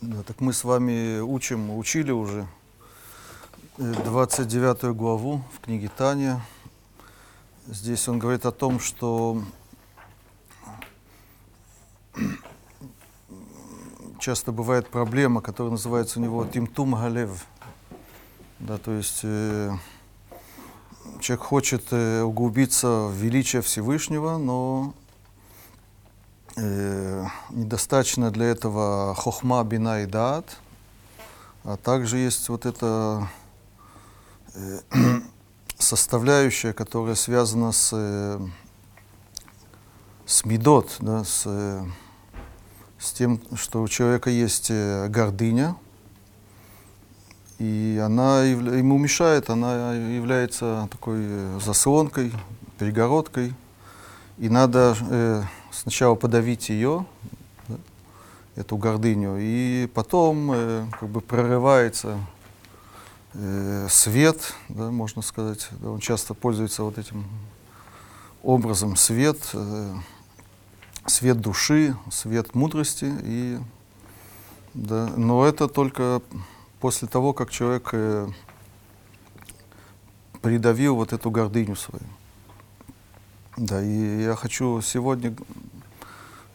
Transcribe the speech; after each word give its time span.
Да, 0.00 0.22
так 0.22 0.40
мы 0.40 0.52
с 0.52 0.62
вами 0.62 1.18
учим, 1.18 1.76
учили 1.76 2.12
уже 2.12 2.46
э, 3.78 3.94
29 4.04 4.96
главу 4.96 5.42
в 5.52 5.58
книге 5.58 5.90
Таня. 5.96 6.40
Здесь 7.66 8.06
он 8.06 8.20
говорит 8.20 8.46
о 8.46 8.52
том, 8.52 8.78
что 8.78 9.42
часто 14.20 14.52
бывает 14.52 14.88
проблема, 14.88 15.40
которая 15.40 15.72
называется 15.72 16.20
у 16.20 16.22
него 16.22 16.46
тимтум 16.46 16.94
галев. 16.94 17.44
Да, 18.60 18.78
то 18.78 18.92
есть 18.92 19.22
э, 19.24 19.72
человек 21.18 21.44
хочет 21.44 21.86
э, 21.90 22.22
углубиться 22.22 23.08
в 23.08 23.14
величие 23.14 23.62
Всевышнего, 23.62 24.38
но 24.38 24.94
э, 26.58 27.26
недостаточно 27.50 28.30
для 28.30 28.46
этого 28.46 29.14
хохма, 29.14 29.62
бина 29.64 30.02
и 30.02 30.06
дат, 30.06 30.56
а 31.64 31.76
также 31.76 32.18
есть 32.18 32.48
вот 32.48 32.66
эта 32.66 33.28
э, 34.54 34.80
составляющая, 35.78 36.72
которая 36.72 37.14
связана 37.14 37.72
с, 37.72 37.90
э, 37.92 38.40
с 40.26 40.44
медот, 40.44 40.96
да, 41.00 41.24
с, 41.24 41.44
э, 41.46 41.84
с 42.98 43.12
тем, 43.12 43.40
что 43.56 43.82
у 43.82 43.88
человека 43.88 44.30
есть 44.30 44.70
э, 44.70 45.08
гордыня, 45.08 45.76
и 47.58 48.00
она 48.04 48.42
ему 48.44 48.98
мешает, 48.98 49.50
она 49.50 49.94
является 49.94 50.88
такой 50.90 51.18
э, 51.20 51.60
заслонкой, 51.64 52.32
перегородкой, 52.78 53.54
и 54.38 54.48
надо 54.48 54.96
э, 55.10 55.42
сначала 55.78 56.16
подавить 56.16 56.68
ее, 56.68 57.06
эту 58.56 58.76
гордыню, 58.76 59.36
и 59.38 59.88
потом 59.94 60.50
э, 60.52 60.86
как 60.98 61.08
бы 61.08 61.20
прорывается 61.20 62.18
э, 63.34 63.86
свет, 63.88 64.54
да, 64.68 64.90
можно 64.90 65.22
сказать, 65.22 65.68
да, 65.70 65.90
он 65.90 66.00
часто 66.00 66.34
пользуется 66.34 66.82
вот 66.82 66.98
этим 66.98 67.24
образом 68.42 68.96
свет, 68.96 69.38
э, 69.52 69.94
свет 71.06 71.40
души, 71.40 71.96
свет 72.10 72.56
мудрости, 72.56 73.14
и, 73.22 73.58
да, 74.74 75.08
но 75.16 75.46
это 75.46 75.68
только 75.68 76.20
после 76.80 77.06
того, 77.06 77.32
как 77.32 77.50
человек 77.50 77.90
э, 77.92 78.28
придавил 80.42 80.96
вот 80.96 81.12
эту 81.12 81.30
гордыню 81.30 81.76
свою. 81.76 82.02
Да, 83.58 83.82
и 83.82 84.22
я 84.22 84.36
хочу 84.36 84.80
сегодня 84.82 85.34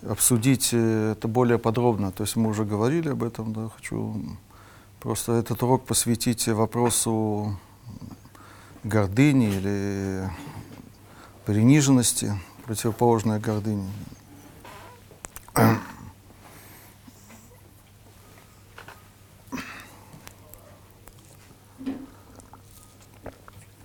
обсудить 0.07 0.69
э, 0.71 1.11
это 1.17 1.27
более 1.27 1.59
подробно. 1.59 2.13
То 2.13 2.23
есть 2.23 2.37
мы 2.37 2.49
уже 2.49 2.63
говорили 2.63 3.09
об 3.09 3.23
этом, 3.23 3.51
да, 3.51 3.67
хочу 3.75 4.15
просто 5.01 5.33
этот 5.33 5.61
урок 5.63 5.85
посвятить 5.85 6.47
вопросу 6.47 7.59
гордыни 8.85 9.47
или 9.47 10.29
приниженности, 11.45 12.39
противоположной 12.65 13.41
гордыне. 13.41 13.89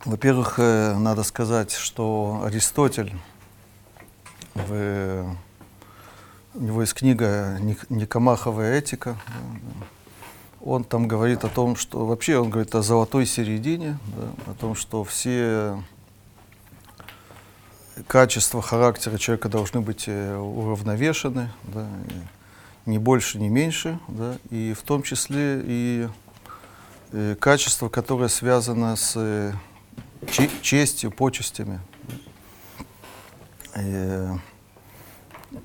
Во-первых, 0.09 0.55
э, 0.57 0.97
надо 0.97 1.23
сказать, 1.23 1.71
что 1.73 2.41
Аристотель, 2.43 3.15
в, 4.55 5.37
у 6.55 6.61
него 6.63 6.81
есть 6.81 6.95
книга 6.95 7.59
«Ник- 7.61 7.91
«Никомаховая 7.91 8.79
этика», 8.79 9.19
он 10.65 10.85
там 10.85 11.09
говорит 11.09 11.45
о 11.45 11.49
том, 11.49 11.77
что 11.77 12.07
вообще 12.07 12.39
он 12.39 12.49
говорит 12.49 12.75
о 12.75 12.81
золотой 12.81 13.27
середине, 13.27 13.99
да, 14.17 14.53
о 14.53 14.55
том, 14.55 14.77
что 14.77 15.05
все 15.05 15.85
качества 18.07 18.63
характера 18.63 19.19
человека 19.19 19.51
должны 19.51 19.83
быть 19.83 20.05
э, 20.07 20.35
уравновешены, 20.39 21.53
да, 21.65 21.87
и 22.87 22.91
ни 22.91 22.97
больше, 22.97 23.39
ни 23.39 23.49
меньше, 23.49 24.01
да, 24.09 24.39
и 24.49 24.73
в 24.73 24.81
том 24.85 25.03
числе 25.03 25.61
и 25.63 26.09
э, 27.13 27.37
качество, 27.39 27.91
которое 27.91 28.31
связано 28.31 28.97
с 28.97 29.53
честью, 30.63 31.11
почестями. 31.11 31.81
Э, 33.75 34.37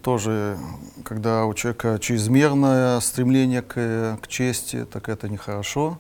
тоже, 0.02 0.58
когда 1.04 1.46
у 1.46 1.54
человека 1.54 1.98
чрезмерное 2.00 3.00
стремление 3.00 3.62
к, 3.62 4.20
к 4.22 4.28
чести, 4.28 4.86
так 4.86 5.10
это 5.10 5.30
нехорошо. 5.30 5.98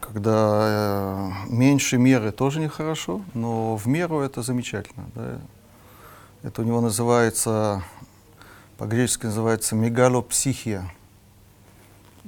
Когда 0.00 1.32
э, 1.48 1.48
меньше 1.48 1.98
меры 1.98 2.32
тоже 2.32 2.60
нехорошо, 2.60 3.22
но 3.34 3.76
в 3.76 3.86
меру 3.86 4.20
это 4.20 4.42
замечательно. 4.42 5.06
да. 5.14 5.38
Это 6.42 6.62
у 6.62 6.64
него 6.64 6.80
называется, 6.80 7.82
по-гречески 8.78 9.26
называется 9.26 9.74
мегалопсихия. 9.74 10.88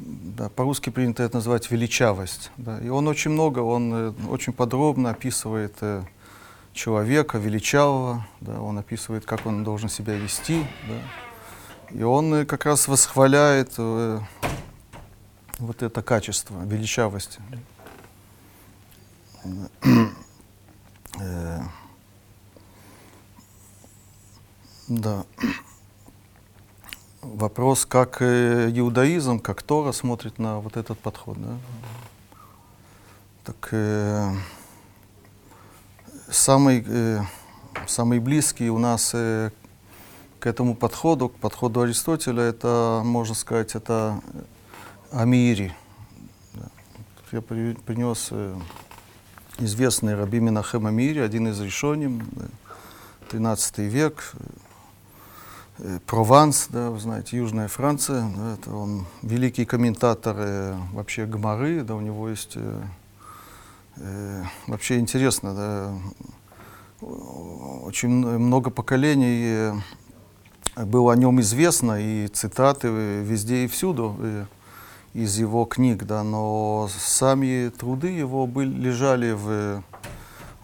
Да, 0.00 0.48
по-русски 0.48 0.90
принято 0.90 1.24
это 1.24 1.36
называть 1.36 1.70
величавость. 1.72 2.52
Да. 2.56 2.78
И 2.78 2.88
он 2.88 3.08
очень 3.08 3.32
много, 3.32 3.58
он 3.58 3.92
э, 3.92 4.12
очень 4.28 4.52
подробно 4.52 5.10
описывает 5.10 5.74
э, 5.80 6.04
человека 6.72 7.38
величавого, 7.38 8.24
да, 8.40 8.60
он 8.60 8.78
описывает, 8.78 9.26
как 9.26 9.44
он 9.44 9.64
должен 9.64 9.88
себя 9.88 10.14
вести. 10.14 10.64
Да. 10.86 11.98
И 11.98 12.02
он 12.04 12.32
э, 12.32 12.44
как 12.44 12.64
раз 12.64 12.86
восхваляет 12.86 13.72
э, 13.78 14.20
вот 15.58 15.82
это 15.82 16.00
качество 16.00 16.62
величавости. 16.64 17.40
Э, 21.20 21.60
Да. 24.88 25.24
Вопрос, 27.38 27.86
как 27.86 28.20
э, 28.20 28.68
иудаизм, 28.74 29.38
как 29.38 29.62
Тора 29.62 29.92
смотрит 29.92 30.40
на 30.40 30.58
вот 30.58 30.76
этот 30.76 30.98
подход. 30.98 31.36
Да? 31.40 31.56
Так 33.44 33.68
э, 33.70 34.32
самый, 36.28 36.84
э, 36.84 37.20
самый 37.86 38.18
близкий 38.18 38.68
у 38.70 38.78
нас 38.78 39.12
э, 39.14 39.52
к 40.40 40.48
этому 40.48 40.74
подходу, 40.74 41.28
к 41.28 41.36
подходу 41.36 41.82
Аристотеля, 41.82 42.42
это, 42.42 43.02
можно 43.04 43.36
сказать, 43.36 43.76
это 43.76 44.20
Амири. 45.12 45.72
Да. 46.54 46.66
Я 47.30 47.40
при- 47.40 47.74
принес 47.74 48.30
э, 48.32 48.58
известный 49.58 50.16
Раби 50.16 50.40
Минахем 50.40 50.88
Амири, 50.88 51.20
один 51.20 51.46
из 51.46 51.60
решений, 51.60 52.20
13 53.30 53.78
век, 53.78 54.32
э, 54.34 54.38
Прованс, 56.06 56.68
да, 56.70 56.90
вы 56.90 56.98
знаете, 56.98 57.36
Южная 57.36 57.68
Франция, 57.68 58.28
да, 58.36 58.54
это 58.54 58.74
он 58.74 59.06
великий 59.22 59.64
комментатор 59.64 60.34
э, 60.38 60.76
вообще 60.92 61.24
Гмары, 61.24 61.82
да, 61.82 61.94
у 61.94 62.00
него 62.00 62.28
есть 62.28 62.54
э, 62.56 62.82
э, 63.96 64.42
вообще 64.66 64.98
интересно, 64.98 65.54
да, 65.54 65.92
очень 67.00 68.08
много 68.08 68.70
поколений 68.70 69.72
э, 70.76 70.84
было 70.84 71.12
о 71.12 71.16
нем 71.16 71.40
известно, 71.40 72.00
и 72.00 72.26
цитаты 72.26 72.88
э, 72.88 73.22
везде 73.22 73.64
и 73.64 73.68
всюду 73.68 74.16
э, 74.18 74.46
из 75.14 75.38
его 75.38 75.64
книг, 75.64 76.04
да, 76.04 76.24
но 76.24 76.88
сами 76.90 77.70
труды 77.70 78.08
его 78.08 78.48
были, 78.48 78.72
лежали 78.72 79.30
в, 79.30 79.84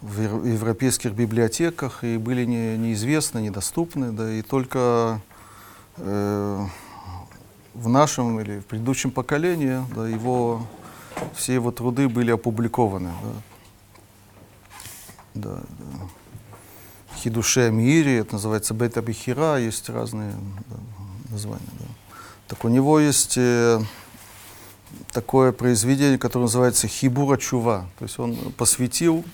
в 0.05 0.21
ев- 0.21 0.45
европейских 0.45 1.13
библиотеках 1.13 2.03
и 2.03 2.17
были 2.17 2.45
не, 2.45 2.77
неизвестны, 2.77 3.39
недоступны, 3.39 4.11
да, 4.11 4.31
и 4.31 4.41
только 4.41 5.19
э, 5.97 6.65
в 7.73 7.89
нашем 7.89 8.39
или 8.39 8.59
в 8.59 8.65
предыдущем 8.65 9.11
поколении 9.11 9.81
да, 9.95 10.07
его, 10.07 10.65
все 11.35 11.53
его 11.53 11.71
труды 11.71 12.07
были 12.07 12.31
опубликованы. 12.31 13.11
Да. 13.23 13.41
Да, 15.33 15.59
да. 15.79 16.07
Хидуше 17.17 17.71
Мири, 17.71 18.13
это 18.13 18.33
называется 18.33 18.73
Бета 18.73 19.01
Бихира, 19.01 19.57
есть 19.57 19.89
разные 19.89 20.33
да, 20.69 20.77
названия. 21.31 21.65
Да. 21.79 21.85
Так 22.47 22.63
у 22.63 22.69
него 22.69 22.99
есть 22.99 23.37
э, 23.37 23.81
такое 25.11 25.51
произведение, 25.51 26.19
которое 26.19 26.43
называется 26.43 26.87
Хибура 26.87 27.37
Чува. 27.37 27.89
То 27.97 28.05
есть 28.05 28.19
он 28.19 28.35
посвятил 28.53 29.25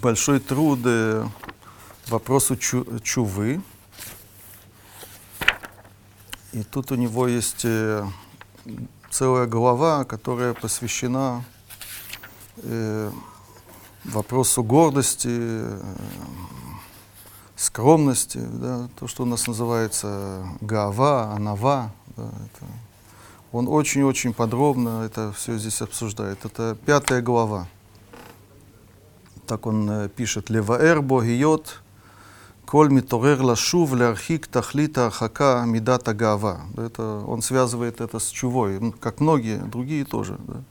большой 0.00 0.40
труд 0.40 0.80
э, 0.84 1.26
вопросу 2.08 2.56
чу- 2.56 3.00
чувы. 3.00 3.60
И 6.52 6.62
тут 6.62 6.92
у 6.92 6.94
него 6.94 7.28
есть 7.28 7.64
э, 7.64 8.06
целая 9.10 9.46
глава, 9.46 10.04
которая 10.04 10.54
посвящена 10.54 11.44
э, 12.58 13.10
вопросу 14.04 14.62
гордости, 14.62 15.28
э, 15.30 15.80
скромности, 17.56 18.38
да, 18.38 18.88
то, 18.98 19.08
что 19.08 19.24
у 19.24 19.26
нас 19.26 19.46
называется 19.46 20.48
гава, 20.60 21.32
анава. 21.34 21.92
Да, 22.16 22.24
это, 22.24 22.66
он 23.52 23.68
очень-очень 23.68 24.32
подробно 24.32 25.02
это 25.04 25.32
все 25.32 25.58
здесь 25.58 25.82
обсуждает. 25.82 26.44
Это 26.44 26.76
пятая 26.86 27.20
глава. 27.20 27.66
Так 29.48 29.66
он 29.66 30.08
пишет. 30.14 30.50
Леваэр 30.50 31.02
богиот 31.02 31.80
коль 32.66 32.90
миторер 32.90 33.42
лашув 33.42 33.94
лярхик 33.94 34.46
тахлита 34.46 35.06
архака 35.06 35.64
мидата 35.66 36.14
гава. 36.14 36.60
Это, 36.76 37.24
он 37.26 37.42
связывает 37.42 38.00
это 38.00 38.18
с 38.18 38.28
чувой, 38.28 38.92
как 39.00 39.20
многие 39.20 39.58
другие 39.58 40.04
тоже. 40.04 40.38
Да 40.46 40.62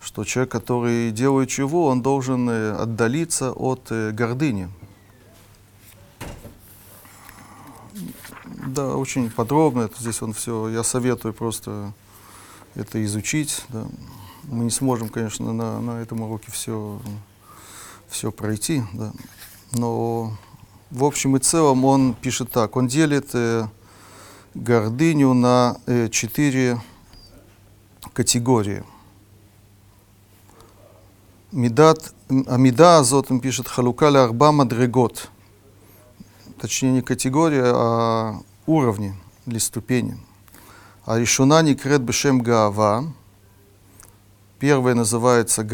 что 0.00 0.24
человек, 0.24 0.52
который 0.52 1.10
делает 1.10 1.48
чего, 1.48 1.86
он 1.86 2.02
должен 2.02 2.48
э, 2.48 2.72
отдалиться 2.72 3.52
от 3.52 3.88
э, 3.90 4.12
гордыни. 4.12 4.68
Да, 8.66 8.96
очень 8.96 9.30
подробно 9.30 9.82
это 9.82 10.00
здесь 10.00 10.22
он 10.22 10.32
все. 10.32 10.68
Я 10.68 10.82
советую 10.82 11.34
просто 11.34 11.92
это 12.74 13.04
изучить. 13.04 13.64
Да. 13.68 13.86
Мы 14.44 14.64
не 14.64 14.70
сможем, 14.70 15.08
конечно, 15.08 15.52
на, 15.52 15.80
на 15.80 16.00
этом 16.00 16.22
уроке 16.22 16.50
все, 16.50 17.00
все 18.08 18.32
пройти, 18.32 18.82
да. 18.92 19.12
но 19.72 20.36
в 20.90 21.04
общем 21.04 21.36
и 21.36 21.40
целом 21.40 21.84
он 21.84 22.14
пишет 22.14 22.50
так. 22.50 22.76
Он 22.76 22.88
делит 22.88 23.30
э, 23.34 23.66
гордыню 24.54 25.34
на 25.34 25.76
э, 25.86 26.08
четыре 26.08 26.80
категории– 28.14 28.82
Медат, 31.50 32.12
Амида 32.28 32.98
Азот, 32.98 33.30
он 33.30 33.40
пишет, 33.40 33.68
халукаля 33.68 34.24
арба 34.24 34.52
мадрегот. 34.52 35.30
Точнее, 36.60 36.90
не 36.92 37.00
категория, 37.00 37.72
а 37.74 38.40
уровни 38.66 39.14
или 39.46 39.56
ступени. 39.56 40.18
А 41.06 41.18
решуна 41.18 41.62
некрет 41.62 42.02
бешем 42.02 42.42
гаава. 42.42 43.14
Первая 44.58 44.94
называется 44.94 45.64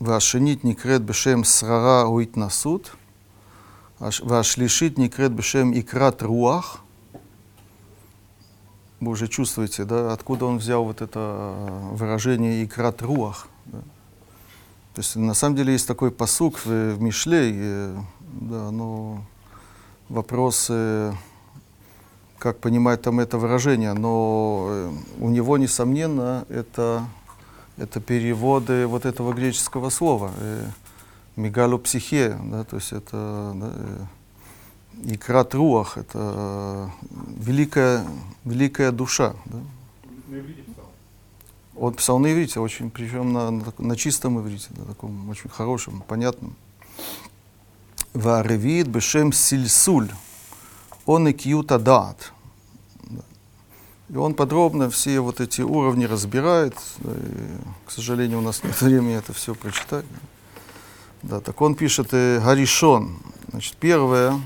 гава. 0.00 0.14
Вашинит 0.14 0.64
некрет 0.64 1.02
бешем 1.02 1.44
срара 1.44 2.06
уитнасут. 2.06 2.96
Вашлишит 3.98 4.98
некрет 4.98 5.32
бешем 5.32 5.78
икрат 5.78 6.22
руах. 6.22 6.80
Вы 9.00 9.12
уже 9.12 9.28
чувствуете, 9.28 9.84
да, 9.84 10.12
откуда 10.12 10.46
он 10.46 10.58
взял 10.58 10.84
вот 10.84 11.02
это 11.02 11.54
выражение 11.92 12.64
икрат 12.64 13.00
руах. 13.00 13.46
Да? 13.66 13.78
То 14.94 15.00
есть 15.02 15.14
на 15.14 15.34
самом 15.34 15.54
деле 15.54 15.72
есть 15.72 15.86
такой 15.86 16.10
посук 16.10 16.58
в, 16.58 16.94
в 16.94 17.00
Мишле, 17.00 17.50
и, 17.52 17.94
да, 18.20 18.72
но 18.72 19.22
вопрос, 20.08 20.66
э, 20.68 21.12
как 22.38 22.58
понимать 22.58 23.02
там 23.02 23.20
это 23.20 23.38
выражение, 23.38 23.92
но 23.92 24.66
э, 24.68 24.92
у 25.20 25.28
него, 25.28 25.58
несомненно, 25.58 26.44
это, 26.48 27.04
это 27.78 28.00
переводы 28.00 28.86
вот 28.86 29.06
этого 29.06 29.32
греческого 29.32 29.90
слова, 29.90 30.32
э, 30.36 30.66
мегалопсихе, 31.36 32.38
да, 32.44 32.64
то 32.64 32.76
есть 32.76 32.92
это 32.92 33.52
да, 33.54 33.72
э, 33.74 35.14
икрат 35.14 35.54
руах, 35.54 35.96
это 35.96 36.18
э, 36.18 36.88
великая, 37.38 38.06
великая 38.44 38.90
душа. 38.90 39.34
Да. 39.46 39.58
Он 41.76 41.94
писал 41.94 42.18
на 42.18 42.32
иврите, 42.32 42.58
очень, 42.58 42.90
причем 42.90 43.32
на, 43.32 43.50
на, 43.50 43.72
на 43.78 43.96
чистом 43.96 44.40
иврите, 44.40 44.68
на 44.76 44.84
таком 44.84 45.28
очень 45.30 45.48
хорошем, 45.48 46.02
понятном. 46.06 46.56
Варевит 48.14 48.88
бешем 48.88 49.32
сильсуль, 49.32 50.10
он 51.06 51.28
и 51.28 51.32
кьюта 51.32 51.78
дат. 51.78 52.32
И 54.10 54.16
он 54.16 54.34
подробно 54.34 54.88
все 54.88 55.20
вот 55.20 55.40
эти 55.40 55.60
уровни 55.60 56.06
разбирает. 56.06 56.74
И, 57.04 57.86
к 57.86 57.90
сожалению, 57.90 58.38
у 58.38 58.42
нас 58.42 58.64
нет 58.64 58.80
времени 58.80 59.16
это 59.16 59.32
все 59.32 59.54
прочитать. 59.54 60.04
Да, 61.22 61.40
так 61.40 61.60
он 61.60 61.74
пишет 61.74 62.08
э, 62.12 62.40
Гаришон. 62.42 63.18
Значит, 63.50 63.76
первое. 63.76 64.40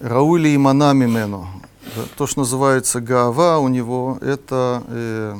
Раули 0.00 0.48
и 0.48 0.58
Манами 0.58 1.06
Мену. 1.06 1.48
Да, 1.96 2.02
то, 2.16 2.26
что 2.26 2.40
называется 2.40 3.00
Гава 3.00 3.58
у 3.58 3.68
него, 3.68 4.18
это 4.20 4.82
э, 4.88 5.36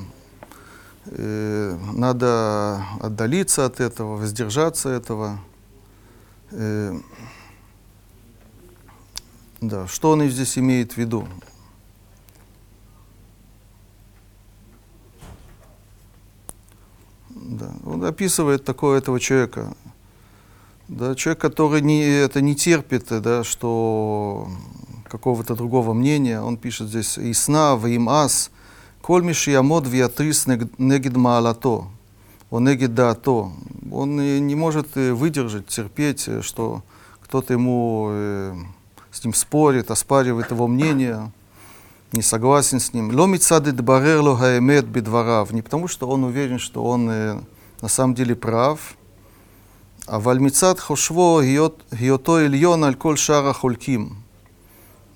э, 1.07 1.79
надо 1.93 2.87
отдалиться 3.01 3.67
от 3.67 3.81
этого, 3.81 4.17
воздержаться 4.17 4.89
этого. 4.89 5.39
Э, 6.53 6.97
да, 9.61 9.89
что 9.89 10.11
он 10.11 10.29
здесь 10.29 10.57
имеет 10.59 10.93
в 10.93 10.97
виду? 10.97 11.27
Да. 17.45 17.71
Он 17.85 18.05
описывает 18.05 18.65
такого 18.65 18.95
этого 18.95 19.21
человека. 19.21 19.77
Да, 20.89 21.15
человек, 21.15 21.41
который 21.41 21.83
не, 21.83 22.03
это 22.03 22.41
не 22.41 22.55
терпит, 22.55 23.13
э, 23.13 23.21
да, 23.21 23.45
что 23.45 24.49
какого-то 25.09 25.55
другого 25.55 25.93
мнения. 25.93 26.41
Он 26.41 26.57
пишет 26.57 26.89
здесь 26.89 27.19
«Исна, 27.19 27.79
им 27.85 28.09
ас, 28.09 28.51
коль 29.03 29.23
мишиямод 29.23 29.87
виатрис 29.87 30.47
негид 30.47 31.17
маалато, 31.17 31.85
он 32.51 32.65
негид 32.65 32.95
да 32.95 33.15
даато». 33.15 33.53
Он 33.93 34.17
не 34.47 34.55
может 34.55 34.97
э, 34.97 35.13
выдержать, 35.13 35.67
терпеть, 35.67 36.25
э, 36.27 36.41
что 36.41 36.83
кто-то 37.23 37.53
ему 37.53 38.09
э, 38.11 38.55
с 39.13 39.23
ним 39.23 39.35
спорит, 39.35 39.91
оспаривает 39.91 40.51
его 40.51 40.67
мнение 40.67 41.31
не 42.15 42.23
согласен 42.23 42.81
с 42.81 42.93
ним. 42.93 43.15
Ло 43.15 43.27
мицадит 43.27 43.81
барерло 43.81 44.37
хаэмет 44.37 44.87
бедварав. 44.87 45.53
Не 45.53 45.63
потому, 45.63 45.89
что 45.89 46.09
он 46.09 46.25
уверен, 46.25 46.59
что 46.59 46.85
он 46.85 47.07
на 47.07 47.89
самом 47.89 48.15
деле 48.15 48.35
прав, 48.35 48.97
а 50.07 50.21
вальмицад 50.21 50.81
хошво 50.81 51.43
гиото 51.43 52.47
ильон 52.47 52.85
аль 52.85 52.95
коль 52.95 53.19
шара 53.19 53.53
хольким. 53.53 54.25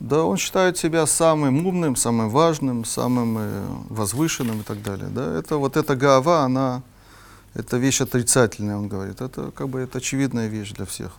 Да, 0.00 0.24
он 0.24 0.36
считает 0.36 0.78
себя 0.78 1.06
самым 1.06 1.66
умным, 1.66 1.96
самым 1.96 2.30
важным, 2.30 2.84
самым 2.84 3.36
э, 3.38 3.66
возвышенным 3.88 4.60
и 4.60 4.62
так 4.62 4.80
далее. 4.80 5.08
Да, 5.08 5.36
это 5.36 5.56
вот 5.56 5.76
эта 5.76 5.96
гава, 5.96 6.42
она, 6.42 6.82
это 7.54 7.78
вещь 7.78 8.00
отрицательная, 8.00 8.76
он 8.76 8.86
говорит. 8.86 9.20
Это 9.20 9.50
как 9.50 9.68
бы 9.68 9.80
это 9.80 9.98
очевидная 9.98 10.46
вещь 10.46 10.72
для 10.72 10.84
всех. 10.84 11.18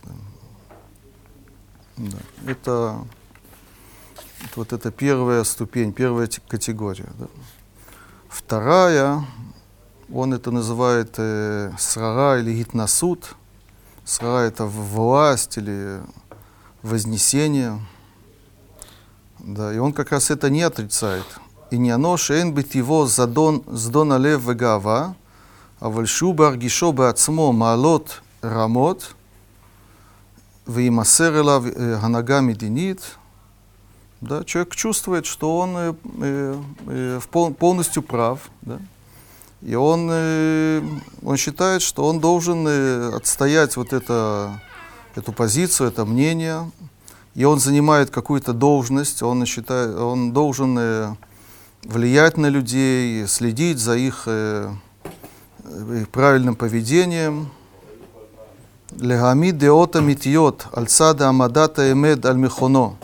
Да. 1.98 2.18
Это 2.46 3.04
вот 4.56 4.72
это 4.72 4.90
первая 4.90 5.44
ступень, 5.44 5.92
первая 5.92 6.28
категория. 6.48 7.08
Да. 7.18 7.26
Вторая, 8.28 9.24
он 10.12 10.34
это 10.34 10.50
называет 10.50 11.14
э, 11.18 11.72
срара 11.78 12.38
или 12.40 12.52
гитнасуд. 12.52 13.34
Срара 14.04 14.46
это 14.46 14.66
власть 14.66 15.56
или 15.56 16.00
вознесение. 16.82 17.80
Да, 19.38 19.72
и 19.72 19.78
он 19.78 19.92
как 19.92 20.12
раз 20.12 20.30
это 20.30 20.50
не 20.50 20.62
отрицает. 20.62 21.26
И 21.70 21.78
не 21.78 21.90
оно 21.90 22.16
шейн 22.16 22.52
бит 22.52 22.74
его 22.74 23.06
задон 23.06 23.62
сдона 23.68 24.18
лев 24.18 24.42
вегава, 24.42 25.14
а 25.78 25.88
вальшу 25.88 26.32
баргишо 26.32 26.92
бацмо 26.92 27.52
малот 27.52 28.22
рамот, 28.42 29.14
вимасер 30.66 31.36
элав 31.36 31.64
э, 31.66 31.98
ханага 32.00 32.40
мединит, 32.40 33.00
да? 34.20 34.44
Человек 34.44 34.74
чувствует, 34.74 35.26
что 35.26 35.58
он 35.58 35.76
э, 35.76 35.94
э, 36.20 36.60
э 36.86 37.20
полностью 37.58 38.02
прав, 38.02 38.50
да? 38.62 38.78
и 39.62 39.74
он, 39.74 40.08
э, 40.10 40.82
он 41.22 41.36
считает, 41.36 41.82
что 41.82 42.04
он 42.06 42.20
должен 42.20 42.66
э, 42.66 43.16
отстоять 43.16 43.76
вот 43.76 43.92
это, 43.92 44.60
эту 45.14 45.32
позицию, 45.32 45.88
это 45.88 46.04
мнение, 46.04 46.70
и 47.34 47.44
он 47.44 47.60
занимает 47.60 48.10
какую-то 48.10 48.52
должность, 48.52 49.22
он, 49.22 49.46
считает, 49.46 49.96
он 49.96 50.32
должен 50.32 50.76
э, 50.78 51.14
влиять 51.82 52.36
на 52.36 52.46
людей, 52.46 53.26
следить 53.26 53.78
за 53.78 53.96
их, 53.96 54.24
э, 54.26 54.70
э 55.64 56.00
их 56.02 56.08
правильным 56.08 56.56
поведением. 56.56 57.50
Легами 58.98 59.50
деота 59.52 60.00
митиот, 60.00 60.66
альцада 60.72 61.28
амадата 61.28 61.92
эмед 61.92 62.26
аль-михоно. 62.26 62.96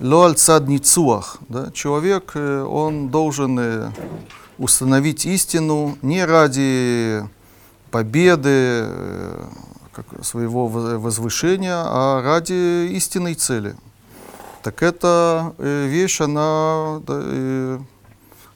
Лоаль 0.00 0.34
цадницуах. 0.34 1.38
Да? 1.48 1.70
Человек, 1.72 2.32
э, 2.34 2.62
он 2.62 3.08
должен 3.08 3.58
э, 3.58 3.90
установить 4.58 5.24
истину 5.24 5.96
не 6.02 6.24
ради 6.24 7.22
победы, 7.90 8.48
э, 8.50 9.44
как, 9.92 10.24
своего 10.24 10.66
возвышения, 10.66 11.76
а 11.76 12.22
ради 12.22 12.88
истинной 12.92 13.34
цели. 13.34 13.76
Так 14.62 14.82
эта 14.82 15.54
вещь, 15.58 16.20
она, 16.20 17.00
да, 17.06 17.78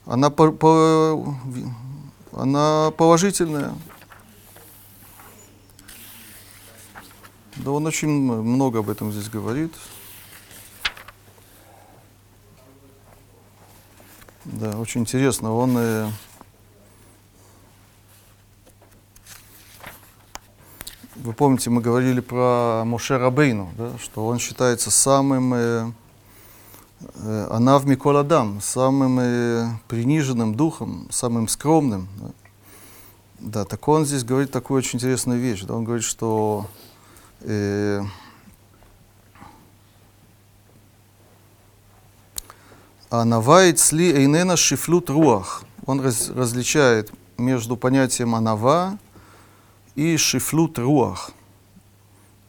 она, 0.07 0.31
по, 0.31 0.51
по, 0.51 1.37
она 2.33 2.91
положительная. 2.97 3.75
Да 7.57 7.73
он 7.73 7.87
очень 7.87 8.09
много 8.09 8.79
об 8.81 8.89
этом 8.89 9.13
здесь 9.13 9.29
говорит. 9.29 9.75
Да, 14.53 14.79
очень 14.79 15.03
интересно. 15.03 15.53
Он 15.55 15.77
э, 15.77 16.09
вы 21.17 21.35
помните, 21.35 21.69
мы 21.69 21.83
говорили 21.83 22.21
про 22.21 22.83
Моше 22.87 23.19
Рабейну, 23.19 23.71
да, 23.77 23.91
что 23.99 24.27
он 24.27 24.39
считается 24.39 24.91
самым 24.91 25.53
э, 25.53 25.93
э, 27.17 27.49
Анав 27.51 27.85
Микол 27.85 28.17
Адам, 28.17 28.63
самым 28.63 29.21
э, 29.21 29.69
приниженным 29.87 30.55
духом, 30.55 31.09
самым 31.11 31.47
скромным. 31.47 32.09
Да. 32.19 32.31
да, 33.41 33.65
так 33.67 33.87
он 33.87 34.07
здесь 34.07 34.25
говорит 34.25 34.51
такую 34.51 34.79
очень 34.79 34.97
интересную 34.97 35.39
вещь. 35.39 35.63
Да, 35.65 35.75
он 35.75 35.85
говорит, 35.85 36.05
что 36.05 36.67
э, 37.41 38.03
А 43.11 43.25
навает 43.25 43.79
сли 43.79 44.13
эйнена 44.13 44.57
шифлют 44.57 45.09
руах. 45.09 45.65
Он 45.87 46.01
раз, 46.01 46.29
различает 46.29 47.11
между 47.39 47.77
понятием 47.77 48.35
анава 48.35 48.99
и 49.95 50.17
шифлют 50.19 50.79
руах. 50.79 51.31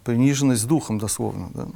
Приниженность 0.03 0.67
духом, 0.67 0.97
дословно. 0.97 1.49
Да? 1.53 1.67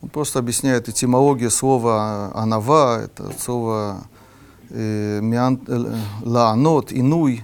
Он 0.00 0.10
просто 0.10 0.38
объясняет 0.38 0.88
этимологию 0.88 1.50
слова 1.50 2.30
анава, 2.34 3.00
это 3.00 3.32
слово 3.36 4.06
э, 4.70 5.20
э, 5.20 5.96
лаанот, 6.22 6.92
инуй, 6.92 7.42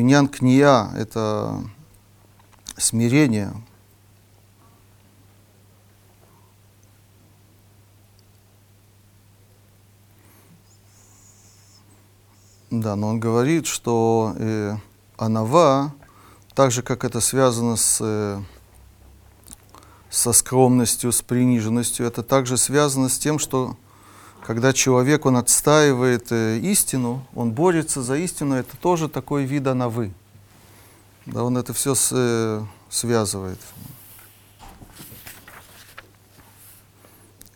иньян 0.00 0.28
кния– 0.28 0.90
это 0.96 1.62
смирение. 2.76 3.52
Да, 12.70 12.96
но 12.96 13.08
он 13.08 13.20
говорит, 13.20 13.66
что 13.66 14.34
э, 14.36 14.76
анава, 15.16 15.94
так 16.54 16.70
же, 16.70 16.82
как 16.82 17.02
это 17.02 17.20
связано 17.20 17.76
с, 17.76 17.98
э, 18.00 18.42
со 20.10 20.32
скромностью, 20.34 21.10
с 21.10 21.22
приниженностью, 21.22 22.06
это 22.06 22.22
также 22.22 22.58
связано 22.58 23.08
с 23.08 23.18
тем, 23.18 23.38
что 23.38 23.76
когда 24.48 24.72
человек, 24.72 25.26
он 25.26 25.36
отстаивает 25.36 26.32
э, 26.32 26.56
истину, 26.60 27.22
он 27.34 27.50
борется 27.52 28.00
за 28.00 28.16
истину, 28.16 28.54
это 28.54 28.78
тоже 28.78 29.10
такой 29.10 29.44
вид 29.44 29.64
на. 29.64 30.14
Да, 31.26 31.44
он 31.44 31.58
это 31.58 31.74
все 31.74 31.94
с, 31.94 32.08
э, 32.12 32.62
связывает. 32.88 33.60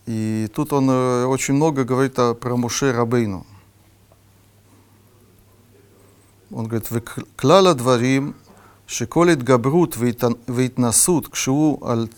И 0.04 0.50
тут 0.54 0.74
он 0.74 0.90
э, 0.90 1.24
очень 1.24 1.54
много 1.54 1.84
говорит 1.84 2.18
о, 2.18 2.34
про 2.34 2.56
Муше 2.58 2.92
Рабейну. 2.92 3.46
Он 6.50 6.66
говорит, 6.66 6.90
«Клала 7.36 7.74
дварим, 7.74 8.34
шиколит 8.86 9.42
габрут 9.42 9.96
вейтнасут 9.96 11.30
кшу 11.30 11.80
аль, 11.82 12.10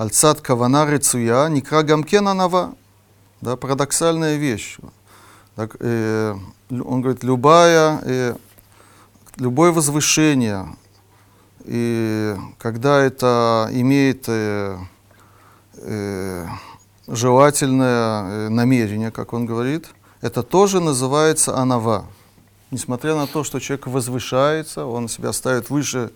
аль 0.00 0.10
цад 0.10 0.40
кавана 0.40 0.84
рецуя, 0.84 1.48
никра 1.48 1.84
гамкен 1.84 2.26
анава». 2.26 2.74
Да, 3.40 3.56
парадоксальная 3.56 4.36
вещь. 4.36 4.78
Так, 5.54 5.76
э, 5.80 6.34
он 6.70 7.00
говорит, 7.00 7.22
любая, 7.24 8.00
э, 8.02 8.36
любое 9.36 9.72
возвышение, 9.72 10.68
и 11.66 12.36
когда 12.58 13.02
это 13.02 13.68
имеет 13.72 14.24
э, 14.28 14.78
э, 15.78 16.46
желательное 17.08 18.22
э, 18.22 18.48
намерение, 18.50 19.10
как 19.10 19.32
он 19.32 19.46
говорит, 19.46 19.88
это 20.20 20.44
тоже 20.44 20.80
называется 20.80 21.56
анава. 21.56 22.06
Несмотря 22.70 23.16
на 23.16 23.26
то, 23.26 23.42
что 23.42 23.58
человек 23.58 23.88
возвышается, 23.88 24.86
он 24.86 25.08
себя 25.08 25.32
ставит 25.32 25.68
выше 25.68 26.12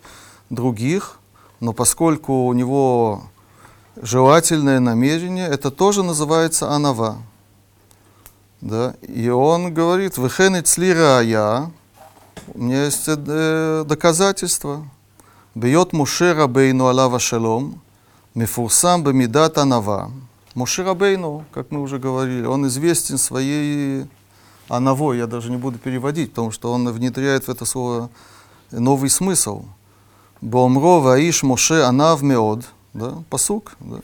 других, 0.51 1.19
но 1.59 1.73
поскольку 1.73 2.47
у 2.47 2.53
него 2.53 3.25
желательное 3.97 4.81
намерение, 4.81 5.49
это 5.49 5.71
тоже 5.71 6.03
называется 6.03 6.71
анава. 6.71 7.19
Да? 8.61 8.95
И 9.03 9.29
он 9.29 9.73
говорит, 9.73 10.19
«Вехенет 10.19 10.69
сли 10.69 10.89
я, 10.89 11.71
у 12.55 12.59
меня 12.63 12.85
есть 12.85 13.05
э, 13.07 13.85
доказательства. 13.87 14.85
Бьет 15.55 15.93
Муше 15.93 16.35
Рабейну 16.35 16.87
Алава 16.87 17.19
Шалом, 17.19 17.81
Мефурсам 18.35 19.03
Бамидат 19.03 19.59
Анава. 19.59 20.11
Муше 20.55 20.85
Рабейну, 20.85 21.45
как 21.53 21.71
мы 21.71 21.81
уже 21.81 21.99
говорили, 21.99 22.47
он 22.47 22.67
известен 22.67 23.19
своей 23.19 24.07
анавой, 24.69 25.19
я 25.19 25.27
даже 25.27 25.51
не 25.51 25.57
буду 25.57 25.79
переводить, 25.79 26.31
потому 26.31 26.51
что 26.51 26.73
он 26.73 26.89
внедряет 26.91 27.45
в 27.45 27.49
это 27.49 27.65
слово 27.65 28.11
новый 28.71 29.11
смысл. 29.11 29.65
Бомро 30.41 31.01
Ваиш 31.01 31.43
Моше 31.43 31.83
Анав 31.83 32.23
Меод– 32.23 32.65
да, 32.94 33.24
посук. 33.30 33.76
Да. 33.80 33.98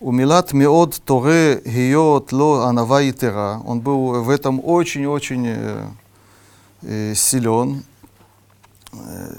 Умилат 0.00 0.52
меод 0.52 1.00
торе 1.04 1.62
гиот 1.64 2.32
ло 2.32 2.66
анава 2.66 3.00
етера. 3.00 3.60
Он 3.64 3.80
был 3.80 4.22
в 4.22 4.30
этом 4.30 4.60
очень-очень 4.64 5.46
э, 5.46 5.86
э, 6.82 7.14
силен. 7.14 7.84
Э, 8.92 9.34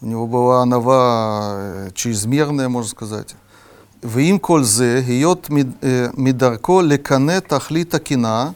у 0.00 0.06
него 0.06 0.26
была 0.26 0.62
анава 0.62 1.54
э, 1.56 1.90
чрезмерная, 1.94 2.68
можно 2.68 2.90
сказать. 2.90 3.34
ואם 4.04 4.38
כל 4.40 4.64
זה, 4.64 5.02
היות 5.06 5.50
מדרכו 6.16 6.82
לקנא 6.82 7.38
תכלית 7.38 7.94
הקנאה 7.94 8.50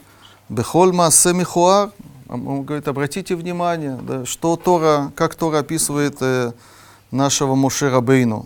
בכל 0.49 0.91
מעשה 0.91 1.33
מכוער, 1.33 1.87
он 2.29 2.61
говорит, 2.61 2.87
обратите 2.87 3.35
внимание, 3.35 3.97
да, 4.03 4.23
что 4.23 4.55
Тора, 4.55 5.11
как 5.15 5.33
Тора 5.33 5.59
описывает 5.59 6.17
э, 6.21 6.51
нашего 7.09 7.55
Моше 7.55 7.89
Рабейну 7.89 8.45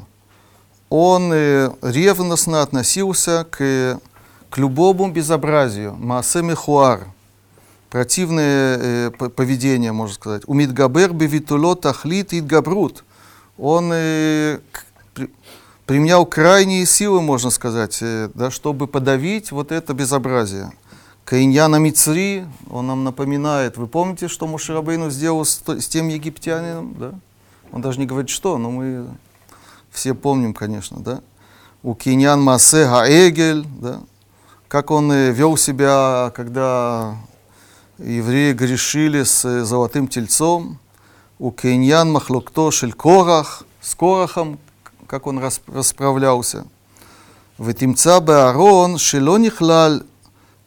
он 0.90 1.30
э, 1.32 1.70
ревностно 1.82 2.62
относился 2.62 3.46
к, 3.50 4.00
к 4.50 4.58
любому 4.58 5.10
безобразию, 5.10 5.94
маасе 5.98 6.42
мехуар, 6.42 7.06
противное 7.90 8.78
э, 8.78 9.10
поведение, 9.10 9.92
можно 9.92 10.14
сказать. 10.14 10.42
Умидгабер 10.46 11.12
бевитуло 11.12 11.76
тахлит 11.76 12.32
идгабрут. 12.32 13.04
Он 13.58 13.90
э, 13.92 14.60
при, 15.14 15.30
применял 15.86 16.24
крайние 16.24 16.86
силы, 16.86 17.20
можно 17.20 17.50
сказать, 17.50 17.98
э, 18.00 18.30
да, 18.34 18.50
чтобы 18.50 18.86
подавить 18.86 19.52
вот 19.52 19.72
это 19.72 19.92
безобразие. 19.94 20.72
Каиньяна 21.24 21.76
Мицри, 21.76 22.46
он 22.70 22.86
нам 22.86 23.04
напоминает, 23.04 23.76
вы 23.76 23.86
помните, 23.86 24.28
что 24.28 24.46
Мушарабейну 24.46 25.10
сделал 25.10 25.44
с, 25.44 25.62
с 25.66 25.86
тем 25.86 26.08
египтянином? 26.08 26.96
Да? 26.98 27.12
Он 27.70 27.82
даже 27.82 27.98
не 27.98 28.06
говорит, 28.06 28.30
что, 28.30 28.56
но 28.56 28.70
мы 28.70 29.06
все 29.98 30.14
помним, 30.14 30.54
конечно, 30.54 31.00
да, 31.00 31.20
у 31.82 31.94
Киньян 31.94 32.40
Массе 32.40 32.84
Эгель, 32.84 33.66
да, 33.80 33.98
как 34.68 34.92
он 34.92 35.12
вел 35.12 35.56
себя, 35.56 36.32
когда 36.36 37.16
евреи 37.98 38.52
грешили 38.52 39.24
с 39.24 39.44
э, 39.44 39.64
золотым 39.64 40.06
тельцом, 40.06 40.78
у 41.40 41.50
Киньян 41.50 42.12
Махлокто 42.12 42.70
Шелькорах, 42.70 43.64
с 43.80 43.96
Корахом, 43.96 44.60
как 45.08 45.26
он 45.26 45.40
расправлялся. 45.66 46.64
Ветимца 47.58 48.20
Баарон, 48.20 48.98
Шелонихлаль, 48.98 50.04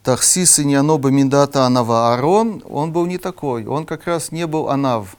Тахсис 0.03 0.59
и 0.59 0.65
Ниано 0.65 0.97
Бамидата 0.97 1.65
Анава. 1.65 2.13
Арон. 2.13 2.61
он 2.69 2.91
был 2.91 3.05
не 3.05 3.17
такой, 3.17 3.65
он 3.65 3.85
как 3.85 4.07
раз 4.07 4.33
не 4.33 4.45
был 4.45 4.69
Анав. 4.69 5.15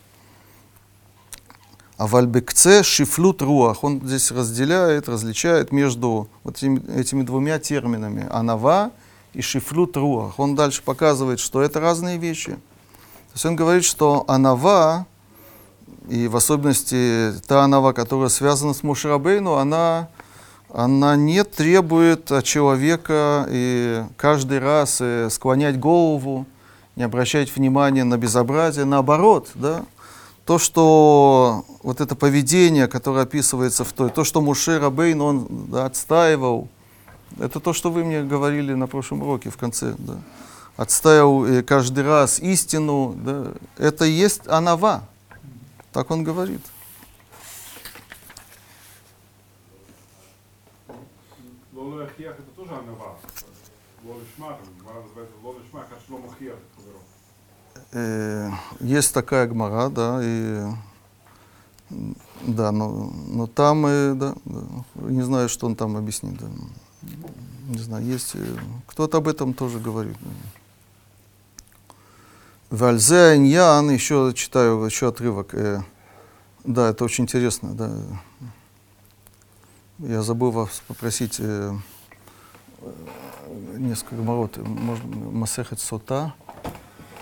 А 2.03 2.09
вальбекце 2.09 2.83
шифлют 2.83 3.43
руах. 3.43 3.85
Он 3.85 4.01
здесь 4.05 4.33
разделяет, 4.33 5.09
различает 5.09 5.71
между 5.71 6.27
вот 6.43 6.57
этими, 6.57 6.83
этими 6.99 7.23
двумя 7.23 7.61
терминами. 7.61 8.27
Анава 8.29 8.91
и 9.35 9.41
шифлют 9.41 9.97
руах. 9.97 10.41
Он 10.41 10.57
дальше 10.57 10.83
показывает, 10.83 11.39
что 11.39 11.63
это 11.63 11.79
разные 11.79 12.19
вещи. 12.19 12.55
То 12.55 13.35
есть 13.35 13.47
он 13.47 13.55
говорит, 13.55 13.85
что 13.85 14.25
анава, 14.27 15.07
и 16.09 16.27
в 16.27 16.35
особенности 16.35 17.35
та 17.47 17.63
анава, 17.63 17.93
которая 17.93 18.31
связана 18.31 18.75
с 18.75 18.83
Мушрабейну, 18.83 19.53
она, 19.53 20.09
она 20.75 21.15
не 21.15 21.45
требует 21.45 22.33
от 22.33 22.43
человека 22.43 23.47
и 23.49 24.03
каждый 24.17 24.59
раз 24.59 24.97
э, 25.01 25.29
склонять 25.31 25.79
голову, 25.79 26.47
не 26.97 27.05
обращать 27.05 27.55
внимания 27.55 28.03
на 28.03 28.19
безобразие. 28.19 28.87
Наоборот, 28.87 29.51
да, 29.55 29.85
то, 30.45 30.59
что 30.59 31.65
вот 31.83 32.01
это 32.01 32.15
поведение, 32.15 32.89
которое 32.89 33.23
описывается 33.23 33.85
в 33.85 33.93
той, 33.93 34.11
то, 34.11 34.25
что 34.25 34.41
Муше 34.41 34.79
Рабейн, 34.79 35.21
он 35.21 35.47
да, 35.71 35.87
отстаивал, 35.87 36.69
это 37.39 37.61
то, 37.61 37.73
что 37.73 37.91
вы 37.91 38.05
мне 38.05 38.23
говорили 38.23 38.75
на 38.75 38.87
прошлом 38.87 39.23
уроке 39.23 39.51
в 39.51 39.57
конце, 39.57 39.95
да. 39.99 40.19
отстаивал 40.77 41.45
э, 41.47 41.63
каждый 41.63 42.05
раз 42.05 42.41
истину, 42.41 43.15
да, 43.17 43.53
это 43.79 44.05
есть 44.05 44.47
анава, 44.49 45.05
так 45.93 46.11
он 46.11 46.25
говорит. 46.25 46.61
это 52.33 52.43
тоже 52.57 52.73
анава. 52.73 53.19
Лолишмар, 54.05 54.59
называется 55.05 55.37
Лолишмар, 55.43 55.87
Хашло 55.89 56.19
Э, 57.93 58.51
Есть 58.81 59.13
такая 59.15 59.47
гмара, 59.47 59.89
да, 59.91 60.21
и 60.23 60.65
да, 62.41 62.73
но, 62.73 63.13
но 63.29 63.47
там, 63.47 63.87
э, 63.87 64.15
да, 64.15 64.35
да, 64.47 64.63
не 64.95 65.23
знаю, 65.23 65.49
что 65.49 65.67
он 65.67 65.77
там 65.77 65.97
объяснит, 65.97 66.39
да. 66.39 66.47
не 67.69 67.79
знаю, 67.79 68.05
есть, 68.05 68.35
э, 68.35 68.45
кто-то 68.87 69.19
об 69.19 69.29
этом 69.29 69.53
тоже 69.53 69.79
говорит. 69.79 70.17
Вальзе 72.71 73.37
Иньян, 73.37 73.91
еще 73.91 74.33
читаю 74.35 74.83
еще 74.85 75.09
отрывок. 75.09 75.55
э, 75.55 75.83
да, 76.65 76.89
это 76.89 77.05
очень 77.05 77.25
интересно, 77.25 77.75
да. 77.75 77.93
Я 79.99 80.23
забыл 80.23 80.51
вас 80.51 80.83
попросить 80.89 81.37
э, 81.39 81.75
э, 82.81 82.93
несколько 83.77 84.17
гмарот, 84.17 84.57
может, 84.57 85.05
Масехет 85.05 85.79
Сота, 85.79 86.35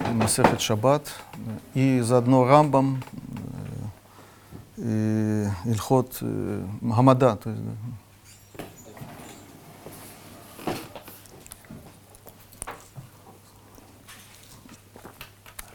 Масехет 0.09 0.61
Шаббат, 0.61 1.12
и 1.75 2.00
заодно 2.00 2.47
Рамбам, 2.47 3.02
э, 4.76 5.47
и 5.64 5.71
Ильхот 5.71 6.19
э, 6.21 6.66
Мухаммада. 6.80 7.37
То 7.37 7.50
есть, 7.50 7.62
да. 7.62 7.71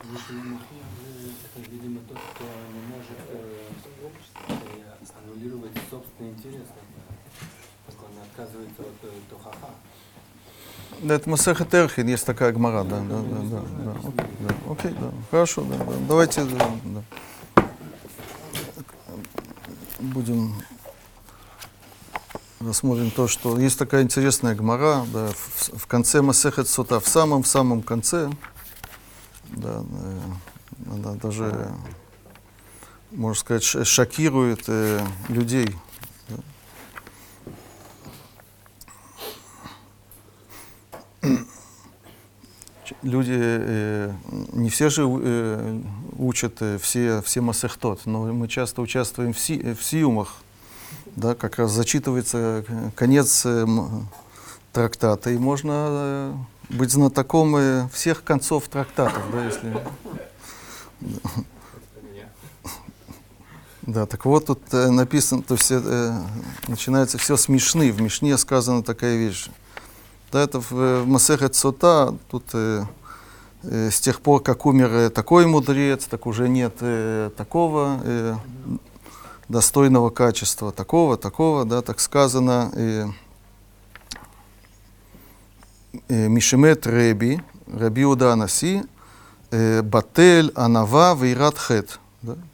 Если 0.04 0.34
мухия, 0.34 0.86
это, 1.56 1.70
видимо, 1.72 2.00
тот, 2.08 2.18
кто 2.34 2.44
не 2.74 2.82
может 2.94 3.20
э, 3.30 3.34
э, 4.50 4.94
аннулировать 5.24 5.72
собственный 5.90 6.32
интерес. 6.32 6.68
как 6.68 6.84
бы. 6.84 8.06
Он 8.06 8.24
отказывается 8.24 8.82
от 8.82 9.04
э, 9.04 9.10
тухаха. 9.30 9.70
Да, 11.02 11.05
это 11.16 11.30
Масехет 11.30 11.74
Эрхин, 11.74 12.08
есть 12.08 12.26
такая 12.26 12.52
гмара, 12.52 12.84
да, 12.84 13.00
да, 13.00 13.18
да, 13.18 13.42
да, 13.42 13.62
да, 13.84 13.92
окей, 14.08 14.26
да, 14.40 14.72
окей, 14.72 14.92
да, 15.00 15.12
хорошо, 15.32 15.64
да, 15.64 15.78
да, 15.78 15.94
давайте, 16.08 16.44
да, 16.44 16.72
да. 16.84 17.04
будем 20.00 20.54
рассмотрим 22.60 23.12
то, 23.12 23.28
что 23.28 23.58
есть 23.60 23.78
такая 23.78 24.04
интересная 24.04 24.56
гмара, 24.56 25.06
да, 25.14 25.28
в, 25.28 25.78
в 25.78 25.88
конце 25.88 26.22
Масехет 26.22 26.68
Сота, 26.68 27.00
в 27.00 27.08
самом 27.08 27.44
в 27.44 27.48
самом 27.48 27.82
конце, 27.82 28.30
да, 29.50 29.84
э, 29.84 30.20
она 30.92 31.14
даже, 31.14 31.72
можно 33.12 33.40
сказать, 33.40 33.64
шокирует 33.64 34.64
э, 34.68 35.02
людей. 35.30 35.76
Люди, 43.16 43.32
э, 43.34 44.12
не 44.52 44.70
все 44.70 44.90
же 44.90 45.04
э, 45.08 45.80
учат 46.18 46.58
э, 46.60 46.78
все, 46.82 47.22
все 47.22 47.40
масехтот, 47.40 48.02
но 48.06 48.26
мы 48.34 48.50
часто 48.50 48.82
участвуем 48.82 49.32
в, 49.32 49.40
си, 49.40 49.74
в 49.74 49.82
сиумах, 49.82 50.36
да, 51.16 51.34
как 51.34 51.58
раз 51.58 51.72
зачитывается 51.72 52.66
конец 52.94 53.48
трактата, 54.74 55.30
и 55.30 55.38
можно 55.38 56.38
быть 56.68 56.92
знатоком 56.92 57.88
всех 57.88 58.26
концов 58.26 58.68
трактатов, 58.68 59.24
да, 59.32 59.46
если... 59.46 59.78
Да, 63.84 64.06
так 64.08 64.26
вот 64.26 64.48
тут 64.48 64.60
э, 64.74 64.90
написано, 64.90 65.42
то 65.44 65.56
все, 65.56 65.80
э, 65.82 66.20
начинается 66.68 67.18
все 67.18 67.38
с. 67.38 67.48
В 67.48 67.52
Мишне 67.52 68.38
сказана 68.38 68.84
такая 68.84 69.16
вещь. 69.16 69.48
Да, 70.32 70.42
это 70.42 70.60
в, 70.60 70.72
в 70.72 71.06
Масехет 71.06 71.56
Сота, 71.56 72.14
тут 72.30 72.44
э, 72.54 72.84
с 73.70 74.00
тех 74.00 74.22
пор, 74.22 74.42
как 74.42 74.66
умер 74.66 74.94
э, 74.94 75.10
такой 75.10 75.46
мудрец, 75.46 76.06
так 76.06 76.28
уже 76.28 76.48
нет 76.50 76.76
э, 76.82 77.32
такого 77.36 78.00
э, 78.04 78.36
достойного 79.48 80.10
качества, 80.10 80.72
такого, 80.72 81.18
такого, 81.18 81.66
да, 81.66 81.82
так 81.82 82.00
сказано. 82.00 82.72
Э, 82.74 83.08
э, 86.10 86.28
Мишемет 86.28 86.86
Реби, 86.88 87.42
Раби 87.68 88.06
Уда 88.06 88.34
Анаси, 88.34 88.84
э, 89.52 89.82
Батель, 89.82 90.52
Анава, 90.56 91.16
Вейрат 91.16 91.58
Хет. 91.58 92.00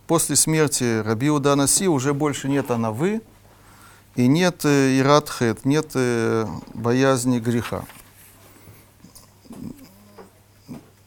После 0.08 0.36
смерти 0.36 1.02
Раби 1.02 1.30
Уда 1.30 1.54
Анаси 1.54 1.88
уже 1.88 2.13
больше 2.13 2.50
нет 2.50 2.71
Анавы 2.71 3.21
и 4.15 4.28
нет 4.28 4.65
э, 4.65 5.00
Ират 5.00 5.30
Хет, 5.30 5.65
нет 5.65 5.91
э, 5.95 6.45
боязни 6.74 7.39
греха. 7.39 7.86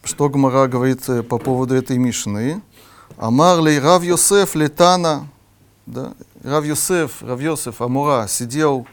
Что 0.05 0.29
Гмара 0.29 0.67
говорит 0.67 1.09
э, 1.09 1.23
по 1.23 1.39
поводу 1.39 1.75
этой 1.75 1.97
Мишны? 1.97 2.61
Амар 3.17 3.61
ли 3.61 3.79
Рав 3.79 4.03
Йосеф 4.03 4.55
летана, 4.55 5.27
да? 5.87 6.13
Рав 6.43 6.67
Йосеф, 6.67 7.23
Рав 7.23 7.41
Йосеф 7.41 7.81
Амура 7.81 8.27
сидел 8.29 8.87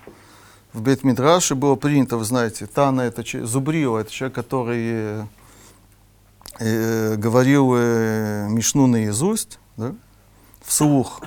в 0.72 0.82
бет 0.82 1.04
Мидраше, 1.04 1.56
было 1.56 1.76
принято, 1.76 2.16
вы 2.16 2.24
знаете, 2.24 2.66
Тана 2.66 3.02
это 3.02 3.24
Зубрио, 3.46 4.00
это 4.00 4.10
человек, 4.10 4.36
который 4.36 4.82
э, 4.84 5.26
э, 6.60 7.16
говорил 7.18 7.74
э, 7.76 8.48
Мишну 8.50 8.88
наизусть, 8.88 9.60
да? 9.76 9.94
вслух. 10.64 11.22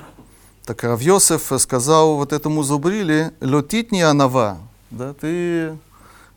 Так 0.65 0.83
Рав 0.83 0.99
Йосеф 0.99 1.51
сказал 1.59 2.15
вот 2.15 2.33
этому 2.33 2.63
Зубриле, 2.63 3.33
летит 3.39 3.91
не 3.91 4.01
анава, 4.01 4.57
да? 4.89 5.13
ты 5.13 5.77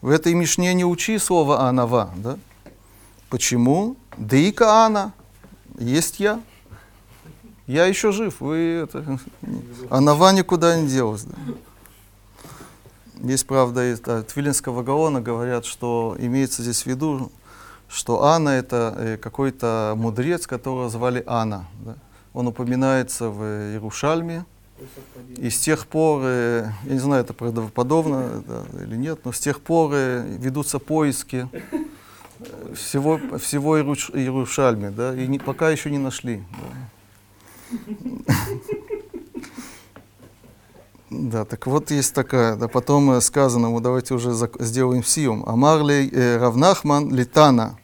в 0.02 0.10
этой 0.10 0.34
Мишне 0.34 0.74
не 0.74 0.84
учи 0.84 1.16
слово 1.16 1.66
анава, 1.66 2.10
да? 2.16 2.36
Почему? 3.30 3.96
Дейка 4.16 4.84
ана, 4.84 5.12
есть 5.78 6.18
я. 6.18 6.40
Я 7.66 7.84
еще 7.84 8.12
жив, 8.12 8.40
вы 8.40 8.56
это, 8.84 9.18
анава 9.90 10.32
никуда 10.32 10.80
не 10.80 10.88
делась. 10.88 11.24
Да? 11.24 11.36
Есть, 13.22 13.46
правда, 13.46 13.92
из 13.92 14.00
да, 14.00 14.22
Твилинского 14.22 14.82
Гаона 14.82 15.20
говорят, 15.20 15.66
что 15.66 16.16
имеется 16.18 16.62
здесь 16.62 16.84
в 16.84 16.86
виду, 16.86 17.30
что 17.88 18.24
Анна 18.24 18.50
это 18.50 18.94
э, 18.96 19.16
какой-то 19.16 19.94
мудрец, 19.96 20.46
которого 20.46 20.88
звали 20.88 21.22
Анна. 21.26 21.66
да. 21.84 21.96
Он 22.32 22.46
упоминается 22.46 23.28
в 23.28 23.42
Иерушальме. 23.42 24.44
И 25.36 25.50
с 25.50 25.58
тех 25.58 25.86
пор, 25.88 26.22
э, 26.24 26.70
я 26.84 26.92
не 26.92 27.00
знаю, 27.00 27.24
это 27.24 27.34
правдоподобно 27.34 28.44
да, 28.46 28.62
или 28.82 28.96
нет, 28.96 29.18
но 29.24 29.32
с 29.32 29.40
тех 29.40 29.60
пор 29.60 29.90
э, 29.92 30.24
ведутся 30.38 30.78
поиски 30.78 31.48
всего, 32.74 33.18
всего 33.38 33.78
Иеруш- 33.78 34.14
Иерушальме, 34.16 34.90
да, 34.90 35.14
и 35.14 35.26
не- 35.26 35.38
пока 35.38 35.70
еще 35.70 35.90
не 35.90 35.98
нашли. 35.98 36.42
Да. 41.10 41.44
Так 41.44 41.66
вот 41.66 41.90
есть 41.90 42.14
такая. 42.14 42.56
Да, 42.56 42.68
потом 42.68 43.12
э, 43.12 43.20
сказано, 43.20 43.70
вот 43.70 43.82
давайте 43.82 44.14
уже 44.14 44.32
сделаем 44.58 45.02
сиум. 45.02 45.42
Амарлей 45.48 46.08
э, 46.12 46.36
Равнахман 46.36 47.14
Литана. 47.14 47.78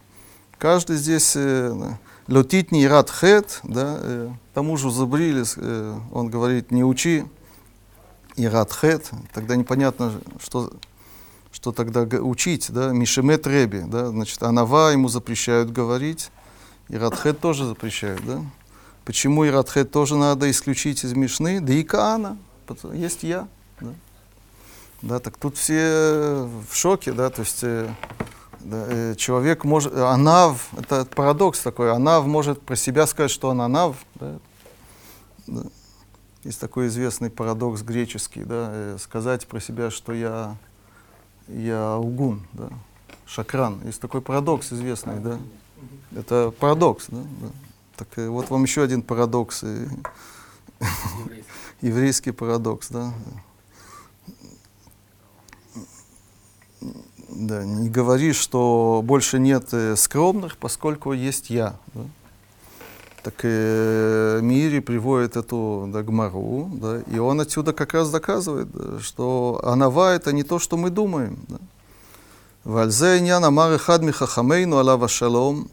Каждый 0.58 0.96
здесь 0.96 1.32
э, 1.34 1.74
летит 2.26 2.70
не 2.70 2.86
рад 2.86 3.10
хет, 3.10 3.60
да, 3.62 3.96
э, 4.00 4.30
тому 4.52 4.76
же 4.76 4.90
Забрили, 4.90 5.42
э, 5.56 5.98
он 6.12 6.28
говорит, 6.28 6.70
не 6.70 6.84
учи 6.84 7.24
и 8.36 8.46
рад 8.46 8.72
хет. 8.72 9.10
Тогда 9.32 9.56
непонятно, 9.56 10.12
что, 10.38 10.70
что 11.64 11.72
тогда 11.72 12.02
учить, 12.18 12.70
да, 12.70 12.92
Мишемет 12.92 13.46
Реби, 13.46 13.84
да, 13.86 14.08
значит, 14.08 14.42
Анава 14.42 14.90
ему 14.90 15.08
запрещают 15.08 15.70
говорить, 15.70 16.30
и 16.90 16.96
Радхет 16.98 17.40
тоже 17.40 17.64
запрещают, 17.64 18.20
да. 18.26 18.42
Почему 19.06 19.46
и 19.46 19.48
Радхет 19.48 19.90
тоже 19.90 20.14
надо 20.16 20.50
исключить 20.50 21.04
из 21.04 21.14
Мишны? 21.14 21.62
Да 21.62 21.72
и 21.72 21.82
Каана, 21.82 22.36
есть 22.92 23.22
я. 23.22 23.48
Да. 23.80 23.94
да, 25.00 25.18
так 25.20 25.38
тут 25.38 25.56
все 25.56 26.46
в 26.68 26.76
шоке, 26.76 27.12
да, 27.12 27.30
то 27.30 27.40
есть 27.40 27.60
э, 27.62 27.88
да, 28.60 28.84
э, 28.86 29.14
человек 29.14 29.64
может, 29.64 29.94
э, 29.94 30.02
анав, 30.02 30.68
это 30.76 31.06
парадокс 31.06 31.60
такой, 31.60 31.90
анав 31.90 32.26
может 32.26 32.60
про 32.60 32.76
себя 32.76 33.06
сказать, 33.06 33.30
что 33.30 33.48
он 33.48 33.62
анав, 33.62 33.96
да. 34.16 34.36
Да. 35.46 35.62
Есть 36.42 36.60
такой 36.60 36.88
известный 36.88 37.30
парадокс 37.30 37.80
греческий, 37.80 38.44
да, 38.44 38.68
э, 38.70 38.96
сказать 39.00 39.46
про 39.46 39.60
себя, 39.60 39.90
что 39.90 40.12
я, 40.12 40.58
я 41.48 41.96
лгун, 41.96 42.46
да, 42.52 42.70
шакран. 43.26 43.80
Есть 43.84 44.00
такой 44.00 44.20
парадокс 44.20 44.72
известный, 44.72 45.20
да. 45.20 45.38
Это 46.16 46.52
парадокс, 46.58 47.06
да. 47.08 47.18
да. 47.40 47.48
Так 47.96 48.08
э, 48.16 48.28
вот 48.28 48.50
вам 48.50 48.62
еще 48.64 48.82
один 48.82 49.02
парадокс, 49.02 49.62
э, 49.62 49.86
Еврейский. 50.78 51.44
еврейский 51.80 52.30
парадокс, 52.32 52.88
да. 52.90 53.12
Да, 57.28 57.64
не 57.64 57.88
говори, 57.88 58.32
что 58.32 59.02
больше 59.04 59.38
нет 59.38 59.68
э, 59.72 59.96
скромных, 59.96 60.56
поскольку 60.56 61.12
есть 61.12 61.50
я. 61.50 61.76
да. 61.94 62.02
Так 63.23 63.35
э, 63.43 64.39
Мири 64.41 64.79
приводит 64.79 65.35
эту 65.35 65.89
да, 65.93 66.03
Гмару, 66.03 66.69
да, 66.73 67.01
и 67.11 67.19
он 67.19 67.41
отсюда 67.41 67.73
как 67.73 67.93
раз 67.93 68.09
доказывает, 68.11 68.69
да, 68.71 68.99
что 69.01 69.59
Анава 69.63 70.13
это 70.13 70.31
не 70.31 70.43
то, 70.43 70.57
что 70.57 70.77
мы 70.77 70.89
думаем. 70.89 71.37
Да. 71.47 71.57
ועל 72.65 72.89
זה 72.89 73.13
עניין 73.13 73.43
אמר 73.43 73.75
אחד 73.75 74.03
מחכמינו 74.03 74.79
עליו 74.79 75.05
השלום, 75.05 75.65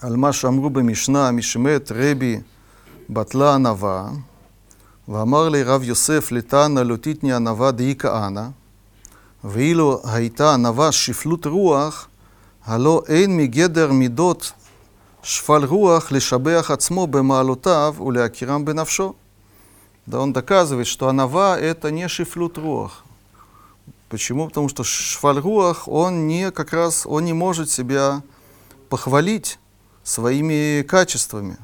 על 0.00 0.16
מה 0.16 0.32
שאמרו 0.32 0.70
במשנה, 0.70 1.30
משמת 1.30 1.92
רבי 1.94 2.40
בטלה 3.10 3.54
ענווה, 3.54 4.08
ואמר 5.08 5.48
לי 5.48 5.62
רב 5.62 5.82
יוסף 5.82 6.32
לתנא 6.32 6.80
לא 6.80 6.96
תתני 6.96 7.32
ענווה 7.32 7.70
דאי 7.70 7.94
כהנא, 7.98 8.46
ואילו 9.44 10.00
הייתה 10.04 10.54
ענווה 10.54 10.92
שפלות 10.92 11.46
רוח, 11.46 12.08
הלא 12.64 13.02
אין 13.08 13.36
מגדר 13.36 13.92
מידות 13.92 14.52
шфаль 15.25 15.65
руах 15.65 16.11
лишабеах 16.11 16.69
ацмо 16.69 17.07
бемаалутав 17.07 17.99
уляакирам 17.99 18.63
бенавшо. 18.63 19.15
Да 20.05 20.19
он 20.19 20.33
доказывает, 20.33 20.85
что 20.85 21.07
анава– 21.07 21.59
это 21.59 21.89
не 21.89 22.07
шифлют 22.07 22.59
руах. 22.59 23.03
Почему? 24.09 24.47
Потому 24.47 24.69
что 24.69 24.83
швальруах 24.83 25.87
он 25.87 26.27
не, 26.27 26.51
как 26.51 26.73
раз, 26.73 27.07
он 27.07 27.25
не 27.25 27.33
может 27.33 27.71
себя 27.71 28.21
похвалить 28.89 29.57
своими 30.03 30.83
качествами. 30.83 31.57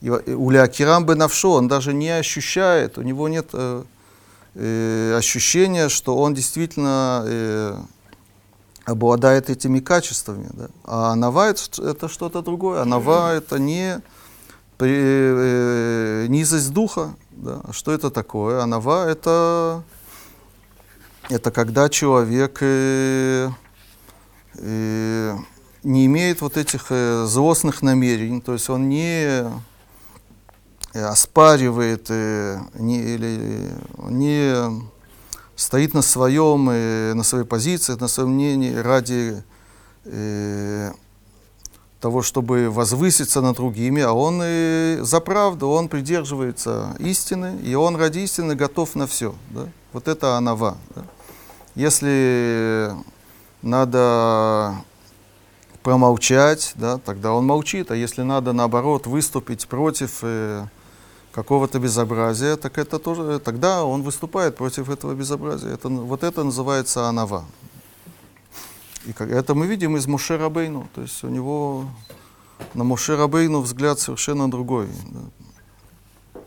Улякирам 0.00 1.04
бенавшо, 1.04 1.52
он 1.52 1.66
даже 1.66 1.92
не 1.92 2.10
ощущает, 2.10 2.96
у 2.96 3.02
него 3.02 3.26
нет 3.28 3.50
э, 3.52 5.14
ощущения, 5.18 5.88
что 5.88 6.16
он 6.16 6.34
действительно 6.34 7.24
э, 7.26 7.76
обладает 8.84 9.50
этими 9.50 9.80
качествами. 9.80 10.48
Да? 10.52 10.68
А 10.84 11.12
анава 11.12 11.48
это, 11.50 12.08
что-то 12.08 12.42
другое. 12.42 12.82
Анава 12.82 13.34
это 13.34 13.58
не 13.58 14.00
при, 14.76 14.92
э, 14.94 16.26
низость 16.28 16.72
духа. 16.72 17.14
Да? 17.30 17.60
А 17.64 17.72
что 17.72 17.92
это 17.92 18.10
такое? 18.10 18.62
Анава 18.62 19.08
это, 19.08 19.82
это 21.30 21.50
когда 21.50 21.88
человек 21.88 22.58
э, 22.60 23.50
э, 24.56 25.36
не 25.82 26.06
имеет 26.06 26.40
вот 26.40 26.56
этих 26.56 26.86
э, 26.90 27.24
злостных 27.26 27.82
намерений, 27.82 28.40
то 28.40 28.52
есть 28.52 28.68
он 28.68 28.88
не 28.88 29.44
э, 30.92 31.04
оспаривает 31.04 32.06
э, 32.10 32.58
не, 32.74 33.00
или 33.00 33.70
не 33.98 34.93
стоит 35.56 35.94
на 35.94 36.02
своем, 36.02 36.68
э, 36.70 37.14
на 37.14 37.22
своей 37.22 37.44
позиции, 37.44 37.94
на 37.98 38.08
своем 38.08 38.30
мнении 38.30 38.74
ради 38.74 39.42
э, 40.04 40.92
того, 42.00 42.22
чтобы 42.22 42.68
возвыситься 42.70 43.40
над 43.40 43.56
другими, 43.56 44.02
а 44.02 44.12
он 44.12 44.40
и 44.44 44.98
за 45.00 45.20
правду, 45.20 45.68
он 45.68 45.88
придерживается 45.88 46.94
истины, 46.98 47.58
и 47.62 47.74
он 47.74 47.96
ради 47.96 48.18
истины 48.18 48.54
готов 48.54 48.94
на 48.94 49.06
все. 49.06 49.34
Да? 49.50 49.68
Вот 49.92 50.08
это 50.08 50.36
анава. 50.36 50.76
Да? 50.94 51.04
Если 51.74 52.92
надо 53.62 54.74
промолчать, 55.82 56.72
да, 56.76 56.98
тогда 56.98 57.32
он 57.32 57.46
молчит, 57.46 57.90
а 57.90 57.96
если 57.96 58.22
надо, 58.22 58.52
наоборот, 58.52 59.06
выступить 59.06 59.66
против 59.66 60.18
э, 60.22 60.66
какого-то 61.34 61.80
безобразия, 61.80 62.56
так 62.56 62.78
это 62.78 62.98
тоже, 62.98 63.40
тогда 63.40 63.84
он 63.84 64.02
выступает 64.02 64.56
против 64.56 64.88
этого 64.88 65.14
безобразия. 65.14 65.70
Это, 65.70 65.88
вот 65.88 66.22
это 66.22 66.44
называется 66.44 67.08
анава. 67.08 67.44
И 69.04 69.12
как, 69.12 69.30
это 69.30 69.54
мы 69.54 69.66
видим 69.66 69.96
из 69.96 70.06
Моше 70.06 70.36
Рабейну, 70.36 70.88
то 70.94 71.02
есть 71.02 71.24
у 71.24 71.28
него 71.28 71.86
на 72.72 72.84
Моше 72.84 73.16
Рабейну 73.16 73.60
взгляд 73.60 73.98
совершенно 73.98 74.48
другой. 74.48 74.88
Да. 75.10 76.40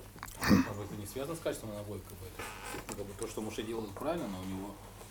Может 0.50 0.66
быть, 0.66 0.86
это 0.92 1.02
не 1.02 1.06
связано 1.06 1.36
с 1.36 1.40
качеством 1.40 1.70
бы, 1.70 1.96
это, 1.96 2.96
как 2.96 3.06
бы 3.06 3.12
то, 3.20 3.28
что 3.28 3.42
Муше 3.42 3.64
делал 3.64 3.84
правильно, 4.00 4.26
но 4.32 4.40
у 4.40 4.58
него, 4.58 4.70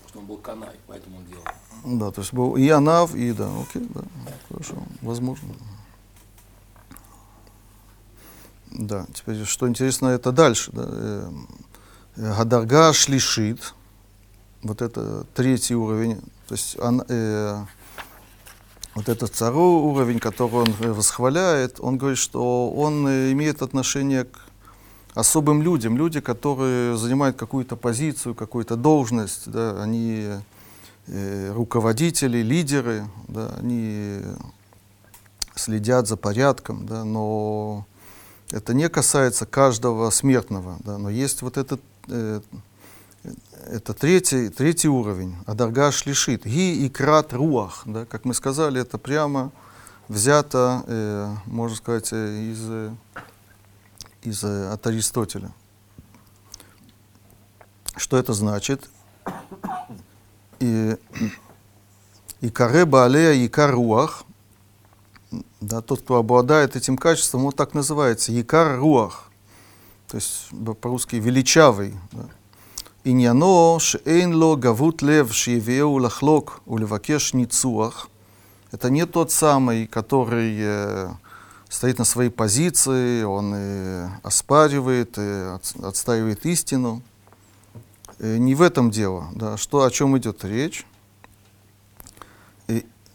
что 0.08 0.20
он 0.20 0.26
был 0.26 0.38
канай, 0.38 0.74
поэтому 0.86 1.18
он 1.18 1.26
делал. 1.26 1.44
Да, 1.84 2.10
то 2.10 2.22
есть 2.22 2.32
был 2.32 2.56
и 2.56 2.66
Анав, 2.70 3.14
и 3.14 3.32
да, 3.32 3.50
окей, 3.60 3.86
да, 3.94 4.02
хорошо, 4.48 4.76
возможно. 5.02 5.54
Да, 8.78 9.06
теперь 9.14 9.44
что 9.46 9.68
интересно, 9.68 10.08
это 10.08 10.32
дальше. 10.32 10.70
Да, 10.72 10.84
э, 10.86 11.30
Гадарга 12.16 12.92
шлишит, 12.92 13.74
вот 14.62 14.82
это 14.82 15.24
третий 15.34 15.74
уровень, 15.74 16.20
то 16.46 16.54
есть 16.54 16.78
он, 16.78 17.02
э, 17.08 17.64
вот 18.94 19.08
этот 19.08 19.34
второй 19.34 19.80
уровень, 19.80 20.18
который 20.18 20.64
он 20.64 20.74
восхваляет, 20.78 21.80
он 21.80 21.96
говорит, 21.96 22.18
что 22.18 22.70
он 22.70 23.08
э, 23.08 23.32
имеет 23.32 23.62
отношение 23.62 24.24
к 24.24 24.38
особым 25.14 25.62
людям, 25.62 25.96
люди, 25.96 26.20
которые 26.20 26.98
занимают 26.98 27.38
какую-то 27.38 27.76
позицию, 27.76 28.34
какую-то 28.34 28.76
должность, 28.76 29.50
да, 29.50 29.82
они 29.82 30.28
э, 31.06 31.52
руководители, 31.52 32.38
лидеры, 32.38 33.08
да, 33.26 33.54
они 33.58 34.20
следят 35.54 36.08
за 36.08 36.18
порядком, 36.18 36.86
да, 36.86 37.04
но 37.04 37.86
это 38.50 38.74
не 38.74 38.88
касается 38.88 39.46
каждого 39.46 40.10
смертного, 40.10 40.76
да, 40.80 40.98
но 40.98 41.10
есть 41.10 41.42
вот 41.42 41.56
этот, 41.56 41.80
э, 42.08 42.40
это 43.66 43.92
третий, 43.92 44.48
третий 44.48 44.88
уровень, 44.88 45.36
адарга 45.46 45.90
шлишит, 45.90 46.44
ги 46.44 46.86
и 46.86 46.88
крат 46.88 47.32
руах, 47.32 47.82
да, 47.86 48.04
как 48.04 48.24
мы 48.24 48.34
сказали, 48.34 48.80
это 48.80 48.98
прямо 48.98 49.50
взято, 50.08 50.84
э, 50.86 51.34
можно 51.46 51.76
сказать, 51.76 52.08
э, 52.12 52.50
из, 52.52 52.60
э, 52.62 52.94
из, 54.22 54.44
э, 54.44 54.72
от 54.72 54.86
Аристотеля. 54.86 55.50
Что 57.96 58.18
это 58.18 58.32
значит? 58.32 58.88
И, 60.60 60.96
и 62.40 62.50
каре 62.50 62.84
баалея 62.84 63.32
и 63.32 63.48
каруах, 63.48 64.25
да, 65.60 65.80
тот, 65.80 66.02
кто 66.02 66.16
обладает 66.16 66.76
этим 66.76 66.96
качеством, 66.96 67.46
он 67.46 67.52
так 67.52 67.74
называется, 67.74 68.32
якар 68.32 68.78
руах, 68.78 69.30
то 70.08 70.16
есть 70.16 70.48
по-русски 70.80 71.16
величавый. 71.16 71.94
Да. 72.12 72.26
Иньяно 73.04 73.78
шейнло 73.78 74.56
гавут 74.56 75.02
лев 75.02 75.32
шиевеу 75.32 75.92
лахлок 75.92 76.60
улевакеш 76.66 77.34
ницуах. 77.34 78.08
Это 78.72 78.90
не 78.90 79.06
тот 79.06 79.30
самый, 79.30 79.86
который 79.86 80.56
э, 80.58 81.10
стоит 81.68 81.98
на 81.98 82.04
своей 82.04 82.30
позиции, 82.30 83.22
он 83.22 83.54
и 83.54 84.08
оспаривает, 84.22 85.14
э, 85.18 85.58
и 85.76 85.82
отстаивает 85.84 86.44
истину. 86.46 87.02
И 88.18 88.38
не 88.38 88.54
в 88.54 88.62
этом 88.62 88.90
дело. 88.90 89.28
Да. 89.34 89.56
Что, 89.56 89.84
о 89.84 89.90
чем 89.90 90.16
идет 90.18 90.44
речь? 90.44 90.84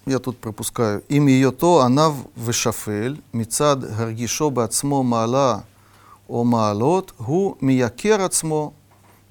И 0.07 0.11
я 0.11 0.19
тут 0.19 0.39
пропускаю. 0.39 1.03
Им 1.09 1.27
ее 1.27 1.51
то, 1.51 1.81
она 1.81 2.15
вешафель, 2.37 3.21
мицад 3.33 3.81
гаргишо 3.81 4.51
בעצמו 4.51 5.03
מעלה 5.03 5.59
או 6.29 6.45
מעלות, 6.45 7.13
הוא 7.17 7.57
מייקר 7.61 8.23
עצמו 8.23 8.73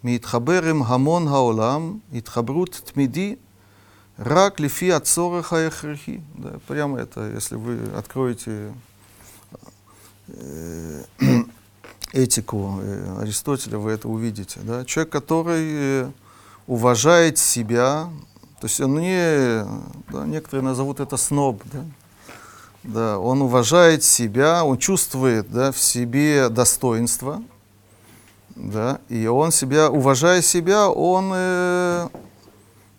להתחבר 0.03 0.65
עם 0.69 0.83
המון 0.83 1.27
העולם, 1.27 1.97
התחברות 2.13 2.81
תמידי, 2.85 3.35
רק 4.19 4.59
לפי 4.59 4.93
הצורך 4.93 5.53
ההכרחי. 5.53 6.19
Да, 6.37 6.59
прямо 6.67 6.99
это, 6.99 7.31
если 7.33 7.55
вы 7.55 7.79
откроете 7.97 8.71
э, 10.27 11.03
этику 12.13 12.79
э, 12.81 13.17
Аристотеля, 13.21 13.77
вы 13.77 13.91
это 13.91 14.07
увидите. 14.07 14.61
Да? 14.63 14.85
Человек, 14.85 15.11
который 15.11 15.67
э, 15.73 16.11
уважает 16.67 17.37
себя, 17.37 18.09
то 18.60 18.66
есть 18.66 18.78
он 18.80 19.00
не, 19.00 19.64
да, 20.12 20.26
некоторые 20.26 20.62
назовут 20.62 21.00
это 21.00 21.16
сноб, 21.16 21.62
да? 21.72 21.84
Да, 22.82 23.18
он 23.18 23.42
уважает 23.42 24.04
себя, 24.04 24.64
он 24.64 24.78
чувствует 24.78 25.50
да, 25.50 25.72
в 25.72 25.78
себе 25.78 26.48
достоинство, 26.50 27.42
да, 28.54 29.00
и 29.08 29.26
он 29.26 29.50
себя, 29.50 29.90
уважая 29.90 30.42
себя, 30.42 30.90
он 30.90 31.30
э, 31.34 32.08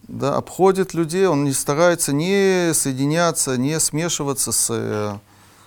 да, 0.08 0.36
обходит 0.38 0.94
людей, 0.96 1.28
он 1.28 1.44
не 1.44 1.54
старается 1.54 2.12
не 2.12 2.74
соединяться, 2.74 3.58
не 3.58 3.80
смешиваться 3.80 4.52
с, 4.52 4.68
э, 4.72 5.18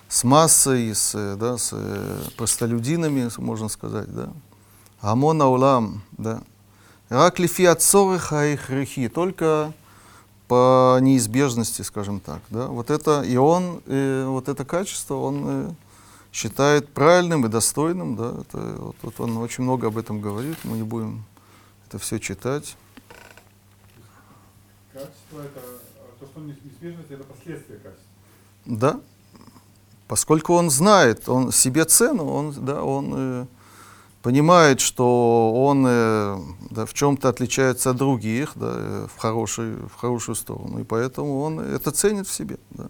с 0.09 0.23
массой, 0.25 0.93
с, 0.93 1.35
да, 1.37 1.57
с 1.57 1.69
э, 1.73 2.17
простолюдинами, 2.37 3.29
можно 3.37 3.69
сказать, 3.69 4.13
да. 4.13 4.29
Амон 4.99 5.41
аулам, 5.41 6.03
да. 6.17 6.41
Рак 7.09 7.39
лифи 7.39 7.65
от 7.65 7.81
их 7.81 8.69
только 9.13 9.73
по 10.47 10.97
неизбежности, 11.01 11.81
скажем 11.81 12.19
так. 12.19 12.41
Да? 12.49 12.67
Вот 12.67 12.89
это, 12.89 13.21
и 13.21 13.35
он, 13.37 13.81
э, 13.85 14.25
вот 14.27 14.47
это 14.47 14.65
качество, 14.65 15.15
он 15.15 15.43
э, 15.45 15.71
считает 16.31 16.89
правильным 16.89 17.45
и 17.45 17.49
достойным. 17.49 18.15
Да? 18.15 18.35
Это, 18.41 18.57
вот, 18.57 18.95
вот 19.01 19.19
он 19.19 19.37
очень 19.37 19.63
много 19.63 19.87
об 19.87 19.97
этом 19.97 20.21
говорит, 20.21 20.57
мы 20.63 20.77
не 20.77 20.83
будем 20.83 21.23
это 21.87 21.97
все 21.97 22.19
читать. 22.19 22.75
Качество 24.93 25.41
это, 25.41 25.61
то, 26.19 26.25
что 26.25 26.39
неизбежность, 26.41 27.11
это 27.11 27.23
последствия 27.23 27.77
качества. 27.77 28.05
Да. 28.65 28.99
поскольку 30.07 30.53
он 30.53 30.71
знает, 30.71 31.29
он 31.29 31.51
себе 31.51 31.85
цену, 31.85 32.27
он, 32.27 32.65
да, 32.65 32.83
он 32.83 33.13
э, 33.15 33.45
понимает, 34.25 34.79
что 34.79 35.53
он 35.53 35.85
э, 35.87 36.39
да, 36.71 36.87
в 36.87 36.95
чем-то 36.95 37.29
отличается 37.29 37.91
от 37.91 37.97
других, 37.97 38.53
да, 38.55 38.73
э, 38.75 39.07
в, 39.07 39.19
хороший, 39.19 39.75
в 39.75 39.93
хорошую 39.95 40.33
сторону, 40.33 40.79
и 40.79 40.83
поэтому 40.83 41.41
он 41.41 41.59
это 41.59 41.91
ценит 41.91 42.27
в 42.27 42.33
себе. 42.33 42.57
Да. 42.71 42.87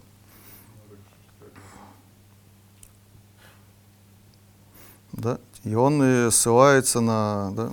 Да, 5.12 5.38
и 5.62 5.74
он 5.74 6.00
э, 6.02 6.30
ссылается 6.30 7.00
на, 7.00 7.50
да, 7.50 7.70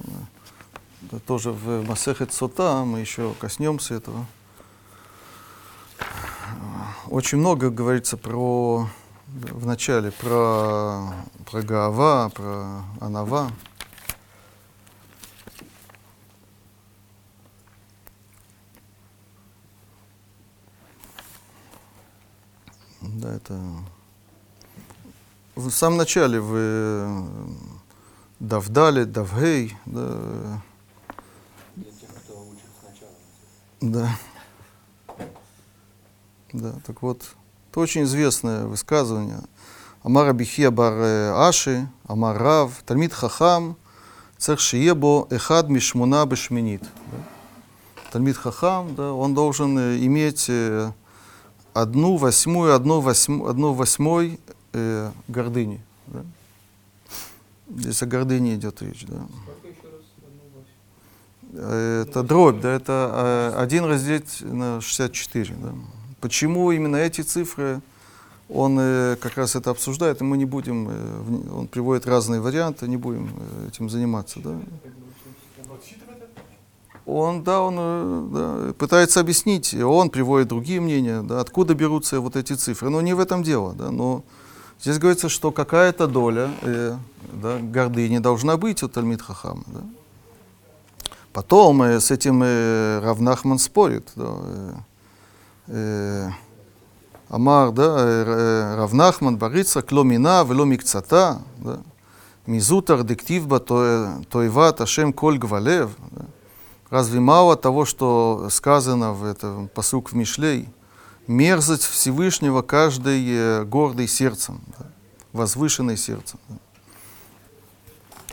да, 1.09 1.19
тоже 1.19 1.53
в 1.53 1.87
Масехет 1.87 2.33
Сота, 2.33 2.83
мы 2.83 2.99
еще 2.99 3.33
коснемся 3.39 3.93
этого. 3.93 4.25
Очень 7.07 7.37
много 7.37 7.69
говорится 7.69 8.17
про, 8.17 8.89
в 9.33 9.65
начале, 9.65 10.11
про, 10.11 11.11
про 11.49 11.61
Гаава, 11.63 12.29
про 12.29 12.83
Анава. 13.01 13.51
Да, 23.01 23.33
это 23.33 23.59
в 25.55 25.69
самом 25.69 25.97
начале 25.97 26.39
в 26.39 26.53
э, 26.55 27.23
Давдале, 28.39 29.05
Давгей, 29.05 29.75
да, 29.85 30.61
Для 31.75 31.91
тех, 31.91 32.09
кто 32.23 32.47
учит 32.47 32.69
сначала. 32.79 33.15
да. 33.81 34.17
Да, 36.53 36.79
так 36.85 37.01
вот, 37.01 37.35
это 37.73 37.79
очень 37.79 38.03
известное 38.03 38.65
высказывание. 38.65 39.41
Амар 40.03 40.27
Абихия 40.27 40.69
бар 40.69 40.93
э, 40.93 41.31
Аши, 41.33 41.89
Амар 42.07 42.37
Рав, 42.37 42.83
Талмит 42.85 43.13
Хахам, 43.13 43.77
цех 44.37 44.59
шиебо 44.59 45.25
эхад 45.31 45.69
мишмуна 45.69 46.23
бешминит. 46.27 46.83
Талмит 48.11 48.37
Хахам, 48.37 48.93
да, 48.93 49.11
он 49.11 49.33
должен 49.33 49.75
э, 49.79 49.97
иметь 50.05 50.45
э, 50.49 50.91
одну 51.73 52.17
восьмую, 52.17 52.75
одну, 52.75 52.99
восьму, 52.99 53.47
одну 53.47 53.73
восьмой 53.73 54.39
э, 54.73 55.11
гордыни. 55.27 55.81
Да? 56.05 56.21
Здесь 57.75 58.03
о 58.03 58.05
гордыне 58.05 58.53
идет 58.53 58.83
речь. 58.83 59.03
Да? 59.07 59.25
Это 62.03 62.21
дробь, 62.21 62.61
да, 62.61 62.71
это 62.71 63.55
один 63.57 63.85
разделить 63.85 64.41
на 64.41 64.79
64. 64.79 65.55
Да. 65.55 65.73
Почему 66.23 66.71
именно 66.71 66.95
эти 66.95 67.19
цифры? 67.19 67.81
Он 68.47 68.77
э, 68.79 69.17
как 69.19 69.35
раз 69.35 69.57
это 69.57 69.71
обсуждает, 69.71 70.21
и 70.21 70.23
мы 70.23 70.37
не 70.37 70.45
будем, 70.45 70.87
э, 70.89 71.21
вни- 71.27 71.49
он 71.53 71.67
приводит 71.67 72.07
разные 72.07 72.39
варианты, 72.39 72.87
не 72.87 72.95
будем 72.95 73.29
э, 73.37 73.67
этим 73.67 73.89
заниматься. 73.89 74.39
Да. 74.39 74.57
Он, 77.05 77.43
да, 77.43 77.61
он 77.61 77.75
э, 77.77 78.27
да, 78.31 78.73
пытается 78.75 79.19
объяснить, 79.19 79.73
он 79.73 80.09
приводит 80.09 80.47
другие 80.47 80.79
мнения, 80.79 81.23
да, 81.23 81.41
откуда 81.41 81.73
берутся 81.73 82.21
вот 82.21 82.37
эти 82.37 82.53
цифры. 82.53 82.89
Но 82.89 83.01
не 83.01 83.13
в 83.13 83.19
этом 83.19 83.43
дело. 83.43 83.73
Да, 83.73 83.91
но 83.91 84.23
здесь 84.81 84.99
говорится, 84.99 85.27
что 85.27 85.51
какая-то 85.51 86.07
доля 86.07 86.51
э, 86.61 86.95
да, 87.33 87.59
гордыни 87.59 88.19
должна 88.19 88.55
быть 88.55 88.81
у 88.81 88.87
Тальмит 88.87 89.21
Хахама. 89.21 89.65
Да. 89.67 89.81
Потом 91.33 91.83
э, 91.83 91.99
с 91.99 92.11
этим 92.11 92.41
э, 92.43 93.01
Равнахман 93.03 93.59
спорит. 93.59 94.09
Да, 94.15 94.37
э, 94.39 94.73
э, 95.67 96.29
Амар, 97.29 97.71
да, 97.71 97.95
э, 97.97 98.23
э, 98.25 98.75
Равнахман 98.75 99.37
боится, 99.37 99.81
кло 99.81 100.03
мина, 100.03 100.43
вело 100.43 100.65
микцата, 100.65 101.41
да, 101.57 101.79
дектив 103.03 103.47
ба 103.47 103.59
тоева 103.59 104.71
ташем 104.71 105.13
коль 105.13 105.37
гвалев. 105.37 105.91
да. 106.11 106.25
Разве 106.89 107.19
мало 107.19 107.55
того, 107.55 107.85
что 107.85 108.49
сказано 108.51 109.13
в 109.13 109.25
этом 109.25 109.67
посук 109.67 110.11
в 110.11 110.15
Мишлей? 110.15 110.69
Мерзость 111.25 111.85
Всевышнего 111.85 112.61
каждый 112.61 113.25
э, 113.29 113.63
гордый 113.63 114.07
сердцем, 114.07 114.61
да, 114.77 114.85
возвышенный 115.31 115.97
сердцем. 115.97 116.39
да. 116.49 116.55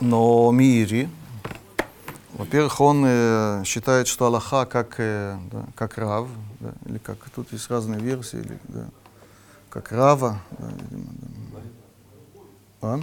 Но 0.01 0.51
Мири, 0.51 1.09
во-первых, 2.33 2.81
он 2.81 3.03
э, 3.05 3.63
считает, 3.65 4.07
что 4.07 4.25
Аллаха 4.25 4.65
как, 4.65 4.95
э, 4.99 5.37
да, 5.51 5.65
как 5.73 5.97
Рав, 5.97 6.27
да, 6.61 6.73
или 6.85 6.99
как, 6.99 7.17
тут 7.33 7.51
есть 7.51 7.69
разные 7.69 7.99
версии, 7.99 8.39
или, 8.39 8.59
да, 8.67 8.85
как 9.69 9.91
Рава. 9.91 10.39
Да, 10.59 10.67
видимо, 10.67 11.05
да. 11.51 11.59
А? 12.81 12.99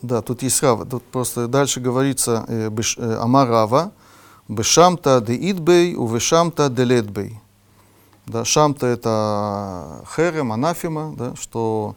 Да, 0.00 0.22
тут 0.22 0.42
есть 0.42 0.62
Рава. 0.62 0.86
Тут 0.86 1.04
просто 1.04 1.48
дальше 1.48 1.80
говорится 1.80 2.44
э, 2.48 2.70
э, 2.70 3.16
Ама 3.20 3.44
Рава, 3.46 3.92
Бешамта 4.48 5.20
де 5.20 5.34
Идбей, 5.50 5.96
Увешамта 5.96 6.70
де 6.70 6.84
Ледбей. 6.84 7.40
Да, 8.26 8.44
шамта 8.44 8.86
это 8.86 10.02
херем, 10.14 10.52
анафема, 10.52 11.14
да, 11.16 11.36
что 11.36 11.94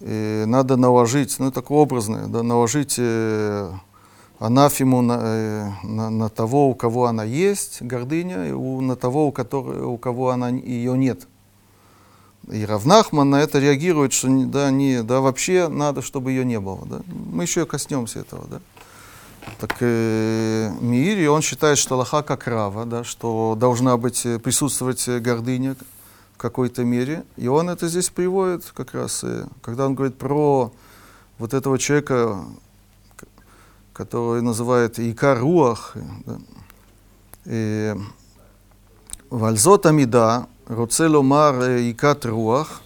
э, 0.00 0.44
надо 0.46 0.76
наложить, 0.76 1.36
ну 1.38 1.50
так 1.50 1.70
образно, 1.70 2.28
да, 2.28 2.42
наложить 2.42 2.96
э, 2.98 3.70
анафему 4.38 5.02
на, 5.02 5.18
э, 5.20 5.70
на, 5.82 6.10
на 6.10 6.28
того, 6.28 6.68
у 6.68 6.74
кого 6.74 7.06
она 7.06 7.24
есть, 7.24 7.82
гордыня, 7.82 8.48
и 8.48 8.52
у, 8.52 8.80
на 8.80 8.96
того, 8.96 9.26
у, 9.28 9.32
которого, 9.32 9.86
у 9.86 9.98
кого 9.98 10.30
она, 10.30 10.48
ее 10.50 10.96
нет. 10.96 11.26
И 12.50 12.64
Равнахман 12.64 13.28
на 13.28 13.40
это 13.42 13.58
реагирует, 13.58 14.12
что 14.12 14.28
да, 14.28 14.70
не, 14.70 15.02
да, 15.02 15.20
вообще 15.20 15.68
надо, 15.68 16.00
чтобы 16.00 16.30
ее 16.30 16.44
не 16.44 16.60
было. 16.60 16.86
Да. 16.86 17.00
Мы 17.08 17.42
еще 17.42 17.66
коснемся 17.66 18.20
этого. 18.20 18.46
Да. 18.48 18.60
Так 19.58 19.76
э, 19.80 20.70
Миири, 20.80 21.26
он 21.26 21.42
считает, 21.42 21.78
что 21.78 21.94
Аллаха 21.94 22.22
как 22.22 22.46
Рава, 22.46 22.84
да, 22.84 23.04
что 23.04 23.56
должна 23.58 23.96
быть, 23.96 24.24
э, 24.26 24.38
присутствовать 24.38 25.08
э, 25.08 25.18
гордыня 25.18 25.76
в 26.36 26.38
какой-то 26.38 26.84
мере. 26.84 27.24
И 27.36 27.48
он 27.48 27.70
это 27.70 27.88
здесь 27.88 28.10
приводит 28.10 28.64
как 28.76 28.92
раз, 28.92 29.24
и, 29.24 29.44
когда 29.62 29.86
он 29.86 29.94
говорит 29.94 30.18
про 30.18 30.70
вот 31.38 31.54
этого 31.54 31.78
человека, 31.78 32.44
который 33.94 34.42
называет 34.42 34.98
Икаруах, 34.98 35.96
да, 36.26 36.38
и 37.46 37.94
Вальзот 39.30 39.86
Амида, 39.86 40.46
Руцеломар 40.66 41.54
э 41.62 41.90
Икат 41.90 42.26
Руах, 42.26 42.82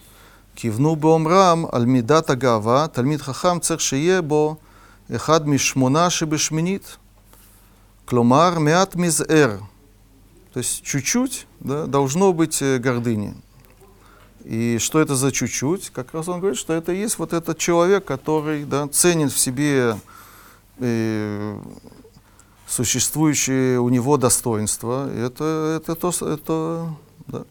Кивну 0.55 0.95
Бомрам, 0.95 1.67
Альмидат 1.73 2.31
Агава, 2.31 2.89
Тальмид 2.89 3.23
Хахам 3.23 3.61
Цершиебо, 3.61 4.59
Эхад 5.09 5.47
Мишмона 5.47 6.09
Шибешминит, 6.11 6.99
Кломар 8.07 8.59
Мят 8.61 8.95
Мизэр, 8.95 9.61
то 10.53 10.59
есть 10.59 10.83
чуть-чуть 10.83 11.47
да, 11.61 11.87
должно 11.87 12.33
быть 12.33 12.61
э, 12.63 12.79
гордыни. 12.79 13.35
И 14.45 14.79
что 14.79 15.01
это 15.01 15.15
за 15.15 15.33
чуть-чуть? 15.33 15.91
Как 15.91 16.13
раз 16.15 16.29
он 16.29 16.41
говорит, 16.41 16.59
что 16.59 16.73
это 16.73 16.93
есть 16.93 17.19
вот 17.19 17.33
этот 17.33 17.59
человек, 17.59 18.05
который 18.05 18.65
да, 18.65 18.89
ценит 18.89 19.33
в 19.33 19.39
себе 19.39 19.97
э, 20.79 21.61
существующие 22.67 23.79
у 23.81 23.89
него 23.91 24.17
достоинства. 24.17 25.13
И 25.13 25.19
Это, 25.19 25.81
это, 25.81 25.95
то, 25.95 26.09
это 26.27 26.95
да, 27.27 27.45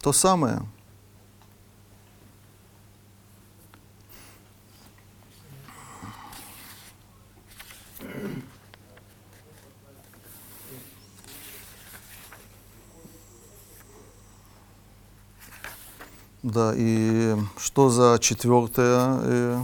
то 0.00 0.12
самое. 0.12 0.62
Да, 16.42 16.72
и 16.76 17.36
что 17.56 17.88
за 17.88 18.18
четвертое 18.20 19.18
э, 19.22 19.62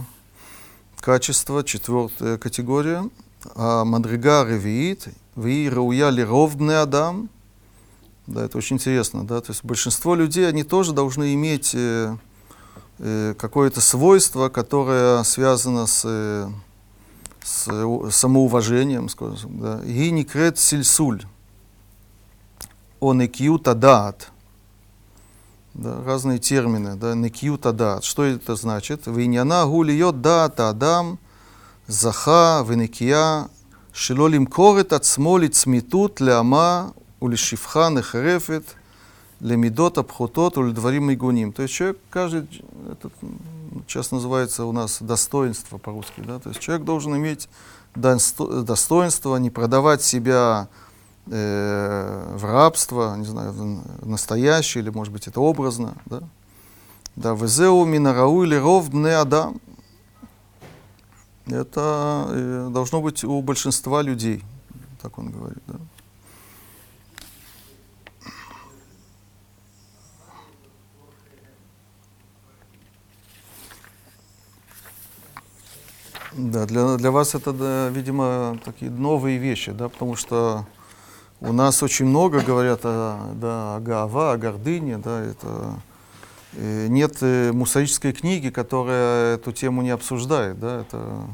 качество, 1.01 1.61
четвертая 1.63 2.37
категория? 2.37 3.09
А 3.55 3.83
Мадрига 3.83 4.45
ревиит, 4.45 5.09
ви 5.35 5.69
рауя 5.69 6.09
ли 6.09 6.23
ров 6.23 6.55
бне 6.55 6.77
адам. 6.77 7.29
Да, 8.27 8.45
это 8.45 8.57
очень 8.57 8.75
интересно, 8.75 9.25
да, 9.25 9.41
то 9.41 9.51
есть 9.51 9.65
большинство 9.65 10.15
людей, 10.15 10.47
они 10.47 10.63
тоже 10.63 10.93
должны 10.93 11.33
иметь 11.33 11.71
э, 11.73 12.15
э, 12.99 13.33
какое-то 13.37 13.81
свойство, 13.81 14.49
которое 14.49 15.23
связано 15.23 15.87
с, 15.87 16.03
э, 16.05 16.47
с 17.41 18.11
самоуважением, 18.11 19.09
скажем, 19.09 19.59
да. 19.59 19.81
И 19.83 20.11
некрет 20.11 20.59
сильсуль, 20.59 21.23
он 22.99 23.21
икью 23.21 23.57
тадаат 23.57 24.31
да, 25.73 26.03
разные 26.03 26.39
термины, 26.39 26.95
да, 26.95 27.15
некьюта 27.15 27.71
да, 27.71 28.01
что 28.01 28.23
это 28.23 28.55
значит? 28.55 29.07
Виньяна 29.07 29.65
гулиот 29.65 30.21
да 30.21 30.49
тадам, 30.49 31.19
заха, 31.87 32.65
венекия, 32.67 33.49
шилолим 33.93 34.45
корет 34.47 34.93
от 34.93 35.05
смолит 35.05 35.55
сметут 35.55 36.19
ляма, 36.19 36.93
улишифха 37.19 37.89
нехрефет, 37.89 38.75
лемидот 39.39 39.97
абхутот, 39.97 40.57
ульдварим 40.57 41.11
игуним. 41.13 41.53
То 41.53 41.63
есть 41.63 41.73
человек, 41.73 41.97
каждый, 42.09 42.47
это 42.91 43.09
сейчас 43.87 44.11
называется 44.11 44.65
у 44.65 44.71
нас 44.71 45.01
достоинство 45.01 45.77
по-русски, 45.77 46.21
да, 46.25 46.39
то 46.39 46.49
есть 46.49 46.59
человек 46.61 46.85
должен 46.85 47.15
иметь 47.15 47.49
достоинство, 47.95 49.37
не 49.37 49.49
продавать 49.49 50.01
себя 50.01 50.67
э, 51.27 52.35
в 52.35 52.45
рабство, 52.45 53.15
не 53.15 53.25
знаю, 53.25 53.51
в 53.51 54.07
настоящее, 54.07 54.83
или, 54.83 54.89
может 54.89 55.13
быть, 55.13 55.27
это 55.27 55.39
образно, 55.41 55.95
да. 56.05 56.21
Да, 57.15 57.33
везеу 57.33 57.85
минарау 57.85 58.43
или 58.43 58.55
ров 58.55 58.89
бне 58.89 59.15
адам. 59.15 59.59
Это 61.47 62.27
э, 62.29 62.69
должно 62.71 63.01
быть 63.01 63.23
у 63.23 63.41
большинства 63.41 64.01
людей, 64.01 64.43
так 65.01 65.17
он 65.17 65.31
говорит, 65.31 65.63
да. 65.67 65.75
Да, 76.33 76.65
для, 76.65 76.95
для 76.95 77.11
вас 77.11 77.35
это, 77.35 77.51
да, 77.51 77.89
видимо, 77.89 78.59
такие 78.63 78.89
новые 78.89 79.39
вещи, 79.39 79.71
да, 79.71 79.89
потому 79.89 80.15
что 80.15 80.65
у 81.41 81.53
нас 81.53 81.81
очень 81.83 82.05
много 82.05 82.41
говорят 82.41 82.81
о, 82.83 83.33
да, 83.35 83.77
о 83.77 83.79
гава, 83.79 84.33
о 84.33 84.37
гордыне, 84.37 84.97
да, 84.97 85.21
это 85.23 85.79
э, 86.53 86.87
нет 86.87 87.17
э, 87.21 87.51
мусорической 87.53 88.11
книги, 88.11 88.49
которая 88.49 89.35
эту 89.35 89.51
тему 89.51 89.81
не 89.81 89.91
обсуждает, 89.91 90.59
да, 90.59 90.81
это 90.81 91.27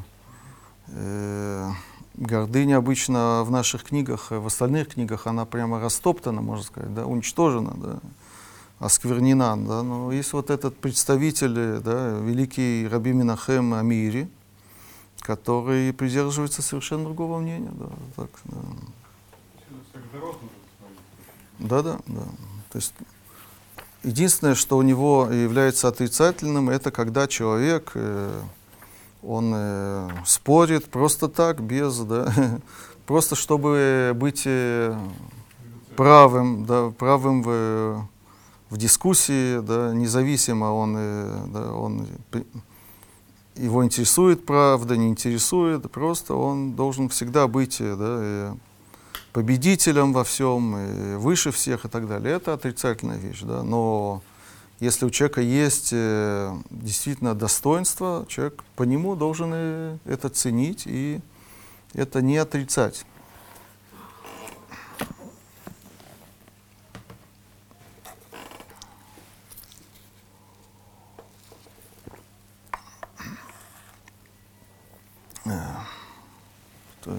э, 0.89 1.69
гордыня 2.15 2.77
обычно 2.77 3.43
в 3.43 3.51
наших 3.51 3.83
книгах, 3.83 4.29
в 4.29 4.45
остальных 4.45 4.89
книгах 4.89 5.25
она 5.25 5.45
прямо 5.45 5.79
растоптана, 5.79 6.41
можно 6.41 6.63
сказать, 6.63 6.93
да, 6.93 7.05
уничтожена, 7.05 7.73
да, 7.75 7.99
осквернена, 8.79 9.57
да, 9.57 9.81
но 9.81 10.11
есть 10.11 10.33
вот 10.33 10.51
этот 10.51 10.77
представитель, 10.77 11.79
да, 11.79 12.19
великий 12.19 12.87
Раби 12.87 13.11
Минахем 13.11 13.73
Амири, 13.73 14.29
который 15.21 15.91
придерживается 15.93 16.61
совершенно 16.61 17.05
другого 17.05 17.39
мнения. 17.39 17.71
Да, 17.73 17.87
так, 18.15 18.29
да. 18.43 18.57
Да, 21.59 21.81
да, 21.81 21.99
да. 22.07 22.21
То 22.69 22.77
есть 22.77 22.93
единственное, 24.03 24.55
что 24.55 24.77
у 24.77 24.81
него 24.81 25.29
является 25.31 25.87
отрицательным, 25.87 26.69
это 26.69 26.91
когда 26.91 27.27
человек, 27.27 27.91
э, 27.95 28.41
он 29.23 29.51
э, 29.55 30.09
спорит 30.25 30.85
просто 30.85 31.27
так, 31.27 31.61
без, 31.61 31.97
да, 31.99 32.33
просто 33.05 33.35
чтобы 33.35 34.11
быть 34.15 34.43
э, 34.45 34.97
правым, 35.95 36.65
да, 36.65 36.91
правым 36.91 37.41
в, 37.41 38.07
в 38.69 38.77
дискуссии, 38.77 39.59
да, 39.59 39.93
независимо 39.93 40.65
он, 40.65 40.95
э, 40.97 41.45
да, 41.47 41.71
он 41.71 42.07
его 43.55 43.85
интересует 43.85 44.45
правда, 44.45 44.97
не 44.97 45.07
интересует, 45.07 45.89
просто 45.89 46.35
он 46.35 46.73
должен 46.73 47.09
всегда 47.09 47.47
быть 47.47 47.77
э, 47.79 47.95
да, 47.95 48.17
э, 48.19 48.53
победителем 49.35 50.13
во 50.13 50.23
всем, 50.23 50.75
э, 50.77 51.17
выше 51.17 51.51
всех 51.51 51.83
и 51.83 51.89
так 51.89 52.07
далее. 52.07 52.37
Это 52.37 52.53
отрицательная 52.53 53.17
вещь, 53.17 53.41
да, 53.41 53.63
но 53.63 54.23
если 54.79 55.03
у 55.05 55.09
человека 55.09 55.41
есть 55.41 55.89
э, 55.91 56.55
действительно 56.69 57.35
достоинство, 57.35 58.25
человек 58.29 58.63
по 58.77 58.83
нему 58.83 59.13
должен 59.17 59.51
э, 59.53 59.97
это 60.05 60.29
ценить 60.29 60.83
и 60.85 61.19
это 61.93 62.21
не 62.21 62.37
отрицать. 62.37 63.05
Э, 77.05 77.15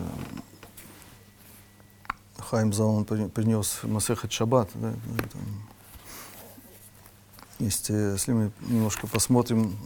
Хайм 2.51 2.73
при- 3.05 3.27
принес 3.29 3.81
Масехет 3.83 4.31
Шаббат. 4.33 4.71
Да, 4.75 4.93
есть, 7.59 7.91
э, 7.91 8.13
если 8.13 8.33
мы 8.33 8.53
немножко 8.61 9.09
посмотрим 9.09 9.77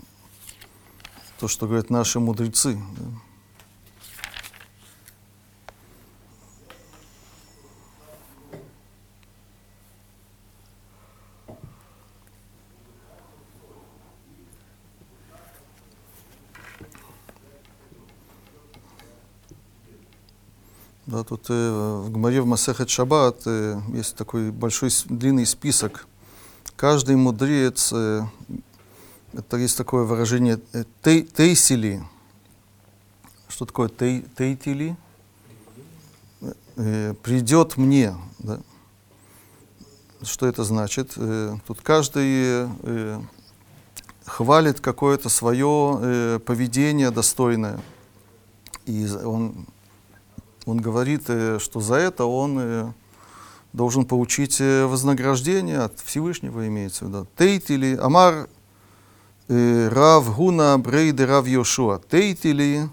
то, 1.39 1.49
что 1.49 1.67
говорят 1.67 1.89
наши 1.89 2.21
мудрецы. 2.21 2.75
да. 2.99 3.30
Да, 21.11 21.25
тут 21.25 21.47
э, 21.49 22.03
в 22.07 22.13
Гмаре 22.13 22.41
в 22.41 22.47
Масехет 22.47 22.89
Шаббат 22.89 23.43
э, 23.45 23.81
есть 23.93 24.15
такой 24.15 24.53
большой 24.53 24.91
длинный 25.07 25.45
список. 25.45 26.07
Каждый 26.77 27.17
мудрец, 27.17 27.93
э, 27.93 28.23
это 29.33 29.57
есть 29.57 29.77
такое 29.77 30.05
выражение 30.05 30.61
э, 30.73 30.85
тей- 31.03 31.25
тейсили. 31.25 32.01
Что 33.49 33.65
такое 33.67 33.89
тей, 33.89 34.25
тейтили? 34.39 34.97
Э, 36.77 37.15
придет 37.25 37.77
мне. 37.77 38.15
Да. 38.39 38.61
Что 40.23 40.47
это 40.47 40.63
значит? 40.63 41.15
Э, 41.17 41.57
тут 41.67 41.81
каждый 41.81 42.69
э, 42.85 43.21
хвалит 44.27 44.79
какое-то 44.79 45.29
свое 45.29 45.99
э, 46.01 46.39
поведение 46.39 47.11
достойное. 47.11 47.81
И 48.87 49.09
он 49.25 49.67
он 50.67 50.79
говорит, 50.79 51.25
э, 51.29 51.59
что 51.61 51.81
за 51.81 51.97
это 51.97 52.25
он 52.25 52.59
э, 52.59 52.93
должен 53.73 54.05
получить 54.05 54.61
э, 54.61 54.87
вознаграждение 54.87 55.79
от 55.79 55.99
Всевышнего, 56.01 56.67
имеется 56.67 57.05
в 57.05 57.09
виду. 57.09 57.27
Тейтили, 57.37 57.97
Амар 58.01 58.49
Рав 59.49 60.37
Гуна 60.37 60.79
Брейде 60.79 61.25
Рав 61.25 61.47
Йошуа. 61.47 62.01
Тейтили, 62.09 62.89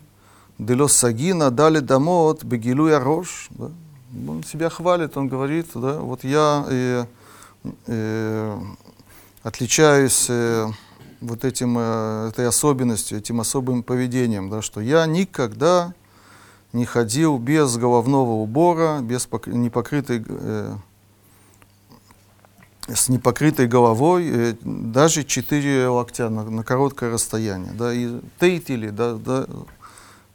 Делос 0.57 0.93
Сагина, 0.93 1.51
Дали 1.51 1.79
Дамот, 1.79 2.43
Бегилуя 2.43 2.99
Рош. 2.99 3.49
Да? 3.51 3.69
Он 4.27 4.43
себя 4.43 4.69
хвалит, 4.69 5.17
он 5.17 5.27
говорит, 5.27 5.67
да, 5.75 5.99
вот 5.99 6.23
я 6.23 6.65
э, 6.67 7.05
э, 7.85 8.59
отличаюсь 9.43 10.25
э, 10.29 10.67
вот 11.21 11.45
этим, 11.45 11.77
э, 11.77 12.29
этой 12.29 12.47
особенностью, 12.47 13.19
этим 13.19 13.39
особым 13.39 13.83
поведением, 13.83 14.49
да, 14.49 14.61
что 14.61 14.81
я 14.81 15.05
никогда 15.05 15.87
не 15.87 16.06
ходил 16.85 17.37
без 17.37 17.77
головного 17.77 18.31
убора, 18.31 18.99
без 19.01 19.27
пок- 19.27 19.49
непокрытой, 19.49 20.23
э, 20.27 20.75
с 22.87 23.09
непокрытой 23.09 23.67
головой, 23.67 24.27
э, 24.27 24.55
даже 24.61 25.23
4 25.23 25.87
локтя 25.87 26.29
на, 26.29 26.43
на 26.43 26.63
короткое 26.63 27.11
расстояние. 27.11 27.71
Да, 27.73 27.93
и 27.93 28.19
тейтили, 28.39 28.89
да, 28.89 29.15
да, 29.15 29.45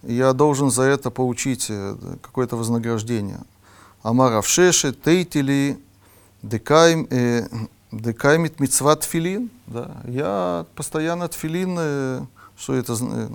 я 0.02 0.32
должен 0.32 0.70
за 0.70 0.82
это 0.82 1.10
получить 1.10 1.66
э, 1.68 1.96
какое-то 2.20 2.56
вознаграждение. 2.56 3.40
Амар 4.02 4.32
Авшеши, 4.32 4.92
тейтили, 4.92 5.78
декайм, 6.42 7.06
э, 7.10 7.46
декаймит 7.92 8.58
мицват 8.58 9.04
филин. 9.04 9.50
Да, 9.66 10.02
я 10.06 10.66
постоянно 10.74 11.28
тфилин, 11.28 11.76
э, 11.78 12.26
что 12.56 12.74
это, 12.74 12.94
э, 13.00 13.28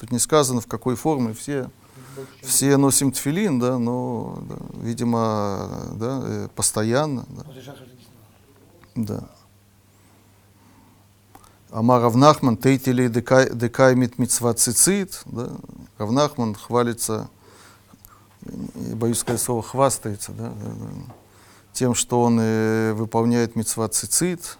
тут 0.00 0.10
не 0.10 0.18
сказано 0.18 0.60
в 0.60 0.66
какой 0.66 0.96
форме, 0.96 1.34
все 1.34 1.68
все 2.42 2.76
носим 2.76 3.12
тфилин, 3.12 3.58
да, 3.58 3.78
но, 3.78 4.38
да, 4.48 4.56
видимо, 4.80 5.88
да, 5.92 6.22
э, 6.24 6.48
постоянно. 6.54 7.26
Да. 7.28 7.44
да. 8.94 9.28
Ама 11.70 12.00
Равнахман 12.00 12.56
тейтили 12.56 13.08
декаймит 13.08 14.18
митцва 14.18 14.54
цицит. 14.54 15.22
Да. 15.26 15.50
Равнахман 15.98 16.54
хвалится, 16.54 17.28
боюсь 18.40 19.18
сказать 19.18 19.42
слово, 19.42 19.62
хвастается 19.62 20.32
да, 20.32 20.48
да, 20.48 20.70
да, 20.70 21.14
тем, 21.72 21.94
что 21.94 22.22
он 22.22 22.38
э, 22.40 22.92
выполняет 22.94 23.54
митцва 23.54 23.88
цицит. 23.88 24.58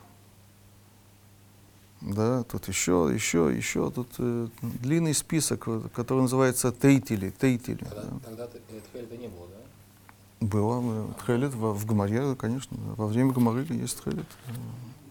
Да, 2.01 2.45
тут 2.45 2.69
еще, 2.69 3.11
еще, 3.13 3.53
еще, 3.55 3.91
тут 3.91 4.09
э, 4.19 4.49
длинный 4.63 5.15
список, 5.15 5.67
который 5.93 6.23
называется 6.23 6.71
тейтили, 6.71 7.31
тейтили. 7.31 7.85
Тогда, 7.85 8.03
да. 8.03 8.19
тогда 8.25 8.49
э, 8.95 9.17
не 9.17 9.27
было, 9.27 9.49
да? 9.49 10.47
Было 10.47 10.81
э, 10.83 11.09
тхелет 11.21 11.55
в, 11.55 11.73
в 11.73 11.87
Гамаре, 11.87 12.37
конечно. 12.37 12.77
да. 12.77 12.95
Во 12.95 13.07
время 13.09 13.33
Гамары 13.33 13.67
есть 13.71 13.99
тхелет. 14.01 14.27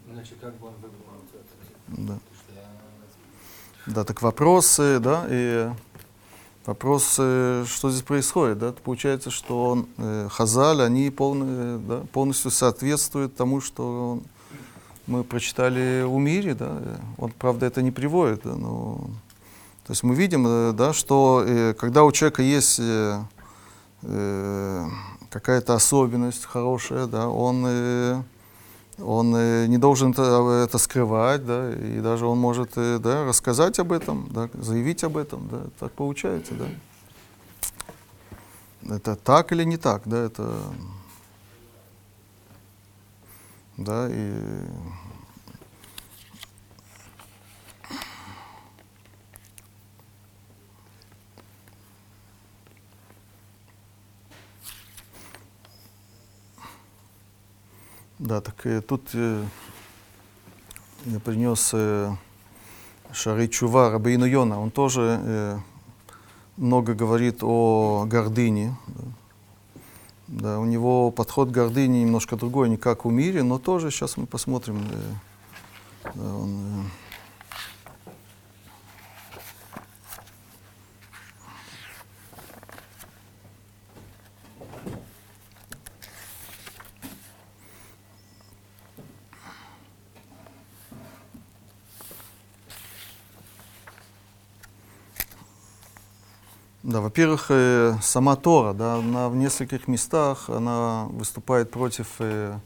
Иначе 0.09 0.35
как 0.39 0.55
бы 0.55 0.67
он 0.67 0.73
выбрал? 0.75 0.97
Да. 1.87 2.19
Я... 2.55 3.93
да, 3.93 4.03
так 4.03 4.21
вопросы, 4.21 4.99
да, 4.99 5.25
и 5.29 5.69
Вопрос, 6.67 7.15
э, 7.17 7.63
что 7.65 7.89
здесь 7.89 8.03
происходит, 8.03 8.59
да? 8.59 8.73
Получается, 8.73 9.31
что 9.31 9.69
он, 9.69 9.87
э, 9.95 10.27
Хазаль, 10.29 10.81
они 10.81 11.09
полны- 11.09 11.79
да, 11.79 12.01
полностью 12.11 12.51
соответствуют 12.51 13.37
тому, 13.37 13.61
что 13.61 14.19
мы 15.07 15.23
прочитали 15.23 16.03
у 16.03 16.19
мире, 16.19 16.53
да? 16.53 16.81
Он, 17.17 17.31
правда, 17.31 17.65
это 17.65 17.81
не 17.81 17.91
приводит, 17.91 18.41
да, 18.43 18.55
но... 18.55 19.09
То 19.85 19.91
есть 19.93 20.03
мы 20.03 20.15
видим, 20.15 20.45
э, 20.45 20.73
да, 20.73 20.91
что 20.91 21.43
э, 21.47 21.73
когда 21.73 22.03
у 22.03 22.11
человека 22.11 22.41
есть 22.41 22.77
э, 22.79 23.21
э, 24.01 24.85
какая-то 25.29 25.75
особенность 25.75 26.43
хорошая, 26.43 27.07
да, 27.07 27.29
он, 27.29 27.63
э, 27.65 28.21
он 28.99 29.33
э, 29.33 29.67
не 29.67 29.77
должен 29.77 30.11
это, 30.11 30.65
это 30.65 30.77
скрывать, 30.77 31.45
да, 31.45 31.73
и 31.73 32.01
даже 32.01 32.25
он 32.25 32.37
может 32.37 32.71
э, 32.75 32.99
да, 32.99 33.23
рассказать 33.23 33.79
об 33.79 33.93
этом, 33.93 34.27
да, 34.29 34.49
заявить 34.55 35.05
об 35.05 35.15
этом, 35.15 35.47
да, 35.47 35.61
так 35.79 35.93
получается, 35.93 36.53
да. 36.53 36.65
Это 38.95 39.15
так 39.15 39.53
или 39.53 39.63
не 39.63 39.77
так, 39.77 40.01
да, 40.03 40.25
это, 40.25 40.53
да, 43.77 44.07
и 44.09 44.33
Да, 58.19 58.41
так 58.41 58.65
э, 58.65 58.81
тут 58.81 59.11
э, 59.13 59.45
я 61.05 61.19
принес 61.19 61.69
э, 61.73 62.11
Шары 63.13 63.47
Чува 63.47 63.91
Рабейну 63.91 64.25
Йона. 64.25 64.59
Он 64.59 64.71
тоже 64.71 65.21
э, 65.23 65.59
много 66.57 66.95
говорит 66.95 67.43
о 67.43 68.05
гордыне. 68.05 68.75
Да. 68.87 69.03
Да, 70.27 70.59
у 70.59 70.65
него 70.65 71.09
подход 71.11 71.49
к 71.49 71.53
гордыне 71.53 72.01
немножко 72.01 72.35
другой, 72.35 72.69
не 72.69 72.77
как 72.77 73.05
у 73.05 73.09
мире, 73.09 73.43
но 73.43 73.59
тоже 73.59 73.91
сейчас 73.91 74.17
мы 74.17 74.25
посмотрим. 74.25 74.85
э, 74.91 76.09
да, 76.15 76.35
он, 76.35 76.91
Да, 96.87 97.01
во-первых, 97.01 97.47
э, 97.49 97.97
сама 98.01 98.37
Тора, 98.37 98.71
да, 98.71 98.95
она 98.95 99.27
в 99.27 99.35
нескольких 99.35 99.89
местах 99.89 100.49
она 100.49 101.07
выступает 101.09 101.69
против 101.69 102.07
э, 102.19 102.57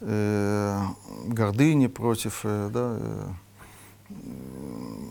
э, 0.00 0.80
гордыни, 1.26 1.88
против, 1.88 2.42
э, 2.44 2.70
да, 2.72 2.96
э, 3.00 3.28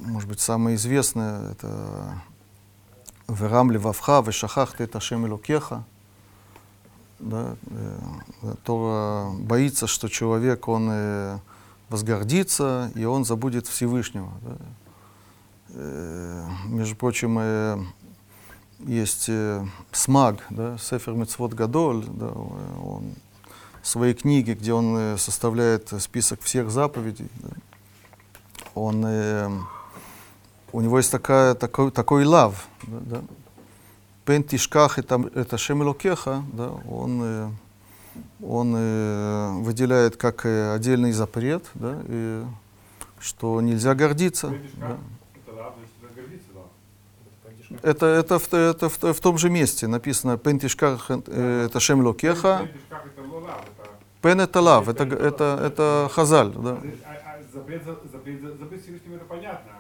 может 0.05 0.29
быть, 0.29 0.39
самое 0.39 0.77
известное 0.77 1.51
это 1.51 2.21
«Верам 3.27 3.69
левавха, 3.69 4.21
вешахах 4.21 4.77
ты 4.77 4.85
Ашем 4.85 5.27
Элокеха». 5.27 5.83
Да, 7.19 7.57
э, 7.65 8.55
Тора 8.63 9.29
боится, 9.39 9.87
что 9.87 10.07
человек, 10.07 10.69
он 10.69 10.87
э, 10.89 11.37
возгордится, 11.89 12.93
и 12.95 13.03
он 13.03 13.25
забудет 13.25 13.67
Всевышнего. 13.67 14.31
Да. 14.41 14.55
Э, 15.73 16.47
между 16.67 16.95
прочим, 16.95 17.37
э, 17.39 17.77
есть 18.85 19.25
э, 19.29 19.65
Смаг, 19.91 20.37
да, 20.49 20.77
Сефер 20.77 21.13
Мецвод 21.13 21.53
Гадоль, 21.53 22.05
да, 22.05 22.27
он 22.27 23.15
в 23.81 23.87
своей 23.87 24.13
книге, 24.13 24.53
где 24.53 24.73
он 24.73 24.95
э, 24.97 25.17
составляет 25.17 25.93
список 25.99 26.41
всех 26.41 26.69
заповедей, 26.69 27.29
да, 27.35 27.49
он, 28.75 29.03
э, 29.05 29.49
у 30.71 30.81
него 30.81 30.97
есть 30.97 31.11
такая, 31.11 31.55
такой, 31.55 31.91
такой 31.91 32.25
лав, 32.25 32.67
да, 32.83 32.99
да. 32.99 33.21
Пен 34.25 34.43
тишках 34.43 34.99
это, 34.99 35.29
это 35.33 35.57
шемелокеха, 35.57 36.43
да, 36.53 36.69
он, 36.89 37.21
э, 37.23 37.49
он 38.43 38.73
э, 38.75 39.51
выделяет 39.61 40.15
как 40.17 40.45
э, 40.45 40.73
отдельный 40.73 41.11
запрет, 41.11 41.69
да, 41.73 41.99
и 42.07 42.43
что 43.19 43.61
нельзя 43.61 43.95
гордиться. 43.95 44.47
Да, 44.47 44.55
значит, 44.57 44.77
надо 44.77 46.15
гордиться, 46.15 46.49
да. 46.53 47.70
Это, 47.83 48.05
это, 48.05 48.39
в, 48.39 48.53
это 48.53 48.89
в, 48.89 49.01
в 49.13 49.19
том 49.19 49.37
же 49.37 49.49
месте 49.49 49.87
написано 49.87 50.37
«Пентишках 50.37 51.09
э, 51.09 51.65
это 51.65 51.79
шем 51.79 52.01
локеха». 52.05 52.61
Это 52.63 52.95
это... 52.95 53.61
Пен 54.21 54.39
это 54.39 54.61
лав, 54.61 54.87
это, 54.87 55.03
это, 55.03 55.59
это 55.63 56.09
хазаль. 56.13 56.51
Да. 56.51 56.77
А, 57.05 57.37
а 57.39 57.39
запрет, 57.51 57.83
за- 57.83 57.97
запрет, 58.11 58.41
за- 58.41 58.55
запрет 58.55 58.83
Всевышнего, 58.83 59.15
это 59.15 59.25
понятно. 59.25 59.71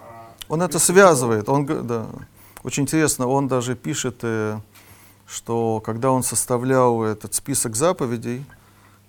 А 0.00 0.32
Он 0.48 0.62
это 0.62 0.78
запрет 0.78 0.96
связывает. 0.96 1.48
Он, 1.48 1.86
да. 1.86 2.06
Очень 2.64 2.82
интересно, 2.84 3.28
он 3.28 3.46
даже 3.46 3.76
пишет, 3.76 4.16
э, 4.22 4.58
что 5.26 5.80
когда 5.80 6.10
он 6.10 6.24
составлял 6.24 7.04
этот 7.04 7.34
список 7.34 7.76
заповедей, 7.76 8.44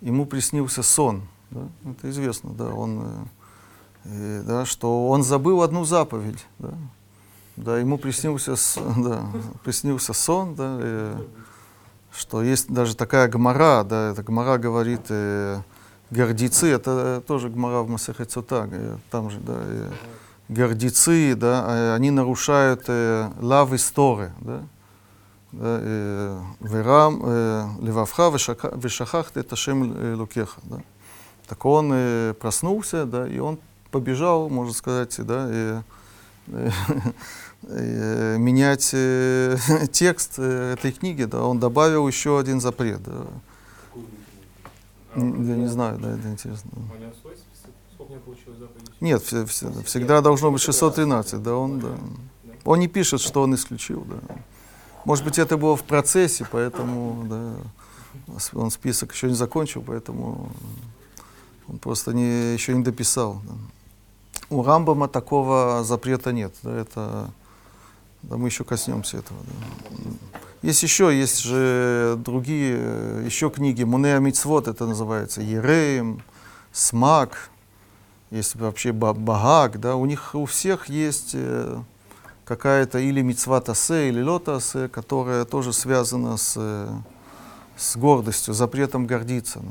ему 0.02 0.28
приснился 0.28 0.84
сон. 0.84 1.24
Да? 1.50 1.62
Это 1.90 2.12
известно, 2.12 2.52
да. 2.52 2.66
Он, 2.66 3.28
э, 4.06 4.44
да, 4.46 4.66
что 4.66 5.08
он 5.08 5.24
забыл 5.24 5.64
одну 5.64 5.84
заповедь. 5.84 6.46
Да, 6.60 6.74
да 7.56 7.80
ему 7.80 7.98
приснился, 7.98 8.56
да, 8.98 9.26
приснился 9.64 10.14
сон, 10.14 10.56
да, 10.56 10.78
э, 10.80 11.16
что 12.12 12.44
есть 12.44 12.72
даже 12.72 12.96
такая 12.96 13.28
гмара, 13.28 13.84
да, 13.84 14.12
эта 14.12 14.24
гмара 14.24 14.58
говорит, 14.58 15.02
э, 15.10 15.62
гордецы, 16.10 16.72
это 16.72 17.24
тоже 17.26 17.50
гмара 17.50 17.82
в 17.82 17.90
Масехет 17.90 18.32
Сута, 18.32 18.68
э, 18.72 18.98
там 19.12 19.30
же, 19.30 19.40
да, 19.40 19.56
э, 19.58 19.92
гордецы, 20.50 21.36
да, 21.36 21.66
э, 21.68 21.96
они 21.96 22.12
нарушают 22.12 22.86
э, 22.88 23.32
лав 23.40 23.74
истории, 23.74 24.32
да, 24.42 24.62
да, 25.52 25.80
э, 25.82 26.42
верам 26.62 27.82
левавха 27.82 28.30
вешахахт 28.30 29.38
это 29.38 29.56
шем 29.56 30.18
лукеха, 30.18 30.60
да. 30.64 30.80
Так 31.48 31.66
он 31.66 31.92
э, 31.94 32.34
проснулся, 32.40 33.06
да, 33.06 33.28
и 33.28 33.40
он 33.40 33.60
побежал, 33.92 34.50
можно 34.50 34.74
сказать, 34.74 35.16
да, 35.20 35.48
э, 35.50 35.82
э, 36.48 36.70
менять 37.68 38.90
э, 38.94 39.58
текст 39.92 40.34
э, 40.38 40.74
этой 40.74 40.92
книги, 40.92 41.24
да, 41.24 41.44
он 41.44 41.60
добавил 41.60 42.08
еще 42.08 42.40
один 42.40 42.60
запрет, 42.62 43.02
да. 43.04 43.26
Я 45.16 45.22
не 45.56 45.68
знаю, 45.68 46.00
да, 46.00 46.12
это 46.18 46.28
интересно. 46.28 46.72
Нет, 49.00 49.22
все- 49.24 49.46
все- 49.46 49.72
всегда 49.84 50.22
должно 50.22 50.52
быть 50.52 50.62
613, 50.62 51.42
да, 51.44 51.56
он, 51.56 51.80
да. 51.80 51.98
Он 52.66 52.80
не 52.80 52.88
пишет, 52.88 53.22
что 53.22 53.42
он 53.44 53.54
исключил, 53.56 54.06
да. 54.06 54.36
Может 55.06 55.26
быть, 55.26 55.38
это 55.38 55.58
было 55.58 55.76
в 55.76 55.84
процессе, 55.84 56.48
поэтому, 56.52 57.26
да, 57.30 57.54
он 58.54 58.72
список 58.72 59.14
еще 59.14 59.28
не 59.28 59.36
закончил, 59.36 59.84
поэтому 59.86 60.50
он 61.68 61.78
просто 61.78 62.14
не, 62.14 62.54
еще 62.54 62.74
не 62.74 62.84
дописал. 62.84 63.42
да. 63.44 63.54
У 64.50 64.64
Рамбама 64.64 65.08
такого 65.08 65.84
запрета 65.84 66.32
нет, 66.32 66.54
да, 66.64 66.76
это, 66.78 67.32
да, 68.24 68.38
мы 68.38 68.48
еще 68.48 68.64
коснемся 68.64 69.18
этого. 69.18 69.40
да. 69.46 70.12
Есть 70.62 70.82
еще, 70.82 71.16
есть 71.18 71.42
же 71.42 72.16
другие, 72.18 72.78
э, 72.80 73.24
еще 73.26 73.50
книги, 73.50 73.84
Мунеа 73.84 74.20
Мицвод 74.20 74.70
это 74.70 74.86
называется, 74.86 75.42
Ереем, 75.42 76.24
Смак, 76.72 77.50
есть 78.32 78.56
вообще 78.56 78.94
ба- 78.94 79.14
Багак, 79.14 79.80
да, 79.82 79.98
у 79.98 80.06
них 80.06 80.34
у 80.34 80.46
всех 80.46 80.88
есть 80.88 81.32
э, 81.34 81.82
какая-то 82.46 82.98
или 83.00 83.22
мицват 83.22 83.68
асе, 83.68 84.08
или 84.08 84.22
лота 84.22 84.56
асе, 84.56 84.88
которая 84.88 85.44
тоже 85.44 85.74
связана 85.74 86.38
с, 86.38 86.54
э, 86.56 86.90
с 87.76 87.98
гордостью, 87.98 88.54
запретом 88.54 89.06
гордиться. 89.06 89.62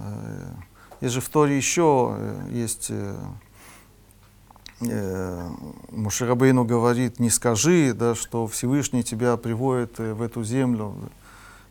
Есть 1.00 1.14
же 1.14 1.20
в 1.22 1.28
Торе 1.30 1.56
еще 1.56 2.16
есть 2.50 2.92
э, 4.88 6.64
говорит, 6.64 7.20
не 7.20 7.30
скажи, 7.30 7.92
да, 7.92 8.14
что 8.14 8.46
Всевышний 8.46 9.02
тебя 9.02 9.36
приводит 9.36 9.98
э, 10.00 10.14
в 10.14 10.22
эту 10.22 10.44
землю 10.44 10.94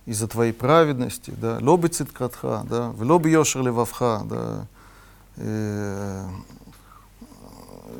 из-за 0.05 0.27
твоей 0.27 0.53
праведности, 0.53 1.33
да, 1.35 1.59
лоби 1.61 1.87
циткатха, 1.87 2.65
да, 2.69 2.89
в 2.89 3.03
лоби 3.03 3.29
йошер 3.29 3.61
левавха, 3.61 4.21
да, 4.25 4.67
э, 5.37 6.27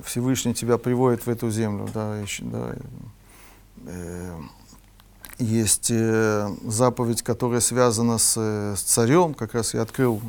Всевышний 0.04 0.54
тебя 0.54 0.78
приводит 0.78 1.26
в 1.26 1.30
эту 1.30 1.50
землю, 1.52 1.88
да, 1.94 2.18
еще, 2.20 2.44
да, 2.44 2.76
э, 3.86 4.40
есть 5.38 5.90
э, 5.92 6.50
заповедь, 6.66 7.22
которая 7.24 7.62
связана 7.62 8.18
с, 8.18 8.38
с 8.38 8.82
царем, 8.82 9.34
как 9.34 9.54
раз 9.54 9.74
я 9.74 9.82
открыл, 9.82 10.22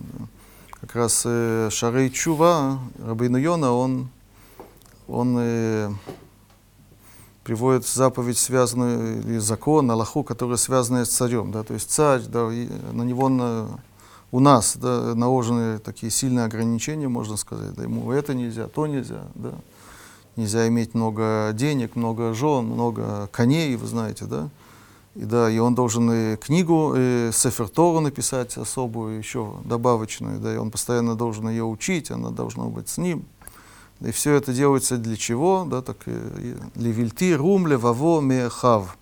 как 0.80 0.94
раз 0.94 1.22
э, 1.24 1.68
Шарей 1.70 2.10
Чува, 2.10 2.78
Рабейну 2.98 3.38
Йона, 3.38 3.72
он, 3.72 4.08
он 5.08 5.36
э, 5.38 5.90
приводит 7.44 7.86
заповедь, 7.86 8.38
связанную, 8.38 9.20
или 9.20 9.38
закон, 9.38 9.90
Аллаху, 9.90 10.22
который 10.22 10.58
связан 10.58 11.04
с 11.04 11.08
царем. 11.08 11.50
Да? 11.52 11.62
То 11.62 11.74
есть 11.74 11.90
царь, 11.90 12.22
да, 12.22 12.52
и 12.52 12.68
на 12.92 13.02
него 13.02 13.28
на, 13.28 13.80
у 14.30 14.40
нас 14.40 14.76
да, 14.76 15.14
наложены 15.14 15.78
такие 15.78 16.10
сильные 16.10 16.44
ограничения, 16.44 17.08
можно 17.08 17.36
сказать. 17.36 17.74
Да, 17.74 17.82
ему 17.82 18.12
это 18.12 18.34
нельзя, 18.34 18.68
то 18.68 18.86
нельзя. 18.86 19.24
Да? 19.34 19.52
Нельзя 20.36 20.66
иметь 20.68 20.94
много 20.94 21.50
денег, 21.52 21.96
много 21.96 22.32
жен, 22.32 22.64
много 22.64 23.28
коней, 23.32 23.76
вы 23.76 23.86
знаете, 23.86 24.24
да? 24.24 24.48
И, 25.14 25.24
да, 25.26 25.50
и 25.50 25.58
он 25.58 25.74
должен 25.74 26.10
и 26.10 26.36
книгу, 26.36 26.94
и 26.96 27.30
Сефертору 27.34 28.00
написать 28.00 28.56
особую, 28.56 29.18
еще 29.18 29.56
добавочную, 29.64 30.40
да, 30.40 30.54
и 30.54 30.56
он 30.56 30.70
постоянно 30.70 31.14
должен 31.14 31.50
ее 31.50 31.64
учить, 31.64 32.10
она 32.10 32.30
должна 32.30 32.64
быть 32.64 32.88
с 32.88 32.96
ним. 32.96 33.26
И 34.04 34.10
все 34.10 34.34
это 34.34 34.52
делается 34.52 34.98
для 34.98 35.16
чего? 35.16 35.64
Да, 35.64 35.80
так, 35.80 35.96
левильти 36.74 37.34
рум 37.34 37.66
леваво 37.66 38.20
мехав. 38.20 38.96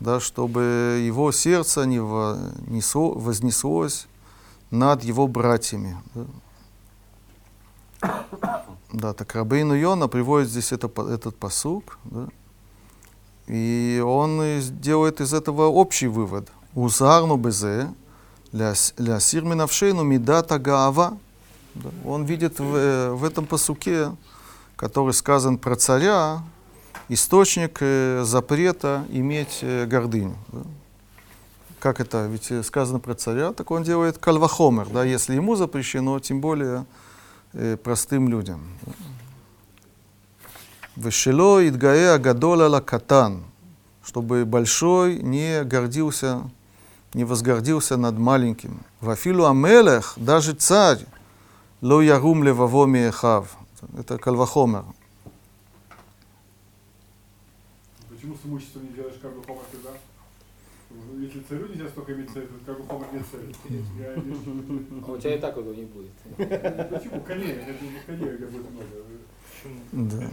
Да, 0.00 0.20
чтобы 0.20 1.02
его 1.06 1.32
сердце 1.32 1.86
не 1.86 2.00
вонесло, 2.00 3.12
вознеслось 3.12 4.06
над 4.70 5.04
его 5.04 5.26
братьями. 5.26 5.96
Да, 8.00 8.64
да 8.92 9.12
так 9.12 9.34
Рабейну 9.34 9.74
Йона 9.74 10.08
приводит 10.08 10.48
здесь 10.48 10.72
это, 10.72 10.90
этот 11.10 11.36
посук, 11.36 11.98
да, 12.04 12.28
и 13.46 14.02
он 14.04 14.60
делает 14.80 15.20
из 15.20 15.32
этого 15.32 15.66
общий 15.66 16.08
вывод. 16.08 16.48
Узарну 16.74 17.36
безе, 17.36 17.88
ля 18.52 18.74
сир 18.74 19.44
минавшейну 19.44 20.02
мидата 20.02 20.58
гаава. 20.58 21.18
Да? 21.82 21.90
Он 22.04 22.24
видит 22.24 22.58
в, 22.58 23.14
в 23.14 23.24
этом 23.24 23.46
посуке, 23.46 24.12
который 24.76 25.12
сказан 25.12 25.58
про 25.58 25.76
царя, 25.76 26.42
источник 27.08 27.78
э, 27.80 28.22
запрета 28.24 29.04
иметь 29.10 29.58
э, 29.62 29.86
гордыню. 29.86 30.36
Да? 30.52 30.60
Как 31.78 32.00
это? 32.00 32.26
Ведь 32.26 32.66
сказано 32.66 32.98
про 32.98 33.14
царя, 33.14 33.52
так 33.52 33.70
он 33.70 33.82
делает 33.82 34.18
кальвахомер. 34.18 34.88
Да? 34.88 35.04
Если 35.04 35.34
ему 35.34 35.56
запрещено, 35.56 36.18
тем 36.20 36.40
более 36.40 36.86
э, 37.52 37.76
простым 37.76 38.28
людям. 38.28 38.62
Вешело 40.96 41.66
идгае 41.68 42.12
агадол 42.12 42.62
ала 42.62 42.80
катан, 42.80 43.44
чтобы 44.02 44.46
большой 44.46 45.16
не 45.16 45.62
гордился, 45.62 46.50
не 47.12 47.24
возгордился 47.24 47.98
над 47.98 48.18
маленьким. 48.18 48.80
Вафилу 49.00 49.44
амелех, 49.44 50.14
даже 50.16 50.54
царь, 50.54 51.04
Ло 51.86 52.00
ярум 52.02 52.42
леваво 52.42 52.86
миехав. 52.86 53.56
Это 53.96 54.18
кальвахомер. 54.18 54.84
Почему 58.08 58.34
с 58.34 58.44
имуществом 58.44 58.82
не 58.86 58.88
делаешь 58.88 59.14
как 59.22 59.32
бы 59.36 59.42
хомер 59.44 59.62
тогда? 59.70 59.90
Если 61.20 61.40
царю 61.48 61.68
нельзя 61.68 61.88
столько 61.88 62.12
иметь 62.14 62.30
царь, 62.32 62.42
то 62.46 62.54
как 62.74 62.80
бы 62.80 62.88
хомер 62.88 63.06
нет 63.12 63.22
царя. 63.30 63.44
Я 64.00 64.16
не- 64.16 65.02
А 65.06 65.12
у 65.12 65.16
тебя 65.18 65.36
и 65.36 65.38
так 65.38 65.56
его 65.56 65.72
не 65.74 65.84
будет. 65.84 66.10
Почему? 66.36 67.20
Коней, 67.20 67.52
это 67.52 67.84
не 67.84 68.00
коней, 68.04 68.34
это 68.34 68.46
будет 68.46 68.70
много. 68.72 68.86
Да. 69.92 70.26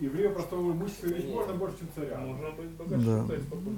Еврею 0.00 0.32
простого 0.32 0.72
имущества 0.72 1.08
иметь 1.08 1.28
можно 1.28 1.52
больше, 1.54 1.76
чем 1.80 1.88
царя. 1.94 2.16
Можно 2.20 2.50
быть 2.52 2.70
богаче, 2.70 3.04
Да. 3.04 3.26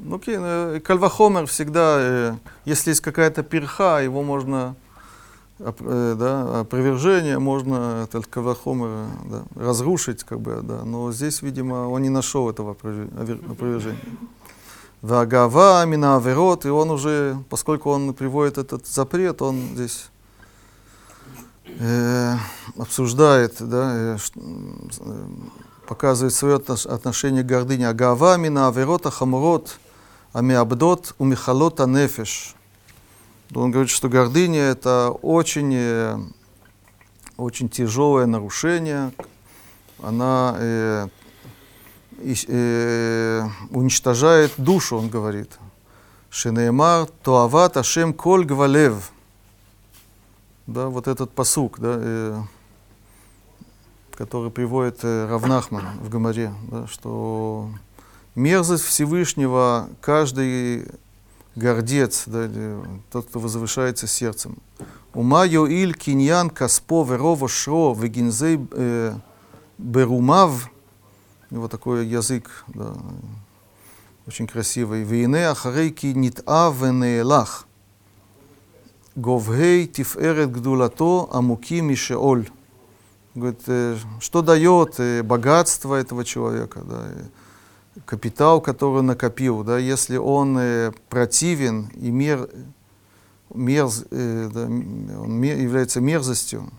Ну, 0.05 0.17
окей, 0.17 0.81
кальвахомер 0.81 1.47
всегда, 1.47 1.97
э, 1.99 2.35
если 2.65 2.91
есть 2.91 3.01
какая-то 3.01 3.43
перха, 3.43 4.01
его 4.01 4.23
можно, 4.23 4.77
да, 5.63 6.61
опровержение, 6.61 7.39
можно 7.39 8.05
этот 8.05 8.27
кальвахомер 8.27 9.07
да, 9.27 9.43
разрушить, 9.55 10.25
как 10.25 10.41
бы, 10.41 10.61
да. 10.63 10.85
Но 10.85 11.13
здесь, 11.13 11.43
видимо, 11.43 11.89
он 11.89 12.03
не 12.03 12.09
нашел 12.09 12.51
этого 12.51 12.73
опровер- 12.73 13.11
овер- 13.15 13.51
опровержения. 13.51 14.01
Вагава, 15.03 15.85
мина 15.85 16.17
аверот, 16.17 16.65
и 16.65 16.69
он 16.69 16.91
уже, 16.91 17.37
поскольку 17.51 17.91
он 17.91 18.15
приводит 18.15 18.59
этот 18.59 18.87
запрет, 18.87 19.43
он 19.43 19.61
здесь 19.75 20.07
э, 21.81 22.35
обсуждает, 22.79 23.57
да, 23.59 23.93
э, 23.95 24.17
э, 24.37 25.27
показывает 25.89 26.35
свое 26.35 26.57
отнош- 26.57 26.89
отношение 26.89 27.43
к 27.43 27.47
гордыне. 27.47 27.89
Агава 27.89 28.37
мина 28.37 28.69
аверот 28.69 29.07
ахамурот 29.07 29.77
амиабдот 30.33 31.15
умихалот 31.19 31.81
анефеш. 31.81 32.55
Он 33.55 33.71
говорит, 33.71 33.91
что 33.91 34.09
гордыня 34.09 34.61
это 34.61 35.11
очень, 35.11 35.73
э, 35.75 36.19
очень 37.37 37.69
тяжелое 37.69 38.27
нарушение. 38.27 39.13
Она 40.03 40.57
э, 40.59 41.09
э, 42.49 43.43
уничтожает 43.71 44.53
душу, 44.57 44.97
он 44.97 45.09
говорит. 45.11 45.59
Шенеймар 46.31 47.09
тоават 47.23 47.77
ашем 47.77 48.15
коль 48.15 48.47
гвалев. 48.47 49.13
Да, 50.67 50.89
вот 50.89 51.07
этот 51.07 51.33
посук, 51.33 51.79
да, 51.79 51.95
э, 51.97 52.43
который 54.15 54.51
приводит 54.51 55.01
э, 55.03 55.27
Равнахман 55.29 55.99
в 56.01 56.09
Гамаре, 56.09 56.55
да, 56.71 56.87
что 56.87 57.69
мерзость 58.35 58.85
Всевышнего 58.85 59.91
каждый 60.01 60.87
гордец, 61.55 62.25
да, 62.27 62.47
или 62.47 62.79
тот, 63.11 63.27
кто 63.27 63.39
возвышается 63.39 64.07
сердцем. 64.07 64.59
Ума 65.15 65.45
йоиль 65.45 65.95
киньян 65.95 66.51
каспо 66.51 67.05
верово 67.05 67.49
шро 67.49 67.95
вегинзей 67.95 68.67
э, 68.73 69.15
берумав. 69.79 70.71
Него 71.51 71.69
такой 71.69 72.07
язык, 72.07 72.65
да, 72.69 72.95
очень 74.27 74.47
красивый. 74.47 75.03
Вейне 75.03 75.49
ахарей 75.49 75.91
ки 75.91 76.07
нит'a 76.07 76.73
венеэлах. 76.73 77.67
Говгей 79.15 79.87
тиферет 79.87 80.51
гдулато 80.51 81.29
амуки 81.31 81.81
мишеоль. 81.81 82.49
Говорит, 83.35 83.61
э, 83.67 83.97
что 84.21 84.41
дает 84.41 84.95
э, 84.99 85.23
богатство 85.23 85.95
этого 85.95 86.25
человека, 86.25 86.81
да, 86.83 87.03
э, 87.07 87.25
капитал, 88.05 88.61
который 88.61 89.03
накопил, 89.03 89.65
да, 89.65 89.79
если 89.79 90.17
он 90.17 90.59
э, 90.59 90.93
противен 91.09 91.91
и 91.95 92.11
мер, 92.11 92.49
мерз, 93.55 94.05
э, 94.11 94.51
да, 94.53 94.65
он 94.65 95.33
ме- 95.33 95.63
является 95.63 96.01
мерзостью. 96.01 96.71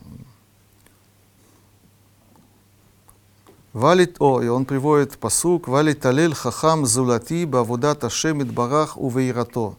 Валит, 3.74 4.18
о, 4.20 4.42
и 4.42 4.48
он 4.48 4.66
приводит 4.66 5.18
посук, 5.18 5.68
валит 5.68 6.00
талель 6.00 6.36
хахам 6.36 6.86
зулати 6.86 7.46
бавудат 7.46 8.04
ашемит 8.04 8.52
барах 8.54 8.98
увейрато. 8.98 9.76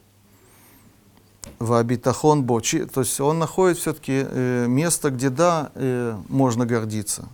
Вабитахон 1.60 2.42
бочи. 2.42 2.86
То 2.86 3.02
есть 3.02 3.20
он 3.20 3.38
находит 3.38 3.78
все-таки 3.78 4.26
э, 4.26 4.66
место, 4.66 5.10
где 5.10 5.30
да, 5.30 5.70
э, 5.74 6.16
можно 6.28 6.66
гордиться. 6.66 7.28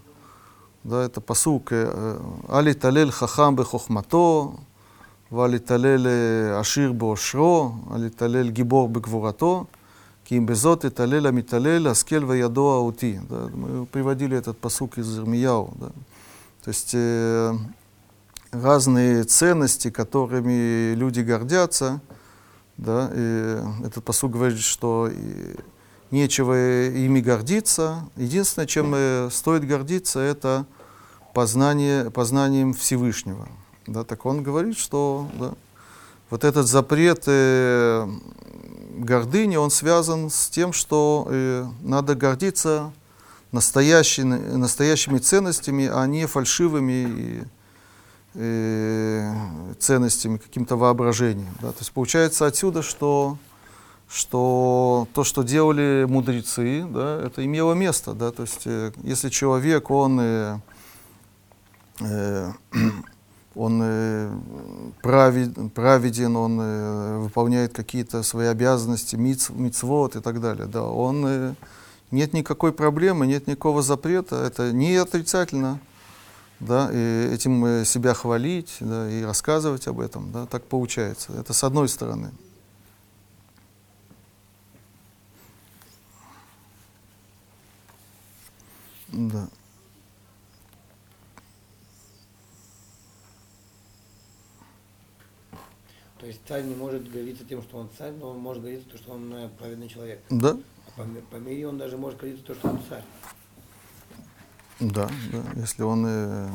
Да, 0.85 1.05
это 1.05 1.21
посук. 1.21 1.73
э, 1.73 2.21
Али 2.49 2.73
талель 2.73 3.11
хахам 3.11 3.57
бе 3.57 3.65
хохмато, 3.65 4.55
вали 5.29 5.59
талель 5.59 6.07
э, 6.07 6.59
ашир 6.59 6.93
бе 6.93 7.07
ошро, 7.07 7.75
али 7.91 8.09
талель 8.09 8.51
гибор 8.51 8.89
бе 8.89 9.01
гвурато, 9.01 9.67
ки 10.25 10.35
им 10.35 10.47
безот 10.47 10.85
и 10.85 10.91
талель 10.91 11.29
амиталель 11.29 11.87
аскель 11.89 12.25
ваядо 12.25 12.77
аути. 12.79 13.21
Да, 13.29 13.49
мы 13.53 13.85
приводили 13.87 14.37
этот 14.37 14.59
посук 14.59 14.97
из 14.97 15.19
Ирмияу. 15.19 15.75
Да. 15.77 15.89
То 16.65 16.69
есть 16.69 16.93
э, 16.95 17.55
разные 18.51 19.25
ценности, 19.25 19.91
которыми 19.91 20.95
люди 20.95 21.21
гордятся, 21.21 22.01
да, 22.79 23.11
и 23.15 23.63
этот 23.85 24.03
посуд 24.03 24.31
говорит, 24.33 24.59
что 24.61 25.11
нечего 26.11 26.89
ими 26.89 27.21
гордиться. 27.21 28.09
Единственное, 28.17 28.67
чем 28.67 28.93
э, 28.95 29.29
стоит 29.31 29.67
гордиться, 29.67 30.21
это 30.21 30.67
познание, 31.35 32.11
познанием 32.11 32.75
Всевышнего. 32.75 33.49
Да, 33.87 34.05
так 34.05 34.27
он 34.27 34.43
говорит, 34.43 34.79
что 34.79 35.29
да, 35.39 35.53
вот 36.31 36.45
этот 36.45 36.67
запрет 36.67 37.25
э, 37.27 38.09
гордыни, 38.99 39.57
он 39.57 39.71
связан 39.71 40.31
с 40.31 40.49
тем, 40.49 40.73
что 40.73 41.27
э, 41.29 41.67
надо 41.83 42.15
гордиться 42.15 42.93
настоящими, 43.53 44.37
настоящими 44.57 45.19
ценностями, 45.19 45.91
а 45.93 46.07
не 46.07 46.27
фальшивыми 46.27 47.07
и, 47.09 47.43
э, 48.35 49.35
ценностями, 49.79 50.37
каким-то 50.37 50.77
воображением. 50.77 51.55
Да? 51.61 51.73
То 51.73 51.79
есть 51.81 51.93
получается 51.93 52.47
отсюда, 52.47 52.83
что, 52.83 53.39
что 54.11 55.07
то, 55.15 55.23
что 55.23 55.43
делали 55.43 56.05
мудрецы, 56.09 56.85
да, 56.85 57.23
это 57.25 57.45
имело 57.45 57.75
место. 57.75 58.13
Да? 58.13 58.33
То 58.33 58.43
есть 58.43 58.63
э, 58.65 58.93
если 59.05 59.29
человек, 59.29 59.89
он, 59.91 60.19
э, 60.21 60.59
э, 62.01 62.53
он 63.55 63.81
э, 63.85 64.31
правед- 65.03 65.71
праведен, 65.71 66.37
он 66.37 66.59
э, 66.61 67.19
выполняет 67.19 67.73
какие-то 67.73 68.25
свои 68.25 68.49
обязанности, 68.49 69.15
миц, 69.15 69.49
мицвод 69.51 70.17
и 70.17 70.21
так 70.21 70.41
далее, 70.41 70.67
да, 70.67 70.83
он, 70.83 71.25
э, 71.27 71.55
нет 72.11 72.33
никакой 72.33 72.73
проблемы, 72.73 73.29
нет 73.29 73.47
никакого 73.47 73.81
запрета, 73.81 74.43
это 74.45 74.73
не 74.73 74.97
отрицательно, 74.97 75.79
да, 76.59 76.91
и 76.93 77.31
этим 77.33 77.65
э, 77.65 77.85
себя 77.85 78.15
хвалить, 78.15 78.79
да, 78.81 79.09
и 79.09 79.23
рассказывать 79.23 79.87
об 79.87 80.01
этом, 80.01 80.33
да, 80.33 80.47
так 80.47 80.65
получается. 80.65 81.33
Это 81.39 81.53
с 81.53 81.63
одной 81.63 81.89
стороны. 81.89 82.33
Да. 89.13 89.49
То 96.19 96.27
есть 96.27 96.41
царь 96.47 96.65
не 96.65 96.75
может 96.75 97.11
гордиться 97.11 97.45
тем, 97.45 97.63
что 97.63 97.79
он 97.79 97.89
царь, 97.97 98.13
но 98.13 98.31
он 98.31 98.39
может 98.39 98.63
гордиться 98.63 98.91
тем, 98.91 98.99
что 98.99 99.13
он 99.13 99.33
э, 99.33 99.49
праведный 99.59 99.89
человек. 99.89 100.23
Да, 100.29 100.57
А 100.97 101.03
по, 101.03 101.05
по 101.05 101.37
мере 101.37 101.67
он 101.67 101.79
даже 101.79 101.97
может 101.97 102.21
гордиться 102.21 102.45
тем, 102.47 102.57
что 102.57 102.69
он 102.69 102.81
царь. 102.89 103.05
да, 104.81 105.09
да. 105.33 105.43
Если 105.57 105.83
он 105.83 106.05
э, 106.07 106.49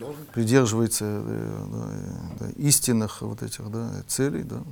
Должен? 0.00 0.24
придерживается 0.26 1.04
э, 1.04 1.66
да, 1.72 1.88
э, 1.92 2.38
да, 2.40 2.50
истинных 2.60 3.22
вот 3.22 3.42
этих 3.42 3.70
да, 3.70 4.02
целей, 4.08 4.42
да. 4.42 4.62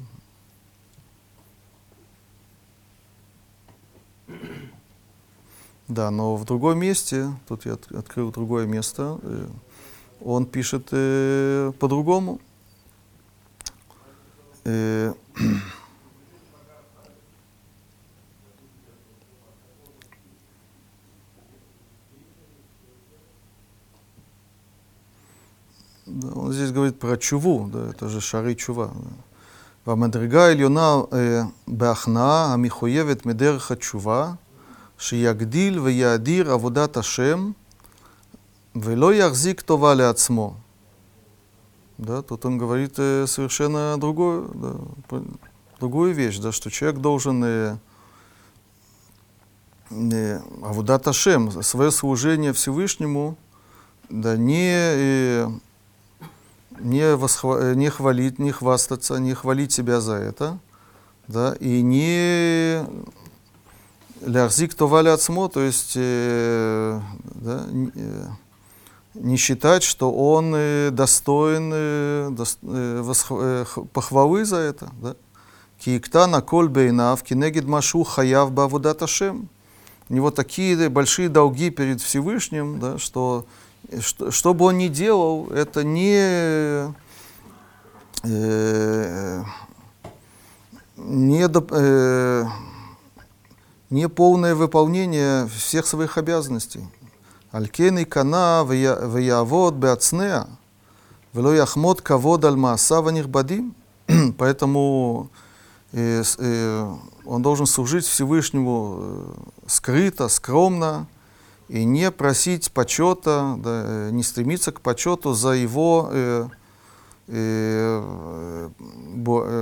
Да, 5.88 6.11
но 6.11 6.36
в 6.36 6.45
другом 6.45 6.80
месте, 6.80 7.32
тут 7.47 7.65
я 7.65 7.73
от- 7.73 7.91
открыл 7.91 8.32
другое 8.32 8.67
место, 8.67 9.17
э, 9.23 9.47
он 10.23 10.45
пишет 10.45 10.89
э, 10.91 11.71
по-другому. 11.80 12.39
Э, 14.65 15.13
Да, 26.05 26.30
он 26.34 26.51
здесь 26.53 26.71
говорит 26.71 26.99
про 26.99 27.17
чуву, 27.17 27.69
да, 27.71 27.89
это 27.91 28.09
же 28.09 28.19
шары 28.19 28.55
чува. 28.55 28.88
Да. 28.93 29.09
והמדרגה 29.88 30.45
העליונה 30.45 31.01
אה, 31.13 31.41
בהכנעה 31.67 32.53
המחויבת 32.53 33.25
מדרך 33.25 33.71
התשובה, 33.71 34.34
שיגדיל 34.97 35.80
ויאדיר 35.80 36.51
עבודת 36.51 36.97
השם, 36.97 37.51
ולא 38.75 39.13
יחזיק 39.13 39.61
טובה 39.61 39.93
לעצמו. 39.93 40.55
Да, 41.97 42.21
тут 42.21 42.45
он 42.45 42.57
говорит 42.57 42.93
э, 42.97 43.25
совершенно 43.27 43.97
другое, 43.97 44.45
да, 44.53 44.75
по- 45.09 45.21
другую 45.82 46.13
вещь, 46.13 46.38
да, 46.38 46.53
что 46.53 46.69
человек 46.71 47.01
должен 47.01 47.43
э, 47.43 47.77
э, 49.91 50.39
Авудат 50.63 51.05
Ашем, 51.09 51.61
свое 51.61 51.91
служение 51.91 52.53
Всевышнему, 52.53 53.36
да, 54.09 54.38
не, 54.38 54.71
э, 54.73 55.47
не, 56.80 57.15
восхва- 57.17 57.59
э, 57.61 57.73
не 57.75 57.89
хвалить, 57.89 58.39
не 58.39 58.53
хвастаться, 58.53 59.17
не 59.17 59.34
хвалить 59.34 59.73
себя 59.73 59.99
за 59.99 60.13
это, 60.13 60.57
да, 61.27 61.53
и 61.59 61.82
не 61.82 62.86
лярзик 64.26 64.74
товали 64.74 65.08
отсмо, 65.08 65.48
то 65.48 65.60
есть 65.60 65.92
э, 65.96 67.00
да, 67.34 67.66
э, 67.94 68.26
не 69.14 69.36
считать, 69.36 69.82
что 69.82 70.12
он 70.12 70.52
э, 70.56 70.90
достоин 70.90 71.70
э, 71.72 72.30
э, 72.62 73.02
восх- 73.02 73.26
э, 73.30 73.64
похвалы 73.92 74.44
за 74.44 74.56
это. 74.56 74.90
Да? 75.00 75.16
Киикта 75.78 76.26
на 76.26 76.40
коль 76.40 76.68
бейнав, 76.68 77.22
кинегид 77.22 77.66
машу 77.66 78.04
хаяв 78.04 78.52
бавудат 78.52 79.02
Ашем. 79.02 79.48
У 80.08 80.14
него 80.14 80.30
такие 80.30 80.88
большие 80.88 81.28
долги 81.28 81.70
перед 81.70 82.00
Всевышним, 82.00 82.78
да, 82.80 82.98
что, 82.98 83.46
э, 83.88 84.00
что 84.00 84.30
что 84.30 84.54
бы 84.54 84.66
он 84.66 84.78
ни 84.78 84.88
делал, 84.88 85.48
это 85.50 85.84
не, 85.84 86.92
э, 88.22 89.42
не, 90.96 91.44
э, 91.46 92.44
не 93.95 94.09
полное 94.09 94.57
выполнение 94.57 95.47
всех 95.47 95.86
своих 95.86 96.18
обязанностей. 96.18 96.84
Алькейн 97.53 97.99
и 97.99 98.05
кана 98.05 98.64
ваявод 98.64 99.74
беацнеа, 99.74 100.49
вело 101.32 101.53
яхмод 101.53 102.01
кавод 102.03 102.45
аль 102.45 102.57
маасав 102.57 103.07
анихбадим. 103.07 103.72
Поэтому 104.38 105.28
э, 105.92 106.24
с- 106.24 106.36
э, 106.40 106.95
он 107.24 107.42
должен 107.42 107.66
служить 107.66 108.05
Всевышнему 108.05 108.97
э, 108.99 109.32
скрыто, 109.68 110.28
скромно, 110.28 111.07
и 111.68 111.84
не 111.84 112.11
просить 112.11 112.72
почета, 112.72 113.55
да, 113.59 114.11
не 114.11 114.24
стремиться 114.24 114.72
к 114.72 114.80
почету 114.80 115.34
за 115.34 115.51
его 115.51 116.09
э, 116.11 116.49
э, 117.28 118.68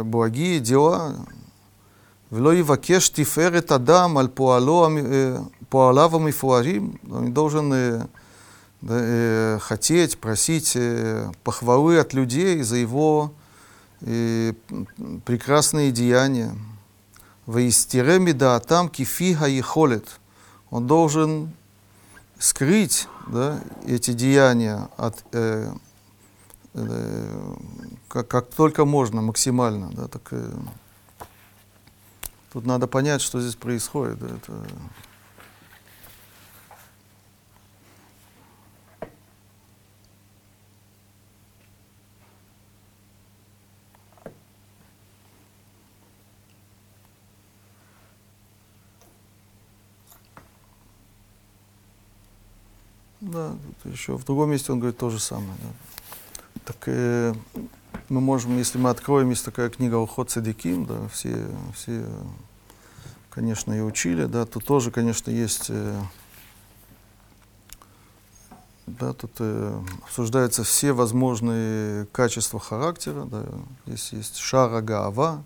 благие 0.05 0.59
дела. 0.59 1.15
Вло 2.33 2.59
Ивакеш 2.59 3.11
тиферет 3.11 3.71
адам 3.73 4.17
аль 4.17 4.31
пуалав 4.31 6.15
амифуарим. 6.15 6.99
Он 7.11 7.25
не 7.27 7.31
должен 7.31 8.09
да, 8.81 9.59
хотеть, 9.61 10.17
просить 10.17 10.75
похвалы 11.45 11.99
от 11.99 12.15
людей 12.15 12.63
за 12.63 12.77
его 12.77 13.35
прекрасные 15.27 15.93
деяния. 15.93 16.57
Воистиреми 17.45 18.33
да 18.33 18.59
там 18.61 18.89
кифиха 18.89 19.47
и 19.47 19.61
холит. 19.61 20.09
Он 20.71 20.87
должен 20.87 21.53
скрыть 22.39 23.09
да, 23.27 23.61
эти 23.87 24.13
деяния 24.15 24.89
от, 24.97 25.23
э, 25.33 25.71
э, 26.73 27.55
как, 28.09 28.29
как 28.29 28.47
только 28.47 28.87
можно, 28.87 29.21
максимально. 29.21 29.91
Да, 29.93 30.09
так, 30.09 30.29
э, 30.31 30.51
Тут 32.53 32.67
надо 32.67 32.87
понять, 32.87 33.23
что 33.23 33.41
здесь 33.41 33.57
происходит. 33.57 34.23
Это... 34.23 34.67
Да, 53.23 53.57
еще 53.85 54.19
в 54.19 54.25
другом 54.25 54.51
месте 54.51 54.73
он 54.73 54.81
говорит 54.81 54.99
то 54.99 55.09
же 55.09 55.19
самое. 55.19 55.55
да. 55.63 56.61
Так 56.67 56.77
э, 56.87 57.35
мы 58.09 58.21
можем, 58.21 58.59
если 58.59 58.79
мы 58.79 58.91
откроем, 58.91 59.31
есть 59.31 59.45
такая 59.45 59.71
книга 59.71 59.97
«Уход 59.97 60.31
Садиким», 60.31 60.85
да, 60.85 61.09
все, 61.09 61.47
все, 61.75 62.05
конечно, 63.31 63.73
ее 63.73 63.85
учили, 63.85 64.27
да, 64.27 64.45
тут 64.45 64.65
тоже, 64.65 64.91
конечно, 64.91 65.31
есть, 65.31 65.67
э, 65.69 66.03
да, 68.87 69.13
тут 69.13 69.33
э, 69.39 69.81
обсуждаются 70.05 70.65
все 70.65 70.93
возможные 70.93 72.07
качества 72.07 72.61
характера, 72.61 73.25
да, 73.25 73.45
здесь 73.87 74.13
есть 74.13 74.37
шара 74.37 74.81
гаава, 74.81 75.43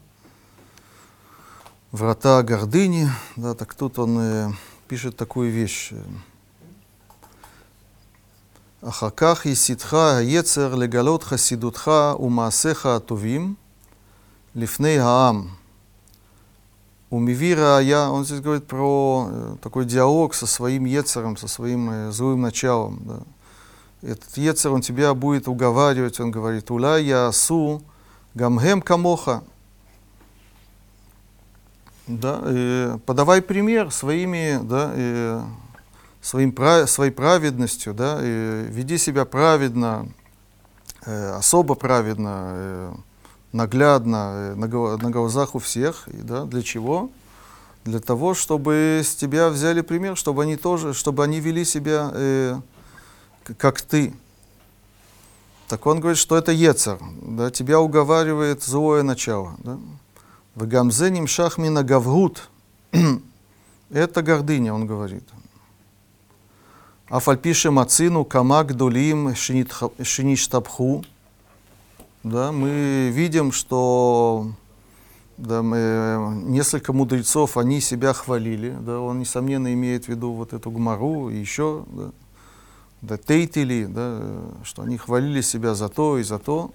врата 1.92 2.42
гордыни, 2.42 3.08
да, 3.36 3.54
так 3.54 3.74
тут 3.74 3.98
он 3.98 4.18
э, 4.18 4.50
пишет 4.88 5.16
такую 5.16 5.50
вещь. 5.50 5.92
э, 8.83 8.89
אחר 8.89 9.09
כך 9.15 9.45
יסיתך 9.45 9.93
היצר 9.93 10.75
לגלות 10.75 11.23
חסידותך 11.23 11.91
ומעשיך 12.19 12.85
הטובים 12.85 13.53
לפני 14.55 14.99
העם. 14.99 15.47
Умиви 17.11 17.57
я, 17.81 18.09
он 18.09 18.23
здесь 18.23 18.39
говорит 18.39 18.67
про 18.67 19.27
э, 19.29 19.55
такой 19.61 19.83
диалог 19.83 20.33
со 20.33 20.47
своим 20.47 20.85
Ецером, 20.85 21.35
со 21.35 21.49
своим 21.49 21.89
э, 21.89 22.11
злым 22.11 22.41
началом. 22.41 23.01
Да. 23.05 23.19
Этот 24.01 24.37
Ецер, 24.37 24.71
он 24.71 24.79
тебя 24.79 25.13
будет 25.13 25.49
уговаривать, 25.49 26.21
он 26.21 26.31
говорит, 26.31 26.71
уля 26.71 26.95
я 26.95 27.27
асу 27.27 27.81
гамгем 28.33 28.81
камоха. 28.81 29.43
Да, 32.07 32.39
э, 32.45 32.97
подавай 33.05 33.41
пример 33.41 33.91
своими, 33.91 34.59
да, 34.63 34.91
э, 34.95 35.43
своим, 36.26 36.56
своей 36.88 37.12
праведностью, 37.12 37.94
да, 37.94 38.18
и 38.20 38.66
веди 38.68 38.98
себя 38.98 39.24
праведно, 39.24 40.08
э, 41.04 41.30
особо 41.30 41.76
праведно, 41.76 42.48
э, 42.50 42.94
наглядно, 43.52 44.32
э, 44.34 44.54
на, 44.56 44.96
на 44.96 45.10
глазах 45.10 45.54
у 45.54 45.60
всех. 45.60 46.08
И, 46.08 46.16
да, 46.16 46.44
для 46.44 46.62
чего? 46.62 47.10
Для 47.84 48.00
того, 48.00 48.34
чтобы 48.34 49.02
с 49.04 49.14
тебя 49.14 49.50
взяли 49.50 49.82
пример, 49.82 50.16
чтобы 50.16 50.42
они 50.42 50.56
тоже, 50.56 50.94
чтобы 50.94 51.22
они 51.22 51.38
вели 51.38 51.64
себя 51.64 52.10
э, 52.12 52.60
как 53.56 53.80
ты. 53.80 54.12
Так 55.68 55.86
он 55.86 56.00
говорит, 56.00 56.18
что 56.18 56.36
это 56.36 56.50
Ецер, 56.50 56.98
да, 57.22 57.52
тебя 57.52 57.78
уговаривает 57.78 58.64
злое 58.64 59.04
начало. 59.04 59.54
Да? 59.58 59.78
В 60.56 60.66
гамзе 60.66 61.08
нимшах 61.10 61.56
мина 61.56 61.84
гавгут. 61.84 62.50
Это 63.90 64.22
гордыня, 64.22 64.74
он 64.74 64.88
говорит. 64.88 65.22
Афальпише 67.08 67.70
мацину 67.70 68.24
камак 68.24 68.74
дулим 68.74 69.34
шиништабху. 69.36 71.04
Да, 72.24 72.50
мы 72.50 73.10
видим, 73.12 73.52
что 73.52 74.50
да, 75.36 75.62
мы, 75.62 76.42
несколько 76.46 76.92
мудрецов, 76.92 77.56
они 77.56 77.80
себя 77.80 78.12
хвалили. 78.12 78.76
Да, 78.80 78.98
он, 78.98 79.20
несомненно, 79.20 79.72
имеет 79.72 80.06
в 80.06 80.08
виду 80.08 80.32
вот 80.32 80.52
эту 80.52 80.72
гмару 80.72 81.30
и 81.30 81.36
еще, 81.36 81.84
да, 81.86 82.10
да, 83.02 83.16
тейтили, 83.18 83.84
да, 83.84 84.20
что 84.64 84.82
они 84.82 84.96
хвалили 84.96 85.42
себя 85.42 85.76
за 85.76 85.88
то 85.88 86.18
и 86.18 86.24
за 86.24 86.40
то. 86.40 86.72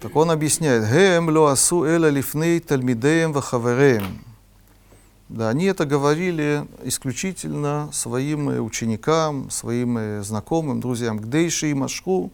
Так 0.00 0.16
он 0.16 0.32
объясняет, 0.32 0.90
«Гэм 0.90 1.28
ло 1.28 1.52
асу 1.52 1.84
эла 1.84 2.10
лифней 2.10 2.58
тальмидеем 2.58 3.32
вахавереем». 3.32 4.18
Да, 5.28 5.48
они 5.48 5.64
это 5.64 5.86
говорили 5.86 6.66
исключительно 6.82 7.88
своим 7.92 8.50
э, 8.50 8.60
ученикам, 8.60 9.50
своим 9.50 9.96
э, 9.96 10.22
знакомым, 10.22 10.80
друзьям. 10.80 11.18
Гдейши 11.18 11.70
и 11.70 11.74
машху, 11.74 12.30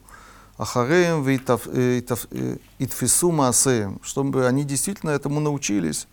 ахареем 0.59 1.25
э, 1.27 2.57
итфису 2.79 3.31
маасеем, 3.31 4.01
чтобы 4.03 4.47
они 4.47 4.65
действительно 4.65 5.11
этому 5.11 5.39
научились 5.41 6.09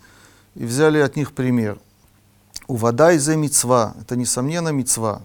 и 0.54 0.66
взяли 0.66 1.00
от 1.00 1.16
них 1.16 1.34
пример. 1.34 1.80
Увадай 2.68 3.18
зе 3.18 3.36
мицва, 3.38 3.96
это 4.00 4.16
несомненно 4.16 4.70
мицва. 4.70 5.22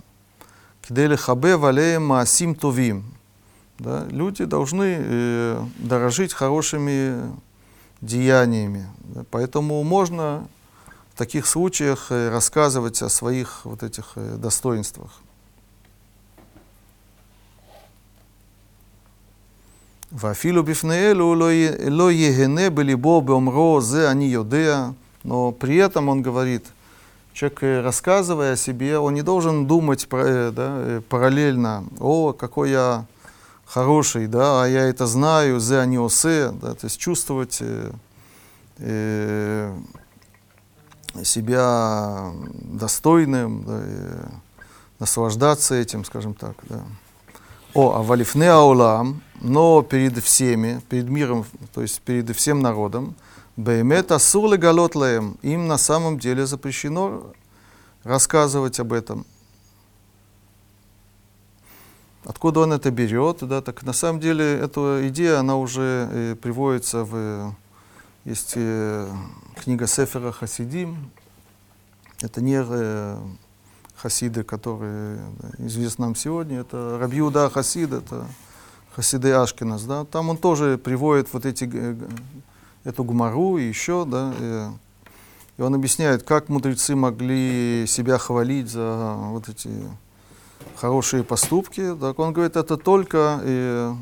Кдели 0.88 1.16
хабе 1.16 1.56
валеем 1.56 2.06
маасим 2.06 2.54
товим. 2.54 3.04
Да, 3.78 4.06
люди 4.10 4.44
должны 4.44 4.96
э, 4.98 5.64
дорожить 5.78 6.32
хорошими 6.32 7.32
деяниями. 8.00 8.86
Да, 9.04 9.24
поэтому 9.30 9.82
можно 9.84 10.48
в 11.12 11.18
таких 11.18 11.46
случаях 11.46 12.06
э, 12.10 12.30
рассказывать 12.30 13.02
о 13.02 13.10
своих 13.10 13.64
вот 13.64 13.82
этих 13.82 14.12
э, 14.16 14.36
достоинствах. 14.36 15.10
Вафилу 20.10 20.62
бифнеэлю 20.62 21.26
ло 21.26 22.08
егене 22.08 22.70
были 22.70 22.94
бобы 22.94 23.34
омро 23.34 23.80
зе 23.82 24.08
они 24.08 24.28
йодея. 24.28 24.94
Но 25.22 25.52
при 25.52 25.76
этом 25.76 26.08
он 26.08 26.22
говорит, 26.22 26.64
человек, 27.34 27.62
э, 27.62 27.82
рассказывая 27.82 28.54
о 28.54 28.56
себе, 28.56 28.98
он 28.98 29.12
не 29.12 29.22
должен 29.22 29.66
думать 29.66 30.08
про, 30.08 30.50
да, 30.50 31.02
параллельно, 31.10 31.84
о, 32.00 32.32
какой 32.32 32.70
я 32.70 33.04
хороший, 33.66 34.28
да, 34.28 34.64
а 34.64 34.66
я 34.66 34.84
это 34.84 35.06
знаю, 35.06 35.60
зе 35.60 35.78
они 35.78 35.98
осе, 35.98 36.52
да, 36.52 36.74
то 36.74 36.86
есть 36.86 36.98
чувствовать 36.98 37.62
э, 38.78 39.72
себя 41.24 42.32
достойным, 42.52 43.64
да, 43.64 43.82
и 43.84 44.32
наслаждаться 44.98 45.74
этим, 45.74 46.04
скажем 46.04 46.34
так. 46.34 46.56
Да. 46.68 46.82
О, 47.74 47.94
а 47.96 48.02
валифне 48.02 48.50
аулам, 48.50 49.22
но 49.40 49.82
перед 49.82 50.18
всеми, 50.22 50.80
перед 50.88 51.08
миром, 51.08 51.44
то 51.74 51.82
есть 51.82 52.00
перед 52.02 52.34
всем 52.36 52.60
народом, 52.60 53.14
беймет 53.56 54.12
асур 54.12 54.56
галот 54.56 54.94
лаем, 54.94 55.36
им 55.42 55.66
на 55.66 55.78
самом 55.78 56.18
деле 56.18 56.46
запрещено 56.46 57.32
рассказывать 58.04 58.78
об 58.80 58.92
этом. 58.92 59.24
Откуда 62.24 62.60
он 62.60 62.72
это 62.72 62.90
берет? 62.90 63.38
Да, 63.40 63.60
так 63.62 63.82
на 63.82 63.92
самом 63.92 64.20
деле 64.20 64.58
эта 64.58 65.08
идея, 65.08 65.40
она 65.40 65.56
уже 65.56 66.08
э, 66.12 66.36
приводится 66.40 67.04
в 67.04 67.54
есть 68.24 68.52
э, 68.54 69.10
книга 69.56 69.86
Сефера 69.86 70.32
Хасидим. 70.32 71.10
Это 72.20 72.40
не 72.40 72.62
э, 72.64 73.18
хасиды, 73.96 74.42
которые 74.44 75.18
да, 75.40 75.66
известны 75.66 76.06
нам 76.06 76.14
сегодня. 76.14 76.60
Это 76.60 76.98
Рабиуда 77.00 77.50
Хасид, 77.50 77.92
это 77.92 78.26
Хасиды 78.94 79.32
Ашкинас. 79.32 79.84
Да. 79.84 80.04
Там 80.04 80.30
он 80.30 80.36
тоже 80.36 80.78
приводит 80.78 81.32
вот 81.32 81.46
эти, 81.46 81.96
эту 82.84 83.04
гумару 83.04 83.58
и 83.58 83.64
еще, 83.64 84.04
да, 84.04 84.34
э, 84.38 84.70
и 85.58 85.62
он 85.62 85.74
объясняет, 85.74 86.22
как 86.22 86.48
мудрецы 86.48 86.96
могли 86.96 87.84
себя 87.86 88.18
хвалить 88.18 88.70
за 88.70 89.14
вот 89.16 89.48
эти 89.48 89.70
хорошие 90.76 91.24
поступки. 91.24 91.94
Так 92.00 92.18
он 92.18 92.32
говорит, 92.32 92.56
это 92.56 92.76
только 92.76 93.40
э, 93.42 93.94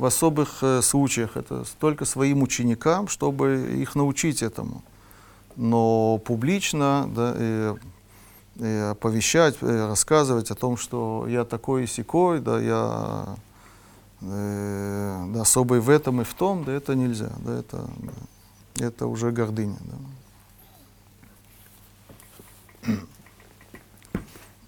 в 0.00 0.04
особых 0.06 0.62
э, 0.62 0.80
случаях, 0.80 1.36
это 1.36 1.62
только 1.78 2.06
своим 2.06 2.42
ученикам, 2.42 3.06
чтобы 3.06 3.76
их 3.82 3.94
научить 3.94 4.42
этому. 4.42 4.82
Но 5.56 6.16
публично 6.24 7.06
да, 7.14 7.34
э, 7.36 7.76
э, 8.56 8.90
оповещать, 8.92 9.56
э, 9.60 9.86
рассказывать 9.86 10.50
о 10.50 10.54
том, 10.54 10.78
что 10.78 11.26
я 11.28 11.44
такой 11.44 11.84
и 11.84 11.86
сякой, 11.86 12.40
да, 12.40 12.58
я 12.58 13.36
э, 14.22 15.24
да, 15.34 15.42
особый 15.42 15.80
в 15.80 15.90
этом 15.90 16.22
и 16.22 16.24
в 16.24 16.32
том, 16.32 16.64
да, 16.64 16.72
это 16.72 16.94
нельзя, 16.94 17.32
да, 17.44 17.58
это, 17.58 17.86
да, 17.98 18.86
это 18.86 19.06
уже 19.06 19.30
гордыня. 19.32 19.76
Да. 22.86 22.94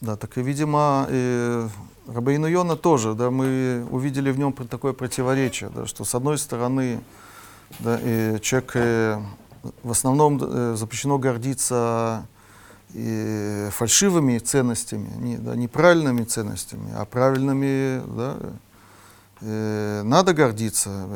Да, 0.02 0.16
так 0.16 0.36
и, 0.36 0.42
видимо, 0.42 1.06
и 1.08 1.68
Рабейну 2.06 2.46
Йона 2.46 2.76
тоже, 2.76 3.14
да, 3.14 3.30
мы 3.30 3.86
увидели 3.90 4.30
в 4.32 4.38
нем 4.38 4.52
такое 4.52 4.92
противоречие, 4.92 5.70
да, 5.70 5.86
что 5.86 6.04
с 6.04 6.14
одной 6.14 6.36
стороны 6.38 7.00
да, 7.78 7.98
и 8.02 8.40
человек 8.40 8.72
э, 8.74 9.22
в 9.82 9.90
основном 9.90 10.38
э, 10.42 10.74
запрещено 10.76 11.18
гордиться 11.18 12.26
и 12.92 13.68
фальшивыми 13.70 14.38
ценностями, 14.38 15.10
не, 15.16 15.36
да, 15.36 15.54
неправильными 15.54 16.24
ценностями, 16.24 16.92
а 16.94 17.04
правильными, 17.04 18.02
да, 18.16 18.36
э, 19.40 20.02
надо 20.02 20.34
гордиться. 20.34 21.08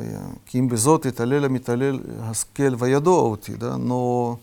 Ким 0.50 0.68
безот 0.68 1.04
и 1.04 1.10
талеля 1.10 1.48
миталель 1.48 2.02
хаскель 2.28 2.76
ваядоути, 2.76 3.52
да, 3.52 3.76
но 3.76 4.38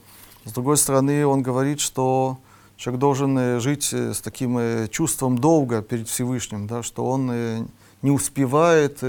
с 0.46 0.52
другой 0.52 0.78
стороны 0.78 1.26
он 1.26 1.42
говорит, 1.42 1.80
что 1.80 2.38
Человек 2.84 3.00
должен 3.00 3.38
э, 3.38 3.60
жить 3.62 3.94
э, 3.94 4.14
с 4.14 4.20
таким 4.20 4.58
э, 4.58 4.90
чувством 4.90 5.38
долга 5.38 5.82
перед 5.82 6.10
Всевышним, 6.10 6.68
да, 6.68 6.84
что 6.84 7.06
он 7.06 7.32
не 8.02 8.12
успевает 8.12 9.02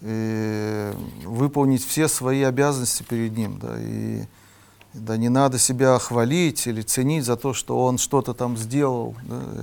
выполнить 0.00 1.86
все 1.86 2.08
свои 2.08 2.42
обязанности 2.42 3.04
перед 3.04 3.36
ним. 3.36 3.60
Да, 3.60 3.76
и 3.78 4.24
да, 4.92 5.16
не 5.16 5.28
надо 5.28 5.56
себя 5.58 5.96
хвалить 6.00 6.66
или 6.66 6.82
ценить 6.82 7.24
за 7.24 7.36
то, 7.36 7.54
что 7.54 7.84
он 7.84 7.96
что-то 7.98 8.34
там 8.34 8.56
сделал. 8.56 9.14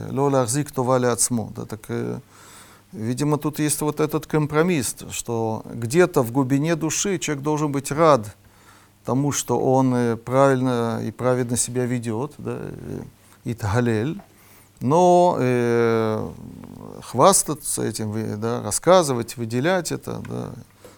Лоля 0.10 0.44
арзик 0.44 0.72
то 0.72 0.84
вали 0.86 1.08
отсмо. 1.08 1.52
Да, 1.54 1.66
так, 1.66 1.90
видимо, 2.94 3.38
тут 3.38 3.60
есть 3.60 3.82
вот 3.82 4.00
этот 4.00 4.26
компромисс, 4.26 4.96
что 5.12 5.66
где-то 5.66 6.24
в 6.24 6.32
глубине 6.32 6.78
души 6.78 7.20
человек 7.20 7.44
должен 7.44 7.74
быть 7.74 7.92
рад 7.92 8.34
тому, 9.06 9.32
что 9.32 9.60
он 9.60 9.94
э, 9.96 10.16
правильно 10.18 11.02
и 11.04 11.12
праведно 11.12 11.58
себя 11.58 11.86
ведет, 11.86 12.34
да, 12.38 12.60
и 13.44 13.54
тагалель, 13.54 14.22
но 14.80 15.38
э, 15.40 16.32
хвастаться 17.02 17.84
этим, 17.84 18.40
да, 18.40 18.62
рассказывать, 18.62 19.38
выделять 19.38 19.92
это, 19.92 20.22
да, 20.28 20.52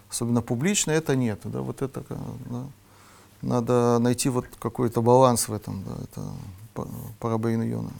особенно 0.10 0.42
публично, 0.42 0.92
это 0.92 1.16
нет. 1.16 1.40
Да, 1.44 1.62
вот 1.62 1.82
это, 1.82 2.04
да, 2.50 2.64
надо 3.42 4.00
найти 4.00 4.30
вот 4.30 4.46
какой-то 4.60 5.02
баланс 5.02 5.48
в 5.48 5.54
этом, 5.54 5.84
да, 5.84 6.04
это 6.04 6.88
Рабейну 7.22 7.64
Йона. 7.64 7.92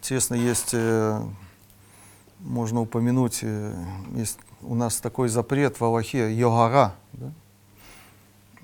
Интересно, 0.00 0.34
есть, 0.34 0.70
э, 0.72 1.20
можно 2.40 2.80
упомянуть, 2.80 3.40
э, 3.42 3.74
есть 4.14 4.38
у 4.62 4.74
нас 4.74 5.00
такой 5.00 5.28
запрет 5.28 5.78
в 5.78 5.84
Аллахе, 5.84 6.32
йогара, 6.32 6.94
да, 7.12 7.32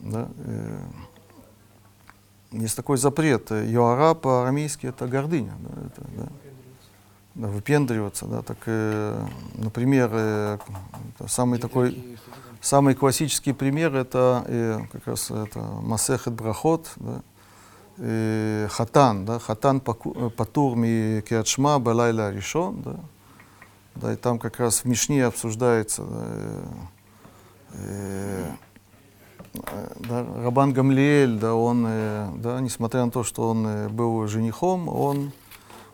да? 0.03 0.29
Э, 0.45 0.81
есть 2.53 2.77
такой 2.77 2.99
запрет. 2.99 3.51
Йоара 3.51 4.15
по-арамейски 4.15 4.87
это 4.87 5.07
гордыня. 5.07 5.55
Да? 5.61 5.87
Это, 5.87 6.03
да? 6.17 6.29
Да, 7.35 7.49
выпендриваться. 7.49 8.27
Да? 8.27 8.43
Так, 8.43 8.59
э, 8.67 9.27
например, 9.55 10.11
э, 10.13 10.59
самый 11.27 11.59
такой 11.59 12.19
самый 12.61 12.95
классический 12.95 13.53
пример 13.53 13.95
это 13.97 14.45
э, 14.47 14.81
как 14.93 15.07
раз 15.07 15.31
это 15.31 15.59
Масехет 15.59 16.33
Брахот, 16.33 16.93
да? 16.97 17.23
э, 17.99 18.69
Хатан, 18.71 19.25
да? 19.25 19.39
Хатан 19.39 19.83
э, 19.85 20.31
Патур 20.31 20.77
ми 20.77 21.23
Киачма 21.29 21.79
Балайла 21.79 22.31
Ришон, 22.31 22.83
да? 22.83 22.97
да, 23.97 24.13
и 24.13 24.17
там 24.17 24.39
как 24.39 24.61
раз 24.61 24.81
в 24.81 24.85
Мишне 24.85 25.25
обсуждается 25.25 26.03
да, 26.03 26.25
э, 26.25 26.65
э, 27.73 28.51
да, 29.55 30.27
Рабан 30.45 30.73
Гамлиэль, 30.73 31.39
да, 31.39 31.55
он, 31.55 31.85
э, 31.87 32.31
да, 32.37 32.61
несмотря 32.61 33.05
на 33.05 33.11
то, 33.11 33.23
что 33.23 33.51
он 33.51 33.67
э, 33.67 33.89
был 33.89 34.27
женихом, 34.27 34.89
он, 34.89 35.33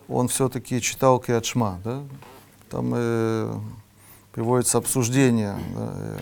он 0.09 0.29
все-таки 0.29 0.81
читал 0.81 1.19
Киачма, 1.19 1.81
да, 1.85 2.03
там 2.71 2.93
э, 2.95 3.53
приводится 4.33 4.79
обсуждение, 4.79 5.57
да, 5.75 5.93
э, 5.95 6.19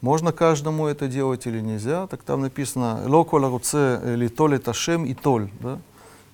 можно 0.00 0.32
каждому 0.32 0.86
это 0.86 1.08
делать 1.08 1.46
или 1.46 1.60
нельзя, 1.60 2.06
так 2.06 2.22
там 2.22 2.40
написано 2.40 3.02
«Ло 3.06 3.24
кола 3.24 3.50
руце 3.50 4.00
литоль 4.16 4.58
ташем 4.58 5.04
и 5.04 5.14
толь», 5.14 5.50
да, 5.60 5.78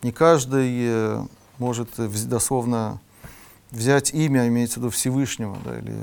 не 0.03 0.13
каждый 0.13 0.71
э, 0.89 1.25
может 1.59 1.89
э, 1.99 2.09
дословно 2.27 3.01
взять 3.71 4.15
имя, 4.15 4.47
имеется 4.47 4.77
в 4.77 4.83
виду 4.85 4.91
Всевышнего, 4.91 5.57
да, 5.65 5.79
или, 5.79 5.97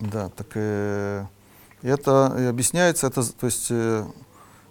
да, 0.00 0.28
так 0.30 0.46
э, 0.54 1.26
это 1.82 2.48
объясняется, 2.48 3.08
это, 3.08 3.22
то 3.32 3.46
есть 3.46 3.68
э, 3.70 4.04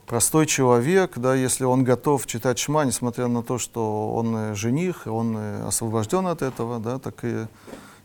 простой 0.06 0.46
человек, 0.46 1.18
да, 1.18 1.36
если 1.36 1.64
он 1.64 1.84
готов 1.84 2.26
читать 2.26 2.60
Шма, 2.60 2.86
несмотря 2.86 3.28
на 3.28 3.44
то, 3.44 3.58
что 3.58 4.14
он 4.14 4.36
э, 4.36 4.56
жених, 4.56 5.08
он 5.08 5.38
э, 5.38 5.64
освобожден 5.68 6.28
от 6.28 6.42
этого, 6.42 6.80
да, 6.80 7.00
так 7.00 7.24
и 7.24 7.48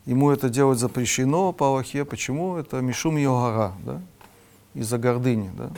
ему 0.05 0.31
это 0.31 0.49
делать 0.49 0.79
запрещено 0.79 1.51
по 1.51 1.67
Аллахе. 1.67 2.05
Почему? 2.05 2.55
Это 2.57 2.81
Мишум 2.81 3.17
Йогара, 3.17 3.73
да, 3.83 4.01
из-за 4.73 4.97
гордыни, 4.97 5.51
да. 5.57 5.69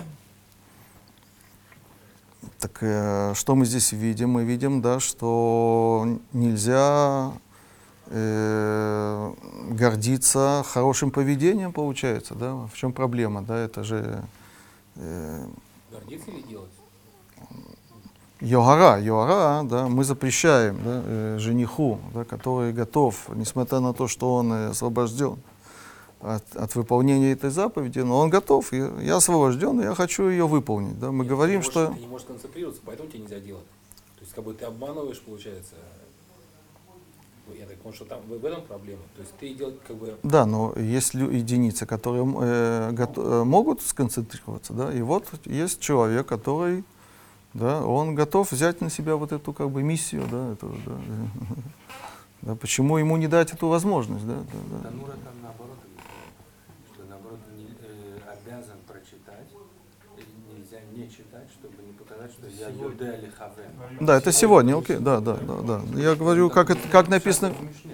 Так 2.59 2.77
э, 2.81 3.33
что 3.35 3.55
мы 3.55 3.65
здесь 3.65 3.91
видим? 3.91 4.31
Мы 4.31 4.43
видим, 4.43 4.81
да, 4.81 4.99
что 4.99 6.19
нельзя 6.33 7.31
э, 8.09 9.33
гордиться 9.71 10.63
хорошим 10.67 11.11
поведением, 11.11 11.71
получается, 11.73 12.35
да? 12.35 12.55
В 12.71 12.75
чем 12.75 12.91
проблема, 12.93 13.41
да? 13.41 13.57
Это 13.57 13.83
же 13.83 14.23
э, 14.95 15.45
Гордиться 15.91 16.31
или 16.31 16.41
делать? 16.41 16.69
Йогара, 18.41 19.01
йогара, 19.01 19.63
да, 19.63 19.87
мы 19.89 20.05
запрещаем 20.05 20.77
да, 20.77 21.01
э, 21.05 21.37
жениху, 21.39 21.99
да, 22.13 22.23
который 22.23 22.71
готов, 22.71 23.27
несмотря 23.35 23.81
на 23.81 23.93
то, 23.93 24.07
что 24.07 24.35
он 24.35 24.51
освобожден 24.53 25.35
от, 26.21 26.55
от 26.55 26.73
выполнения 26.75 27.33
этой 27.33 27.49
заповеди, 27.49 27.99
но 27.99 28.17
он 28.19 28.29
готов, 28.29 28.71
я, 28.71 28.91
я 29.01 29.17
освобожден, 29.17 29.81
я 29.81 29.93
хочу 29.93 30.29
ее 30.29 30.47
выполнить. 30.47 30.97
Да. 30.99 31.11
Мы 31.11 31.25
Нет, 31.25 31.27
говорим, 31.33 31.61
ты 31.61 31.67
не 31.67 31.71
что... 31.71 31.79
можешь- 31.81 31.95
Ты 31.95 32.01
не 32.01 32.07
можешь 32.07 32.27
концентрироваться, 32.27 32.81
поэтому 32.85 33.09
тебе 33.09 33.19
нельзя 33.19 33.39
делать. 33.39 33.65
То 34.17 34.21
есть, 34.21 34.33
как 34.33 34.43
бы 34.45 34.53
ты 34.53 34.63
обманываешь, 34.65 35.19
получается. 35.19 35.75
Я 37.57 37.65
так 37.65 37.77
понял, 37.77 37.95
что 37.95 38.05
там 38.05 38.21
в 38.27 38.45
этом 38.45 38.63
проблема. 38.63 39.01
То 39.15 39.21
есть 39.21 39.33
ты 39.39 39.53
делать 39.53 39.79
как 39.87 39.95
бы 39.97 40.17
Да, 40.23 40.45
но 40.45 40.73
есть 40.77 41.13
единицы, 41.13 41.85
которые 41.85 42.23
э, 42.23 42.91
гото- 42.91 43.41
э, 43.41 43.43
могут 43.43 43.81
сконцентрироваться, 43.81 44.73
да, 44.73 44.93
и 44.93 45.01
вот 45.01 45.25
есть 45.45 45.79
человек, 45.79 46.27
который, 46.27 46.83
да, 47.53 47.83
он 47.85 48.15
готов 48.15 48.51
взять 48.51 48.81
на 48.81 48.89
себя 48.89 49.15
вот 49.15 49.31
эту 49.31 49.53
как 49.53 49.69
бы 49.71 49.83
миссию, 49.83 50.23
да, 50.31 50.53
эту, 50.53 50.67
да, 50.85 50.97
да, 52.41 52.55
почему 52.55 52.97
ему 52.97 53.17
не 53.17 53.27
дать 53.27 53.53
эту 53.53 53.67
возможность, 53.67 54.25
да, 54.27 54.35
да, 54.35 54.77
да. 54.77 54.89
Танура 54.89 55.11
там 55.11 55.33
наоборот, 55.41 55.77
объясняет, 55.83 56.93
что 56.93 57.03
наоборот 57.09 57.39
не, 57.57 57.65
э, 57.65 58.19
обязан 58.33 58.77
прочитать, 58.87 59.47
и 60.17 60.57
нельзя 60.57 60.79
не 60.93 61.09
читать, 61.09 61.47
чтобы 61.59 61.75
не 61.83 61.93
показать, 61.93 62.31
что 62.31 62.45
я 62.45 62.48
юде 62.48 62.48
или 62.48 62.48
хаве. 62.48 62.48
Да, 63.99 64.17
это 64.17 64.31
сегодня, 64.31 64.77
окей, 64.77 64.97
да, 64.97 65.19
да, 65.19 65.35
да, 65.35 65.61
да. 65.61 65.99
Я 65.99 66.15
говорю, 66.15 66.49
как 66.49 66.69
это, 66.69 66.87
как 66.89 67.07
написано. 67.09 67.51
В 67.51 67.61
Мишне. 67.63 67.93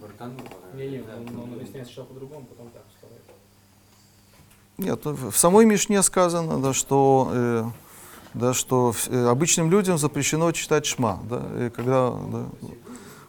Бартанура, 0.00 0.44
Не-не, 0.74 0.98
да, 1.02 1.14
он, 1.16 1.40
он 1.42 1.50
да. 1.50 1.56
объясняет 1.56 1.86
сначала 1.86 2.06
по-другому, 2.06 2.46
потом 2.46 2.68
так 2.70 2.82
вставляет. 2.94 3.22
Нет, 4.78 5.04
в 5.04 5.30
в 5.30 5.36
самой 5.38 5.64
Мишне 5.66 6.02
сказано, 6.02 6.60
да, 6.60 6.72
что, 6.72 7.30
э, 7.32 7.64
да, 8.34 8.54
что 8.54 8.90
вс- 8.90 9.10
э, 9.12 9.28
обычным 9.28 9.70
людям 9.70 9.98
запрещено 9.98 10.50
читать 10.52 10.86
шма, 10.86 11.20
да, 11.28 11.66
и 11.66 11.70
когда 11.70 12.10
да, 12.10 12.46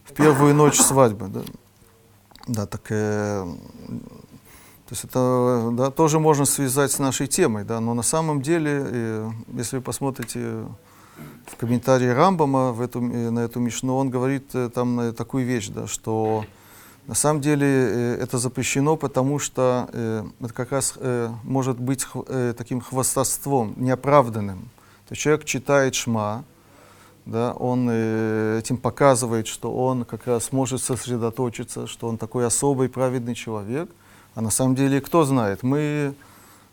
в 0.05 0.13
первую 0.13 0.53
ночь 0.55 0.79
свадьбы, 0.79 1.27
да. 1.27 1.41
Да, 2.47 2.65
так, 2.67 2.83
э, 2.89 3.45
то 4.87 4.93
есть 4.93 5.03
это 5.03 5.69
да, 5.73 5.91
тоже 5.91 6.19
можно 6.19 6.45
связать 6.45 6.91
с 6.91 6.99
нашей 6.99 7.27
темой, 7.27 7.63
да, 7.63 7.79
но 7.79 7.93
на 7.93 8.03
самом 8.03 8.41
деле, 8.41 8.83
э, 8.85 9.31
если 9.53 9.77
вы 9.77 9.81
посмотрите 9.81 10.65
в 11.45 11.55
комментарии 11.57 12.07
Рамбама 12.07 12.71
в 12.71 12.81
эту, 12.81 12.99
э, 13.01 13.29
на 13.29 13.39
эту 13.39 13.59
Мишну, 13.59 13.95
он 13.95 14.09
говорит 14.09 14.53
э, 14.53 14.69
там 14.69 14.99
э, 14.99 15.11
такую 15.13 15.45
вещь, 15.45 15.69
да, 15.69 15.87
что 15.87 16.45
на 17.07 17.13
самом 17.13 17.41
деле 17.41 17.67
это 18.15 18.39
запрещено, 18.39 18.95
потому 18.95 19.37
что 19.37 19.87
это 19.93 20.53
как 20.55 20.71
раз 20.71 20.95
может 21.43 21.79
быть 21.79 22.03
таким 22.57 22.81
хвастовством, 22.81 23.75
неоправданным. 23.77 24.61
То 25.07 25.11
есть 25.11 25.21
человек 25.21 25.45
читает 25.45 25.93
Шма, 25.93 26.43
да, 27.27 27.53
он 27.53 27.91
этим 27.91 28.77
показывает, 28.77 29.45
что 29.45 29.71
он 29.71 30.03
как 30.03 30.25
раз 30.25 30.51
может 30.51 30.81
сосредоточиться, 30.81 31.85
что 31.85 32.07
он 32.07 32.17
такой 32.17 32.47
особый 32.47 32.89
праведный 32.89 33.35
человек. 33.35 33.87
А 34.35 34.41
на 34.41 34.49
самом 34.51 34.75
деле, 34.75 34.99
кто 34.99 35.23
знает, 35.23 35.63
мы, 35.63 36.13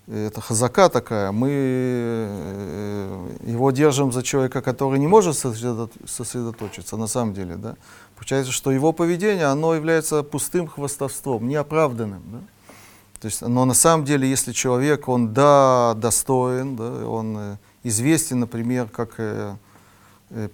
э, 0.09 0.27
это 0.27 0.41
хазака 0.41 0.89
такая, 0.89 1.31
мы 1.31 1.49
э, 1.53 3.37
его 3.47 3.71
держим 3.71 4.11
за 4.11 4.25
человека, 4.25 4.61
который 4.63 4.99
не 4.99 5.07
может 5.07 5.37
сосредо- 5.37 5.89
сосредоточиться 6.05 6.97
на 6.97 7.07
самом 7.07 7.35
деле. 7.35 7.55
Да? 7.55 7.77
Получается, 8.17 8.51
что 8.51 8.73
его 8.73 8.93
поведение, 8.93 9.45
оно 9.45 9.77
является 9.77 10.25
пустым 10.25 10.67
хвастовством, 10.67 11.47
неоправданным. 11.47 12.23
Да? 12.27 12.39
То 13.21 13.27
есть, 13.27 13.43
но 13.43 13.65
на 13.65 13.75
самом 13.75 14.05
деле, 14.05 14.29
если 14.29 14.51
человек, 14.51 15.09
он 15.09 15.33
да, 15.33 15.95
достоин, 15.97 16.75
да, 16.75 17.07
он 17.07 17.37
э, 17.39 17.57
известен, 17.85 18.41
например, 18.41 18.89
как 18.89 19.21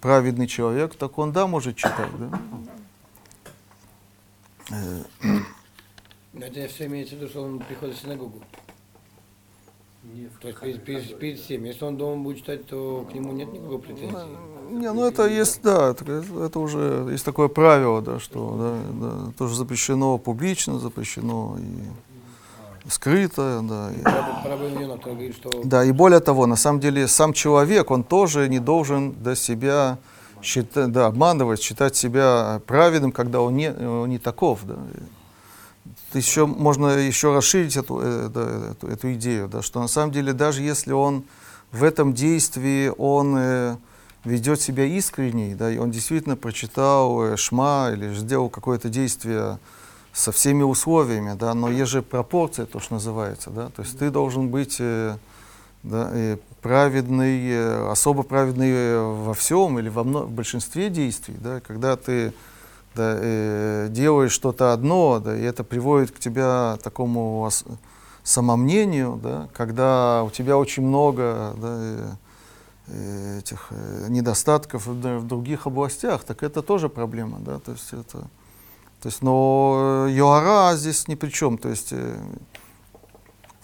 праведный 0.00 0.46
человек, 0.46 0.94
так 0.96 1.18
он 1.18 1.32
да, 1.32 1.46
может 1.46 1.76
читать. 1.76 2.10
Да? 2.18 2.38
Это 6.40 6.68
все 6.68 6.86
имеется 6.86 7.14
в 7.14 7.18
виду, 7.18 7.28
что 7.30 7.42
он 7.42 7.58
приходит 7.58 7.96
в 7.96 8.00
синагогу. 8.00 8.40
Не 10.04 10.26
в 10.26 10.38
То 10.40 10.48
есть 10.48 10.60
перед, 10.60 10.84
перед, 10.84 11.18
перед 11.18 11.38
всем. 11.40 11.64
Если 11.64 11.84
он 11.84 11.96
дома 11.96 12.22
будет 12.22 12.38
читать, 12.38 12.66
то 12.66 13.06
к 13.10 13.14
нему 13.14 13.32
нет 13.32 13.52
никакой 13.52 13.78
претензии. 13.78 14.14
Не, 14.70 14.92
ну 14.92 15.04
это 15.06 15.26
есть, 15.26 15.62
да, 15.62 15.90
это, 15.90 16.60
уже 16.60 17.08
есть 17.10 17.24
такое 17.24 17.48
правило, 17.48 18.02
да, 18.02 18.20
что 18.20 18.78
да, 19.00 19.06
да, 19.08 19.32
тоже 19.38 19.54
запрещено 19.54 20.18
публично, 20.18 20.78
запрещено 20.78 21.56
и 21.58 22.90
скрыто, 22.90 23.60
да. 23.62 23.90
и- 23.92 24.02
Да, 25.64 25.84
и 25.84 25.92
более 25.92 26.20
того, 26.20 26.46
на 26.46 26.56
самом 26.56 26.80
деле 26.80 27.08
сам 27.08 27.32
человек, 27.32 27.90
он 27.90 28.04
тоже 28.04 28.48
не 28.48 28.58
должен 28.60 29.12
до 29.22 29.34
себя 29.34 29.98
считать, 30.42 30.92
да, 30.92 31.06
обманывать, 31.06 31.60
считать 31.62 31.96
себя 31.96 32.60
праведным, 32.66 33.10
когда 33.10 33.40
он 33.40 33.56
не, 33.56 33.70
он 33.70 34.08
не 34.10 34.18
таков. 34.18 34.60
Да. 34.64 34.76
Еще, 36.14 36.46
можно 36.46 36.86
еще 36.86 37.34
расширить 37.34 37.76
эту, 37.76 38.00
э, 38.02 38.70
эту, 38.70 38.86
эту 38.86 39.12
идею, 39.14 39.48
да, 39.48 39.60
что 39.62 39.80
на 39.80 39.88
самом 39.88 40.12
деле 40.12 40.32
даже 40.32 40.62
если 40.62 40.92
он 40.92 41.24
в 41.70 41.84
этом 41.84 42.14
действии, 42.14 42.90
он 42.96 43.34
э, 43.36 43.76
ведет 44.24 44.60
себя 44.60 44.84
искренней, 44.84 45.54
да, 45.54 45.70
и 45.70 45.76
он 45.76 45.90
действительно 45.90 46.36
прочитал 46.36 47.22
э, 47.22 47.36
Шма 47.36 47.90
или 47.92 48.14
сделал 48.14 48.48
какое-то 48.48 48.88
действие 48.88 49.58
со 50.12 50.32
всеми 50.32 50.62
условиями, 50.62 51.36
да, 51.38 51.52
но 51.54 51.70
есть 51.70 51.90
же 51.90 52.02
пропорция, 52.02 52.66
то, 52.66 52.80
что 52.80 52.94
называется, 52.94 53.50
да, 53.50 53.68
то 53.68 53.82
есть 53.82 53.98
ты 53.98 54.10
должен 54.10 54.48
быть 54.48 54.76
э, 54.80 55.16
да, 55.82 56.10
э, 56.12 56.38
праведный, 56.62 57.50
э, 57.50 57.90
особо 57.90 58.22
праведный 58.22 58.70
э, 58.70 59.00
во 59.00 59.34
всем 59.34 59.78
или 59.78 59.88
во 59.88 60.02
в 60.02 60.30
большинстве 60.30 60.90
действий, 60.90 61.36
да, 61.38 61.60
когда 61.60 61.96
ты 61.96 62.32
да, 62.98 63.16
э, 63.16 63.86
делаешь 63.90 64.32
что-то 64.32 64.72
одно, 64.72 65.20
да, 65.20 65.36
и 65.36 65.42
это 65.42 65.62
приводит 65.62 66.10
к 66.10 66.18
тебя 66.18 66.76
такому 66.82 67.48
самомнению, 68.24 69.20
да, 69.22 69.48
когда 69.54 70.24
у 70.24 70.30
тебя 70.30 70.58
очень 70.58 70.82
много 70.82 71.54
да, 71.56 72.18
э, 72.88 73.38
этих 73.38 73.68
э, 73.70 74.06
недостатков 74.08 74.86
в, 74.86 75.26
других 75.26 75.66
областях, 75.68 76.24
так 76.24 76.42
это 76.42 76.60
тоже 76.60 76.88
проблема, 76.88 77.38
да, 77.38 77.60
то 77.60 77.72
есть 77.72 77.92
это, 77.92 78.18
то 79.00 79.06
есть, 79.06 79.22
но 79.22 80.06
э, 80.08 80.12
Йоара 80.12 80.76
здесь 80.76 81.06
ни 81.06 81.14
при 81.14 81.30
чем, 81.30 81.56
то 81.56 81.68
есть 81.68 81.94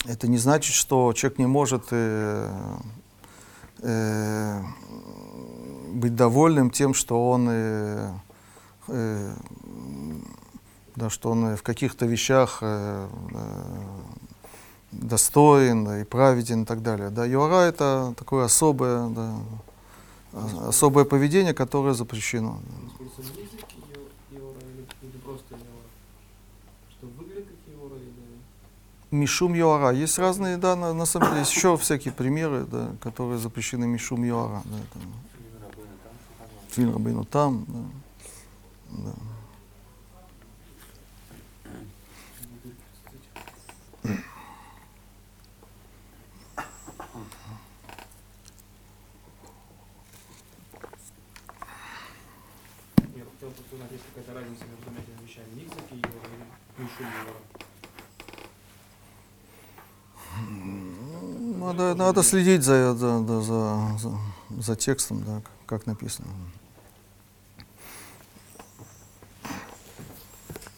это 0.06 0.28
не 0.28 0.38
значит, 0.38 0.74
что 0.74 1.12
человек 1.12 1.38
не 1.38 1.46
может 1.46 1.86
э, 1.90 2.50
э, 3.80 4.62
быть 5.92 6.14
довольным 6.14 6.70
тем, 6.70 6.94
что 6.94 7.30
он, 7.30 7.48
э, 7.50 8.10
э, 8.88 9.34
да, 10.96 11.10
что 11.10 11.30
он 11.30 11.46
э, 11.46 11.56
в 11.56 11.62
каких-то 11.62 12.06
вещах 12.06 12.58
э, 12.60 13.08
э, 13.32 13.72
достоин 14.92 16.00
и 16.00 16.04
праведен 16.04 16.62
и 16.62 16.64
так 16.64 16.82
далее. 16.82 17.10
Да, 17.10 17.24
юара 17.24 17.62
это 17.62 18.14
такое 18.16 18.44
особое, 18.44 19.08
да, 19.08 19.34
особое 20.68 21.04
поведение, 21.04 21.54
которое 21.54 21.94
запрещено. 21.94 22.58
Мишум 29.10 29.54
юара. 29.54 29.92
Есть 29.92 30.18
разные, 30.18 30.56
да, 30.56 30.74
на, 30.74 30.92
на 30.92 31.06
самом 31.06 31.28
деле, 31.28 31.40
есть 31.40 31.54
еще 31.54 31.76
всякие 31.76 32.12
примеры, 32.12 32.64
да, 32.64 32.90
которые 33.00 33.38
запрещены 33.38 33.86
мишум 33.86 34.24
юара. 34.24 34.60
Да, 34.64 34.76
это, 34.76 34.98
Фильм 35.30 35.52
Рабына 35.62 35.94
там. 36.02 36.50
Фильм 36.70 36.92
Рабейну 36.94 37.24
там. 37.24 37.64
Да. 37.68 38.03
Да. 38.94 39.14
просто 53.44 53.74
узнать, 53.74 53.92
есть 53.92 54.04
какая-то 54.14 54.34
разница 54.34 54.64
между 54.64 54.90
этими 54.90 55.26
вещами. 55.26 55.54
Никсаки 55.54 55.94
Йора 55.94 56.28
или 56.34 56.46
Мишуль. 56.78 57.06
Надо, 61.58 61.94
надо 61.94 62.22
следить 62.22 62.62
за, 62.62 62.94
за, 62.94 63.24
за, 63.42 63.98
за, 63.98 64.18
за 64.50 64.76
текстом, 64.76 65.24
да, 65.24 65.42
как 65.66 65.86
написано. 65.86 66.28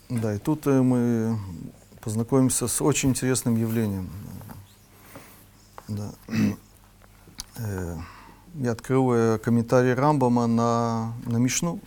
Да, 0.09 0.35
и 0.35 0.39
тут 0.39 0.67
э, 0.67 0.83
мы 0.83 1.39
познакомимся 2.01 2.69
с 2.69 2.81
очень 2.81 3.11
интересным 3.11 3.57
явлением. 3.57 4.11
Да. 5.89 6.11
Э, 7.59 7.97
Я 8.55 8.73
открыл 8.73 9.13
э, 9.15 9.39
комментарий 9.39 9.95
Рамбама 9.95 10.47
на, 10.47 11.15
на 11.25 11.39
Мишну, 11.39 11.81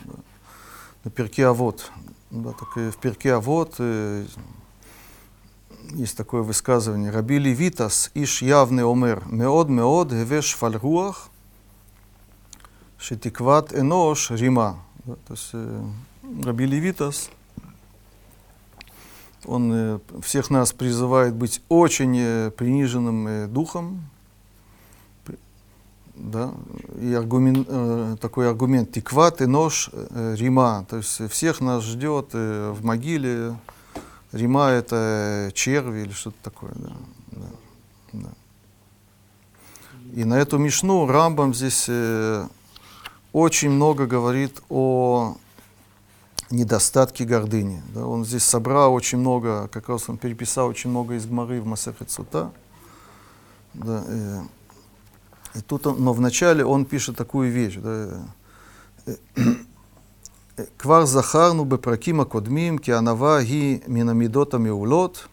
на 1.03 1.11
Перке 1.11 1.45
Авод. 1.45 1.91
Да, 2.31 2.53
так 2.53 2.75
и 2.77 2.89
в 2.89 2.97
Перке 2.97 3.33
Авод 3.33 3.79
есть 5.91 6.17
такое 6.17 6.41
высказывание. 6.41 7.11
Раби 7.11 7.37
Левитас, 7.37 8.11
иш 8.13 8.41
явный 8.41 8.83
омер, 8.83 9.23
меод 9.27 9.69
меод 9.69 10.11
гевеш 10.11 10.55
фальруах, 10.55 11.29
шетикват 12.97 13.73
энош 13.73 14.31
рима. 14.31 14.83
Да, 15.05 15.15
то 15.27 15.33
есть 15.33 15.49
э, 15.53 15.83
Раби 16.43 16.65
Левитас, 16.65 17.29
он 19.45 19.71
э, 19.73 19.99
всех 20.21 20.49
нас 20.49 20.73
призывает 20.73 21.33
быть 21.33 21.61
очень 21.69 22.15
э, 22.17 22.51
приниженным 22.51 23.27
э, 23.27 23.47
духом, 23.47 24.09
да, 26.15 26.51
и 26.99 27.13
аргумен, 27.13 27.65
э, 27.67 28.17
такой 28.19 28.49
аргумент 28.49 28.91
тикват 28.91 29.41
и 29.41 29.45
нож 29.45 29.89
рима, 30.11 30.85
то 30.89 30.97
есть 30.97 31.29
всех 31.31 31.61
нас 31.61 31.83
ждет 31.83 32.33
в 32.33 32.79
могиле 32.83 33.55
рима 34.31 34.69
это 34.69 35.51
черви 35.53 36.01
или 36.01 36.11
что-то 36.11 36.37
такое, 36.43 36.71
да, 36.75 36.91
да, 37.31 37.47
да. 38.13 38.29
И 40.13 40.25
на 40.25 40.33
эту 40.39 40.57
мишну 40.57 41.05
Рамбам 41.05 41.53
здесь 41.53 41.87
очень 43.31 43.69
много 43.69 44.07
говорит 44.07 44.61
о 44.69 45.37
недостатки 46.51 47.23
гордыни. 47.23 47.83
Да, 47.93 48.05
он 48.05 48.25
здесь 48.25 48.43
собрал 48.43 48.93
очень 48.93 49.19
много, 49.19 49.67
как 49.67 49.89
раз 49.89 50.09
он 50.09 50.17
переписал 50.17 50.67
очень 50.67 50.89
много 50.89 51.15
из 51.15 51.25
Гмары 51.25 51.61
в 51.61 51.65
Масахет 51.65 52.09
Цута. 52.09 52.51
Да, 53.73 54.03
и, 54.09 55.59
и 55.59 55.61
тут 55.61 55.87
он, 55.87 56.03
но 56.03 56.13
вначале 56.13 56.65
он 56.65 56.85
пишет 56.85 57.17
такую 57.17 57.51
вещь. 57.51 57.77
Да, 57.77 58.23
э, 59.05 59.15
э, 59.35 59.41
«Э, 60.57 60.65
Квар 60.77 61.05
захарну 61.05 61.65
бы 61.65 61.77
пракима 61.77 62.25
кодмим, 62.25 62.79
ки 62.79 62.91
анава 62.91 63.41
ги 63.43 63.83
минамидотами 63.87 64.69
улот. 64.69 65.29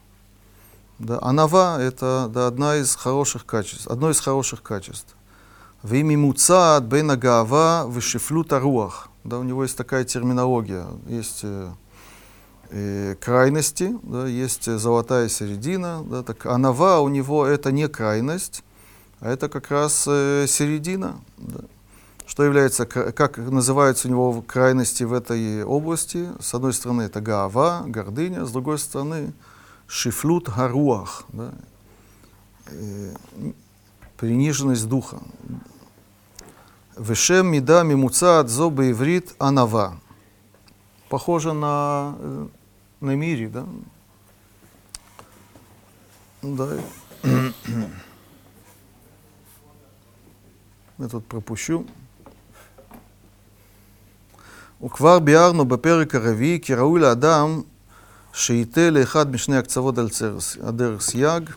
Да, 0.99 1.19
анава– 1.21 1.79
это 1.81 2.31
да, 2.33 2.47
одна 2.47 2.77
из 2.77 2.95
хороших 2.95 3.45
качеств, 3.45 3.87
одно 3.89 4.11
из 4.11 4.21
хороших 4.21 4.63
качеств. 4.63 5.17
Вими 5.83 6.17
муцаат 6.17 6.87
бейна 6.87 7.17
гаава 7.17 7.85
вышифлю 7.87 8.45
таруах– 8.45 9.09
да, 9.27 9.41
у 9.41 9.43
него 9.43 9.65
есть 9.65 9.77
такая 9.77 10.05
терминология. 10.05 10.87
Есть 11.09 11.41
э, 11.43 11.73
э, 12.71 13.17
крайности, 13.21 13.99
да, 14.05 14.29
есть 14.29 14.69
э, 14.69 14.79
золотая 14.79 15.29
середина. 15.29 16.05
Да, 16.05 16.23
так 16.23 16.47
анава 16.47 17.01
у 17.01 17.09
него 17.09 17.45
это 17.45 17.73
не 17.73 17.89
крайность, 17.89 18.63
а 19.19 19.29
это 19.29 19.49
как 19.49 19.73
раз 19.73 20.05
э, 20.07 20.47
середина. 20.49 21.17
Да. 21.39 21.61
Что 22.25 22.45
является, 22.45 22.87
как 22.87 23.39
называются 23.39 24.07
у 24.07 24.11
него 24.13 24.43
крайности 24.43 25.03
в 25.03 25.13
этой 25.13 25.65
области? 25.65 26.29
С 26.41 26.55
одной 26.55 26.73
стороны 26.73 27.03
это 27.03 27.21
гаава, 27.21 27.83
гордыня, 27.87 28.45
с 28.45 28.53
другой 28.53 28.79
стороны 28.79 29.33
шифлут 29.89 30.49
гаруах, 30.49 31.25
да, 31.33 31.53
э, 32.67 33.15
приниженность 34.17 34.89
духа. 34.89 35.19
Вешем 36.98 37.48
мида 37.48 37.84
мимуцат 37.84 38.50
зо 38.50 38.70
иврит 38.70 39.36
анава. 39.40 39.94
Похоже 41.10 41.54
на, 41.54 42.16
э, 42.20 42.48
на 43.02 43.16
мире, 43.16 43.48
да? 43.50 43.66
Да. 46.42 46.78
Я 51.00 51.08
тут 51.08 51.26
пропущу. 51.28 51.86
וכבר 54.84 55.20
ביארנו 55.20 55.66
בפרק 55.66 56.16
הרביעי 56.16 56.60
כי 56.62 56.74
ראוי 56.76 57.02
לאדם 57.02 57.62
שייטה 58.34 58.90
לאחד 58.90 59.32
משני 59.32 59.58
הקצוות 59.58 59.98
על 59.98 60.10
צרס- 60.10 60.58
הדרך 60.64 61.02
סייג, 61.02 61.50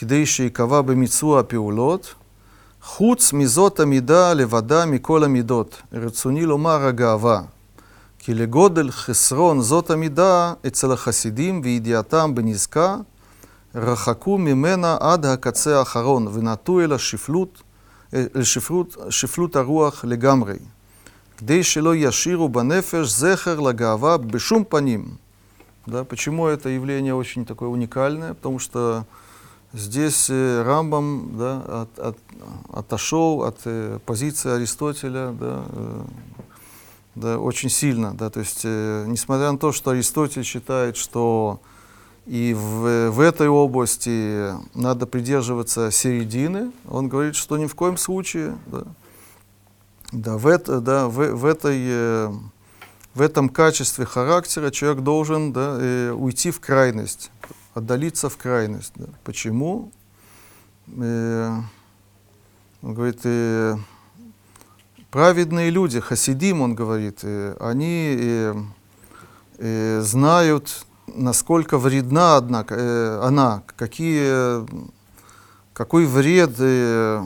כדי 0.00 0.26
שיקבע 0.26 0.80
במיצוע 0.80 1.40
הפעולות, 1.40 2.14
חוץ 2.82 3.32
מזאת 3.32 3.80
המידה 3.80 4.34
לבדה 4.34 4.86
מכל 4.86 5.24
המידות. 5.24 5.82
רצוני 5.92 6.46
לומר 6.46 6.86
הגאווה, 6.86 7.42
כי 8.18 8.34
לגודל 8.34 8.90
חסרון 8.90 9.60
זאת 9.60 9.90
המידה 9.90 10.52
אצל 10.66 10.92
החסידים 10.92 11.60
וידיעתם 11.64 12.34
בנזקה, 12.34 12.96
רחקו 13.74 14.38
ממנה 14.38 14.96
עד 15.00 15.26
הקצה 15.26 15.78
האחרון 15.78 16.28
ונטו 16.32 16.80
אל 16.80 16.92
השפלות, 16.92 17.62
אל 18.14 18.42
שפלות, 18.42 18.96
שפלות 19.10 19.56
הרוח 19.56 20.04
לגמרי, 20.04 20.56
כדי 21.36 21.62
שלא 21.62 21.94
ישאירו 21.94 22.48
בנפש 22.48 23.08
זכר 23.08 23.60
לגאווה 23.60 24.16
בשום 24.16 24.64
паним. 24.64 25.18
Да, 25.86 26.02
почему 26.02 26.48
это 26.48 26.68
явление 26.68 27.14
очень 27.14 27.44
такое 27.44 27.68
уникальное? 27.68 28.34
Потому 28.34 28.58
что 28.58 29.04
здесь 29.73 30.29
э, 30.29 30.63
Рамбам 30.63 31.37
да, 31.37 31.61
от, 31.81 31.99
от, 31.99 32.17
отошел 32.73 33.43
от 33.43 33.59
э, 33.65 33.99
позиции 34.05 34.51
Аристотеля 34.51 35.31
да, 35.39 35.65
э, 35.69 36.01
да, 37.15 37.39
очень 37.39 37.69
сильно. 37.69 38.13
Да, 38.13 38.29
то 38.29 38.39
есть, 38.39 38.61
э, 38.63 39.05
несмотря 39.07 39.51
на 39.51 39.57
то, 39.57 39.71
что 39.71 39.91
Аристотель 39.91 40.43
считает, 40.43 40.97
что 40.97 41.59
и 42.25 42.53
в, 42.53 43.09
в 43.09 43.19
этой 43.19 43.47
области 43.47 44.53
надо 44.75 45.07
придерживаться 45.07 45.91
середины, 45.91 46.71
он 46.87 47.09
говорит, 47.09 47.35
что 47.35 47.57
ни 47.57 47.65
в 47.65 47.75
коем 47.75 47.97
случае 47.97 48.57
да, 48.67 48.83
да, 50.11 50.37
в, 50.37 50.47
это, 50.47 50.81
да, 50.81 51.07
в, 51.07 51.35
в, 51.35 51.45
этой, 51.45 51.79
э, 51.79 52.31
в 53.13 53.21
этом 53.21 53.49
качестве 53.49 54.05
характера 54.05 54.69
человек 54.69 55.03
должен 55.03 55.53
да, 55.53 55.77
э, 55.79 56.11
уйти 56.11 56.51
в 56.51 56.59
крайность, 56.59 57.31
отдалиться 57.73 58.29
в 58.29 58.37
крайность. 58.37 58.93
Да. 58.95 59.05
Почему? 59.23 59.91
Э, 60.87 61.57
он 62.81 62.93
говорит, 62.93 63.19
э, 63.23 63.77
праведные 65.09 65.69
люди, 65.69 65.99
хасидим, 65.99 66.61
он 66.61 66.75
говорит, 66.75 67.19
э, 67.23 67.55
они 67.59 68.15
э, 68.19 68.55
э, 69.57 70.01
знают, 70.01 70.85
насколько 71.07 71.77
вредна 71.77 72.37
однако, 72.37 72.75
э, 72.75 73.19
она, 73.23 73.63
какие, 73.77 74.65
какой 75.73 76.05
вред 76.05 76.55
э, 76.59 77.23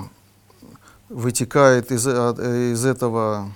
вытекает 1.10 1.91
из, 1.91 2.06
э, 2.08 2.72
из, 2.74 2.86
этого, 2.86 3.52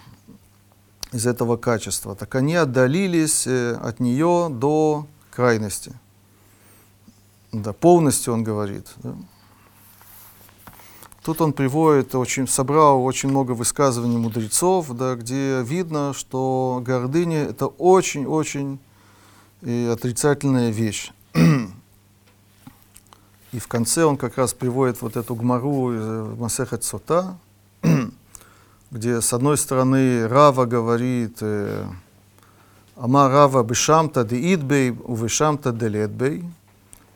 из 1.12 1.26
этого 1.26 1.58
качества. 1.58 2.16
Так 2.16 2.36
они 2.36 2.56
отдалились 2.56 3.46
э, 3.48 3.74
от 3.74 4.00
нее 4.00 4.48
до 4.50 5.08
крайности 5.32 5.94
да, 7.52 7.74
полностью 7.74 8.34
он 8.34 8.44
говорит. 8.44 8.88
Да. 8.98 9.16
Тут 11.24 11.42
он 11.42 11.54
приводит, 11.54 12.16
очень, 12.16 12.48
собрал 12.48 13.04
очень 13.04 13.30
много 13.30 13.52
высказываний 13.52 14.18
мудрецов, 14.18 14.90
да, 14.92 15.16
где 15.16 15.62
видно, 15.64 16.14
что 16.14 16.82
гордыня— 16.86 17.44
это 17.50 17.68
очень-очень 17.68 18.80
и 19.62 19.90
отрицательная 19.92 20.70
вещь. 20.72 21.12
И 23.52 23.60
в 23.60 23.68
конце 23.68 24.06
он 24.06 24.16
как 24.16 24.38
раз 24.38 24.54
приводит 24.54 25.02
вот 25.02 25.18
эту 25.18 25.34
гмару 25.36 25.94
из 25.94 26.02
э, 26.04 26.36
Масехет 26.38 26.84
Сота, 26.84 27.38
где 28.92 29.22
с 29.22 29.34
одной 29.34 29.58
стороны 29.58 30.28
Рава 30.28 30.66
говорит 30.66 31.38
э, 31.42 31.86
«Ама 32.96 33.28
Рава 33.28 33.64
бешамта 33.64 34.24
де 34.24 34.54
идбей, 34.54 34.92
увешамта 34.92 35.72
де 35.72 35.88
ледбей», 35.88 36.44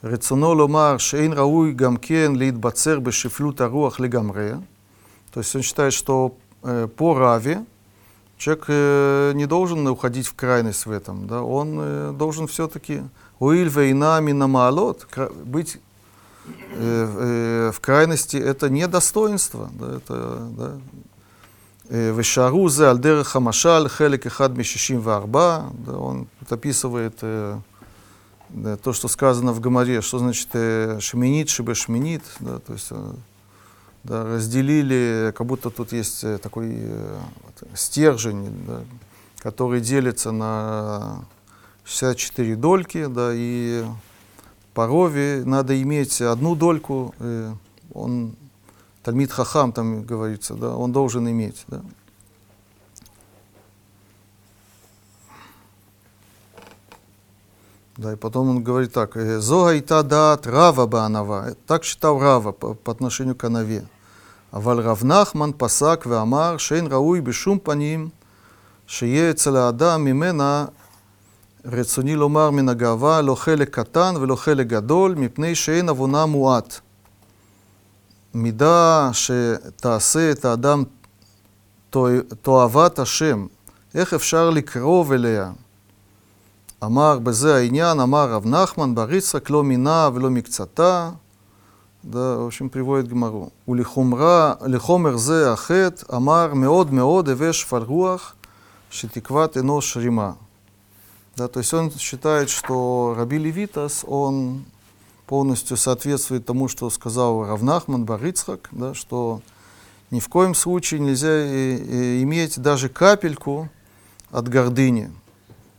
רצונו 0.04 0.54
לומר 0.54 0.98
שאין 0.98 1.32
ראוי 1.32 1.72
גם 1.72 1.96
כן 1.96 2.32
להתבצר 2.36 3.00
בשפלות 3.00 3.60
הרוח 3.60 4.00
לגמרי. 4.00 4.52
То 5.30 5.40
есть 5.40 5.54
он 5.54 5.62
считает, 5.62 5.92
что 5.92 6.34
э, 6.62 6.88
по 6.96 7.14
Раве 7.14 7.64
человек 8.38 8.64
э, 8.68 9.32
не 9.34 9.46
должен 9.46 9.86
уходить 9.86 10.26
в 10.26 10.34
крайность 10.34 10.86
в 10.86 10.90
этом. 10.90 11.26
Да? 11.26 11.42
Он 11.42 11.78
э, 11.80 12.12
должен 12.12 12.46
все-таки 12.46 13.02
уиль 13.38 13.68
вейна 13.68 14.20
минамалот, 14.20 15.06
быть 15.44 15.78
э, 16.46 17.68
э, 17.68 17.72
в 17.72 17.80
крайности 17.80 18.36
это 18.36 18.70
не 18.70 18.88
достоинство. 18.88 19.70
Да? 19.78 19.96
Это, 19.96 20.48
да? 20.56 20.72
э, 21.90 22.12
Вешару 22.16 22.68
зе 22.68 22.88
альдера 22.88 23.24
хамашаль 23.24 23.88
хелек 23.88 24.26
эхад 24.26 24.56
мишишим 24.56 25.00
варба. 25.00 25.70
Да, 25.86 25.92
он 25.98 26.26
тут 26.40 26.52
описывает 26.52 27.18
э, 27.22 27.58
да, 28.53 28.77
то, 28.77 28.93
что 28.93 29.07
сказано 29.07 29.51
в 29.51 29.59
Гамаре, 29.59 30.01
что 30.01 30.19
значит 30.19 30.49
э, 30.53 30.99
шменит, 30.99 31.49
шибе 31.49 31.73
шменит. 31.73 32.23
Да, 32.39 32.59
то 32.59 32.73
есть 32.73 32.87
э, 32.91 33.13
да, 34.03 34.25
разделили, 34.25 35.33
как 35.35 35.47
будто 35.47 35.69
тут 35.69 35.91
есть 35.91 36.23
э, 36.23 36.37
такой 36.37 36.69
э, 36.71 37.19
вот, 37.43 37.77
стержень, 37.77 38.53
да, 38.67 38.81
который 39.39 39.81
делится 39.81 40.31
на 40.31 41.25
64 41.85 42.55
дольки, 42.55 43.07
да, 43.07 43.31
и 43.33 43.83
по 44.73 44.87
рове 44.87 45.43
надо 45.45 45.81
иметь 45.81 46.21
одну 46.21 46.55
дольку, 46.55 47.15
э, 47.19 47.53
он, 47.93 48.35
Тальмит 49.03 49.31
Хахам 49.31 49.71
там 49.73 50.03
говорится, 50.03 50.53
да, 50.53 50.75
он 50.75 50.91
должен 50.91 51.29
иметь, 51.29 51.63
да. 51.67 51.81
Да, 57.96 58.12
и 58.12 58.16
потом 58.16 58.48
он 58.50 58.62
говорит 58.62 58.92
так, 58.92 59.16
э, 59.16 59.40
«Зога 59.40 59.74
и 59.74 59.80
та 59.80 60.02
дат 60.02 60.46
Рава 60.46 60.86
Баанава». 60.86 61.54
Так 61.66 61.84
считал 61.84 62.20
Рава 62.20 62.52
по, 62.52 62.74
по 62.74 62.92
отношению 62.92 63.34
к 63.34 63.44
Анаве. 63.44 63.84
אבל 64.52 64.80
רב 64.80 65.02
נחמן 65.04 65.50
פסק 65.56 66.04
ואמר 66.08 66.56
שאין 66.56 66.86
ראוי 66.86 67.20
בשום 67.20 67.58
פנים 67.62 68.08
שיהיה 68.86 69.30
אצל 69.30 69.56
האדם 69.56 70.04
ממנה, 70.04 70.64
רצוני 71.64 72.16
לומר 72.16 72.50
מן 72.50 72.68
הגאווה, 72.68 73.22
לא 73.22 73.34
חלק 73.34 73.70
קטן 73.70 74.14
ולא 74.20 74.36
חלק 74.36 74.66
גדול, 74.66 75.14
מפני 75.14 75.54
שאין 75.54 75.88
עוונה 75.88 76.26
מועט. 76.26 76.80
מידה 78.34 79.10
שתעשה 79.12 80.30
את 80.30 80.44
האדם 80.44 80.84
תועבת 82.42 82.98
השם, 82.98 83.46
איך 83.94 84.14
אפשר 84.14 84.50
לקרוב 84.50 85.12
אליה? 85.12 85.52
אמר 86.84 87.18
בזה 87.18 87.56
העניין, 87.56 88.00
אמר 88.00 88.32
רב 88.32 88.46
נחמן 88.46 88.94
בר 88.94 89.12
יצחק 89.12 89.50
לא 89.50 89.64
מינה 89.64 90.08
ולא 90.14 90.30
מקצתה, 90.30 91.10
да, 92.04 92.38
в 92.38 92.46
общем, 92.46 92.70
приводит 92.70 93.08
Гмару. 93.08 93.52
У 93.66 93.74
лихумра, 93.74 94.56
лихомер 94.64 95.16
зе 95.16 95.48
ахет, 95.48 96.04
амар 96.08 96.54
меод 96.54 96.90
меод 96.90 97.28
эвеш 97.28 97.66
фаргуах, 97.66 98.36
шитикват 98.88 99.56
энош 99.56 99.96
рима. 99.96 100.38
Да, 101.36 101.48
то 101.48 101.58
есть 101.58 101.74
он 101.74 101.90
считает, 101.98 102.50
что 102.50 103.14
Раби 103.16 103.38
Левитас, 103.38 104.04
он 104.06 104.64
полностью 105.26 105.76
соответствует 105.76 106.46
тому, 106.46 106.68
что 106.68 106.88
сказал 106.90 107.44
Равнахман 107.44 108.04
Барицхак, 108.04 108.68
да, 108.72 108.94
что 108.94 109.42
ни 110.10 110.20
в 110.20 110.28
коем 110.28 110.54
случае 110.54 111.00
нельзя 111.00 111.44
и, 111.44 111.76
и 111.76 112.22
иметь 112.22 112.58
даже 112.58 112.88
капельку 112.88 113.68
от 114.30 114.48
гордыни, 114.48 115.10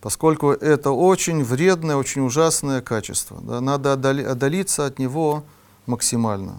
поскольку 0.05 0.50
это 0.50 0.90
очень 0.90 1.42
вредное, 1.42 1.96
очень 1.96 2.20
ужасное 2.20 2.82
качество. 2.82 3.40
Да, 3.40 3.62
надо 3.62 3.94
отдали, 3.94 4.22
отдалиться 4.22 4.84
от 4.84 4.98
него 4.98 5.44
максимально. 5.86 6.59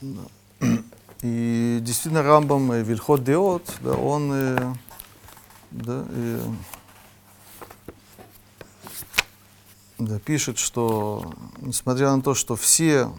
Да. 0.00 0.70
И 1.20 1.78
действительно 1.82 2.22
Рамбам 2.22 2.72
э, 2.72 2.82
Вильхот 2.82 3.22
Деот, 3.22 3.70
да, 3.82 3.92
он 3.92 4.30
да, 5.70 6.04
э, 6.08 6.40
да, 9.98 10.18
пишет, 10.20 10.56
что 10.56 11.34
несмотря 11.58 12.16
на 12.16 12.22
то, 12.22 12.32
что 12.32 12.56
все, 12.56 13.12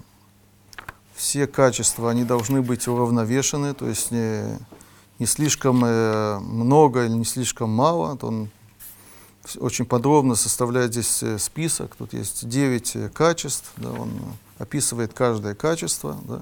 все 1.13 1.45
качества, 1.45 2.09
они 2.09 2.23
должны 2.23 2.63
быть 2.63 2.87
уравновешены, 2.87 3.75
то 3.75 3.87
есть 3.87 4.09
не, 4.09 4.57
не 5.19 5.25
слишком 5.25 5.83
э, 5.83 6.39
много 6.39 7.05
или 7.05 7.13
не 7.13 7.25
слишком 7.25 7.69
мало, 7.69 8.17
он 8.21 8.49
очень 9.57 9.85
подробно 9.85 10.35
составляет 10.35 10.91
здесь 10.91 11.23
э, 11.23 11.39
список. 11.39 11.95
Тут 11.95 12.13
есть 12.13 12.47
9 12.47 12.95
э, 12.95 13.09
качеств, 13.09 13.71
да, 13.77 13.91
он 13.91 14.11
описывает 14.57 15.13
каждое 15.13 15.55
качество. 15.55 16.17
Да. 16.23 16.41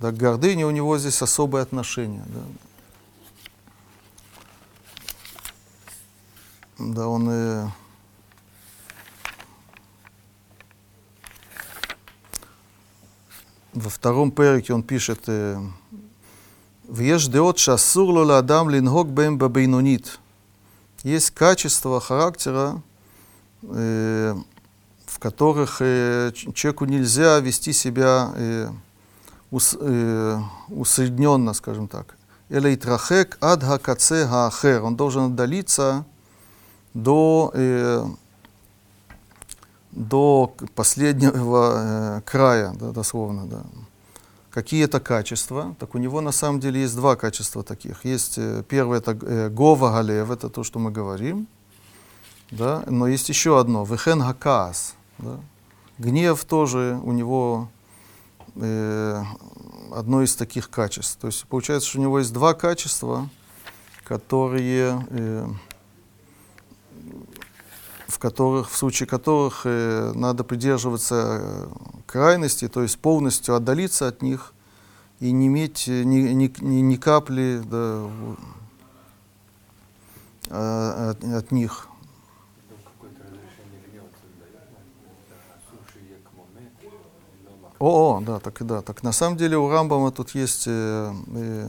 Да, 0.00 0.10
к 0.10 0.16
гордыне 0.16 0.66
у 0.66 0.70
него 0.70 0.98
здесь 0.98 1.22
особое 1.22 1.62
отношение. 1.62 2.24
Да. 2.26 2.40
Да, 6.78 7.06
он 7.06 7.28
э, 7.30 7.68
во 13.72 13.90
втором 13.90 14.32
перике 14.32 14.74
он 14.74 14.82
пишет 14.82 15.28
э, 15.28 15.60
«Веш 16.92 17.26
деот 17.26 17.56
шасур 17.58 18.12
ладам 18.12 18.68
лингок 18.68 19.08
бэм 19.08 19.38
бабейнунит». 19.38 20.18
Есть 21.02 21.30
качества 21.30 22.02
характера, 22.02 22.82
э, 23.62 24.34
в 25.06 25.18
которых 25.18 25.78
э, 25.80 26.32
человеку 26.54 26.84
нельзя 26.84 27.38
вести 27.38 27.72
себя 27.72 28.32
э, 28.36 28.68
ус, 29.50 29.74
э, 29.80 30.38
усредненно, 30.68 31.54
скажем 31.54 31.88
так. 31.88 32.14
Элейтрахек 32.50 33.38
ад 33.40 33.62
хакаце 33.62 34.26
хаахер. 34.26 34.82
Он 34.82 34.94
должен 34.94 35.32
отдалиться 35.32 36.04
до, 36.92 37.52
э, 37.54 38.04
до 39.92 40.54
последнего 40.74 42.18
э, 42.18 42.20
края, 42.26 42.74
да, 42.78 42.90
дословно. 42.90 43.46
Да. 43.46 43.62
Какие 44.52 44.84
это 44.84 45.00
качества? 45.00 45.74
Так 45.78 45.94
у 45.94 45.98
него 45.98 46.20
на 46.20 46.30
самом 46.32 46.60
деле 46.60 46.82
есть 46.82 46.94
два 46.94 47.16
качества 47.16 47.62
таких. 47.62 48.04
Есть 48.04 48.34
э, 48.36 48.62
первое 48.68 48.98
это 48.98 49.12
э, 49.12 49.48
гова 49.48 49.90
галев, 49.90 50.30
это 50.30 50.50
то, 50.50 50.62
что 50.62 50.78
мы 50.78 50.90
говорим. 50.90 51.46
Да? 52.50 52.84
Но 52.86 53.06
есть 53.06 53.30
еще 53.30 53.58
одно, 53.58 53.84
вехен 53.84 54.20
хакаас. 54.20 54.94
Да? 55.16 55.40
Гнев 55.96 56.44
тоже 56.44 57.00
у 57.02 57.12
него 57.12 57.70
э, 58.56 59.22
одно 59.90 60.22
из 60.22 60.36
таких 60.36 60.68
качеств. 60.68 61.18
То 61.18 61.28
есть 61.28 61.46
получается, 61.46 61.88
что 61.88 61.98
у 61.98 62.02
него 62.02 62.18
есть 62.18 62.34
два 62.34 62.52
качества, 62.52 63.30
которые, 64.04 65.06
э, 65.08 65.46
в, 68.12 68.18
которых, 68.18 68.70
в 68.70 68.76
случае 68.76 69.06
которых 69.06 69.62
э, 69.64 70.12
надо 70.14 70.44
придерживаться 70.44 71.38
э, 71.40 71.66
крайности, 72.06 72.68
то 72.68 72.82
есть 72.82 72.98
полностью 72.98 73.54
отдалиться 73.54 74.06
от 74.06 74.20
них 74.20 74.52
и 75.18 75.32
не 75.32 75.46
иметь 75.46 75.86
ни, 75.86 76.32
ни, 76.32 76.52
ни, 76.60 76.80
ни 76.80 76.96
капли 76.96 77.62
да, 77.64 78.10
а, 80.50 81.10
от, 81.10 81.24
от 81.24 81.52
них. 81.52 81.88
О, 87.78 88.16
о, 88.16 88.20
да, 88.20 88.38
так 88.38 88.60
и 88.60 88.64
да. 88.64 88.82
Так 88.82 89.02
на 89.02 89.12
самом 89.12 89.36
деле 89.36 89.56
у 89.56 89.68
Рамбама 89.68 90.12
тут 90.12 90.34
есть, 90.34 90.66
э, 90.66 90.70
э, 91.34 91.68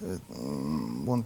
он 0.00 1.24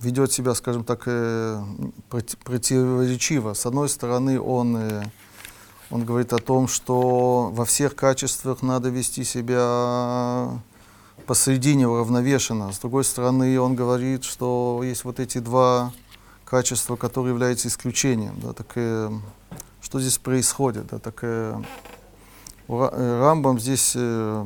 ведет 0.00 0.32
себя, 0.32 0.54
скажем 0.54 0.84
так, 0.84 1.04
э, 1.06 1.62
проти- 2.10 2.36
противоречиво. 2.44 3.54
С 3.54 3.64
одной 3.66 3.88
стороны, 3.88 4.40
он, 4.40 4.76
э, 4.76 5.02
он 5.90 6.04
говорит 6.04 6.32
о 6.32 6.38
том, 6.38 6.68
что 6.68 7.50
во 7.52 7.64
всех 7.64 7.94
качествах 7.94 8.62
надо 8.62 8.90
вести 8.90 9.24
себя 9.24 10.50
посредине 11.26 11.88
уравновешенно. 11.88 12.72
С 12.72 12.78
другой 12.80 13.04
стороны, 13.04 13.58
он 13.58 13.74
говорит, 13.74 14.24
что 14.24 14.80
есть 14.84 15.04
вот 15.04 15.18
эти 15.18 15.38
два 15.38 15.92
качества, 16.44 16.96
которые 16.96 17.32
являются 17.32 17.68
исключением. 17.68 18.38
Да, 18.42 18.52
так, 18.52 18.72
э, 18.74 19.10
что 19.80 20.00
здесь 20.00 20.18
происходит? 20.18 20.86
Да, 20.88 20.98
так, 20.98 21.18
э, 21.22 21.56
э, 22.68 23.20
Рамбам 23.20 23.58
здесь 23.58 23.94
э, 23.96 24.44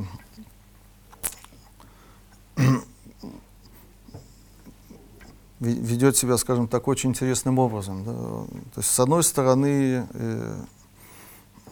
ведет 5.61 6.17
себя, 6.17 6.37
скажем 6.37 6.69
так, 6.69 6.87
очень 6.89 7.11
интересным 7.11 7.59
образом. 7.59 8.05
да. 8.05 8.13
То 8.13 8.81
есть, 8.81 8.91
с 8.91 9.01
одной 9.01 9.23
стороны, 9.23 10.07
э, 10.13 10.57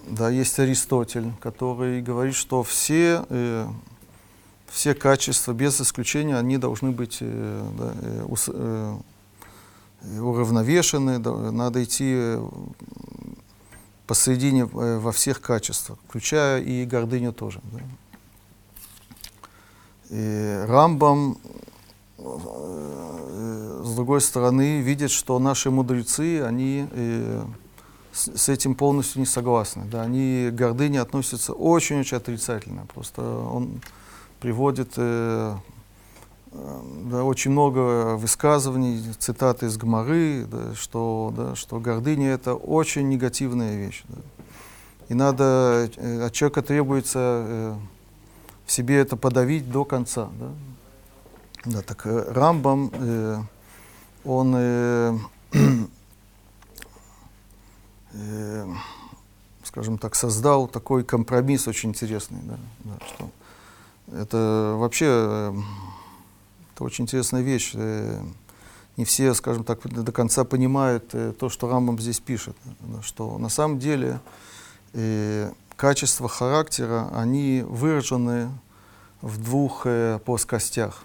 да, 0.09 0.31
есть 0.31 0.59
Аристотель, 0.59 1.32
который 1.40 2.02
говорит, 2.02 2.35
что 2.35 2.62
все, 2.62 3.24
э, 3.28 3.66
все 4.69 4.94
качества, 4.94 5.52
без 5.52 5.81
исключения, 5.81 6.36
они 6.36 6.59
должны 6.59 6.90
быть 6.93 7.19
э, 7.20 7.70
да, 7.78 7.93
э, 8.01 8.24
ус- 8.28 8.51
э, 8.52 8.97
уравновешены, 10.20 11.19
да, 11.19 11.32
надо 11.51 11.82
идти 11.85 12.12
э, 12.16 12.48
посредине 14.06 14.62
э, 14.62 14.98
во 14.98 15.12
всех 15.12 15.40
качествах, 15.40 15.98
включая 16.09 16.61
и 16.61 16.85
гордыню 16.85 17.32
тоже. 17.32 17.61
Да. 17.73 17.81
И 20.11 20.65
Рамбам, 20.69 21.39
с 22.24 23.94
другой 23.94 24.20
стороны, 24.20 24.80
видит, 24.80 25.10
что 25.10 25.38
наши 25.38 25.70
мудрецы, 25.70 26.42
они 26.42 26.88
э, 26.90 27.44
с 28.12 28.48
этим 28.48 28.74
полностью 28.74 29.20
не 29.20 29.26
согласны. 29.26 29.84
Да. 29.90 30.02
Они 30.02 30.48
к 30.51 30.55
гордыне 30.55 31.01
относятся 31.01 31.52
очень-очень 31.52 32.16
отрицательно. 32.16 32.86
Просто 32.94 33.22
он 33.22 33.80
приводит 34.40 34.92
э, 34.96 35.56
э, 36.52 36.80
да, 37.10 37.24
очень 37.24 37.51
много 37.51 38.16
высказываний, 38.16 39.02
цитаты 39.18 39.66
из 39.66 39.76
Гмары, 39.76 40.46
да, 40.46 40.74
что, 40.74 41.32
да, 41.36 41.55
что 41.55 41.80
гордыня 41.80 42.30
это 42.30 42.55
очень 42.55 43.09
негативная 43.09 43.76
вещь. 43.76 44.05
Да. 44.09 44.18
И 45.09 45.14
надо, 45.14 45.90
э, 45.96 46.26
от 46.26 46.32
человека 46.32 46.62
требуется 46.62 47.18
э, 47.18 47.74
в 48.64 48.72
себе 48.72 48.98
это 48.98 49.16
подавить 49.16 49.70
до 49.70 49.84
конца. 49.84 50.28
Да, 50.38 50.51
да 51.64 51.82
так 51.82 52.06
э, 52.06 52.32
Рамбам, 52.32 52.90
э, 52.92 53.42
он 54.24 54.54
э, 54.56 55.18
э, 58.12 58.74
скажем 59.62 59.98
так, 59.98 60.14
создал 60.14 60.68
такой 60.68 61.04
компромисс 61.04 61.66
очень 61.68 61.90
интересный, 61.90 62.40
да, 62.42 62.58
да, 62.84 63.06
что 63.06 63.30
это 64.12 64.74
вообще 64.78 65.06
э, 65.08 65.54
это 66.74 66.84
очень 66.84 67.04
интересная 67.04 67.42
вещь. 67.42 67.72
Э, 67.74 68.22
не 68.96 69.04
все, 69.04 69.34
скажем 69.34 69.64
так, 69.64 69.80
до 69.88 70.12
конца 70.12 70.44
понимают 70.44 71.14
э, 71.14 71.32
то, 71.32 71.48
что 71.48 71.68
Рамбам 71.68 71.98
здесь 71.98 72.20
пишет, 72.20 72.56
да, 72.80 73.02
что 73.02 73.38
на 73.38 73.48
самом 73.48 73.78
деле 73.78 74.20
э, 74.92 75.50
качества 75.76 76.28
характера, 76.28 77.10
они 77.14 77.64
выражены 77.66 78.50
в 79.20 79.42
двух 79.42 79.82
э, 79.86 80.20
плоскостях. 80.24 81.04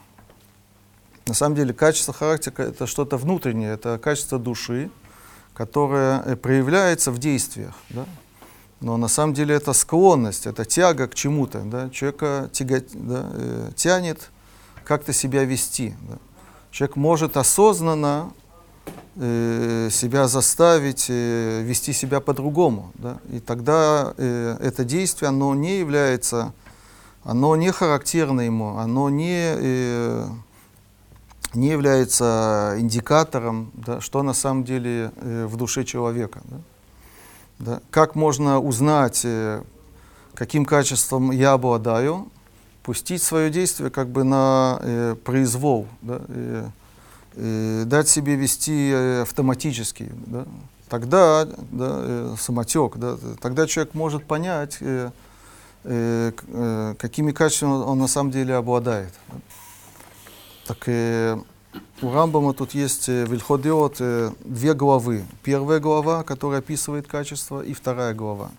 На 1.30 1.36
самом 1.36 1.56
деле 1.56 1.76
качество 1.76 2.12
характера 2.12 2.64
это 2.64 2.88
что-то 2.88 3.16
внутреннее, 3.18 3.74
это 3.74 4.00
качество 4.00 4.40
души, 4.40 4.90
которое 5.54 6.24
э, 6.26 6.36
проявляется 6.36 7.12
в 7.12 7.20
действиях. 7.20 7.76
Да? 7.92 8.06
Но 8.82 8.98
на 8.98 9.08
самом 9.08 9.36
деле 9.36 9.54
это 9.54 9.74
склонность, 9.74 10.48
это 10.48 10.66
тяга 10.66 11.08
к 11.08 11.14
чему-то. 11.14 11.60
Да? 11.60 11.92
Человека 11.92 12.50
тяга, 12.52 12.82
да, 12.94 13.30
э, 13.32 13.72
тянет 13.76 14.32
как-то 14.84 15.14
себя 15.14 15.44
вести. 15.44 15.94
Да? 16.10 16.18
Человек 16.72 16.96
может 16.96 17.38
осознанно 17.38 18.34
э, 19.16 19.90
себя 19.92 20.28
заставить 20.28 21.12
э, 21.12 21.62
вести 21.62 21.94
себя 21.94 22.22
по-другому. 22.22 22.92
Да? 22.96 23.20
И 23.32 23.40
тогда 23.40 24.16
э, 24.18 24.58
это 24.62 24.84
действие, 24.84 25.30
оно 25.30 25.54
не 25.54 25.78
является, 25.78 26.54
оно 27.24 27.56
не 27.56 27.72
характерно 27.72 28.42
ему, 28.42 28.78
оно 28.78 29.12
не, 29.12 29.54
э, 29.56 30.28
не 31.54 31.70
является 31.70 32.76
индикатором, 32.78 33.72
да, 33.74 34.02
что 34.02 34.24
на 34.24 34.34
самом 34.34 34.64
деле 34.64 35.12
э, 35.16 35.46
в 35.46 35.58
душе 35.58 35.84
человека. 35.84 36.42
Да? 36.46 36.58
Да? 37.60 37.82
Как 37.92 38.16
можно 38.16 38.60
узнать, 38.60 39.22
э, 39.26 39.64
каким 40.34 40.66
качеством 40.66 41.32
я 41.32 41.54
обладаю, 41.54 42.28
пустить 42.84 43.22
свое 43.22 43.50
действие 43.50 43.90
как 43.90 44.10
бы 44.10 44.24
на 44.24 44.80
э, 44.82 45.16
произвол, 45.24 45.88
да? 46.02 46.22
э, 46.28 46.70
э, 47.36 47.84
дать 47.86 48.08
себе 48.08 48.36
вести 48.36 48.92
э, 48.92 49.22
автоматически. 49.24 50.10
Да? 50.26 50.46
Тогда 50.88 51.46
да, 51.46 52.00
э, 52.02 52.36
самотек, 52.40 52.96
да, 52.98 53.18
тогда 53.42 53.68
человек 53.68 53.94
может 53.94 54.26
понять, 54.26 54.78
э, 54.80 55.12
э, 55.84 56.32
э, 56.48 56.96
какими 56.98 57.32
качествами 57.32 57.74
он 57.74 58.00
на 58.00 58.08
самом 58.08 58.32
деле 58.32 58.56
обладает. 58.56 59.14
да. 59.28 59.36
Так 60.70 60.84
э, 60.86 61.36
у 62.04 62.12
Рамбама 62.12 62.54
тут 62.54 62.76
есть 62.76 63.10
э, 63.10 63.26
в 63.26 63.34
Ильходиот 63.34 63.96
э, 64.02 64.32
две 64.42 64.76
главы. 64.76 65.26
Первая 65.42 65.80
глава, 65.80 66.22
которая 66.22 66.60
описывает 66.60 67.08
качество, 67.08 67.64
и 67.64 67.74
вторая 67.74 68.14
глава. 68.14 68.52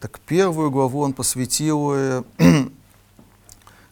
Так 0.00 0.20
первую 0.20 0.70
главу 0.70 1.00
он 1.00 1.14
посвятил 1.14 2.24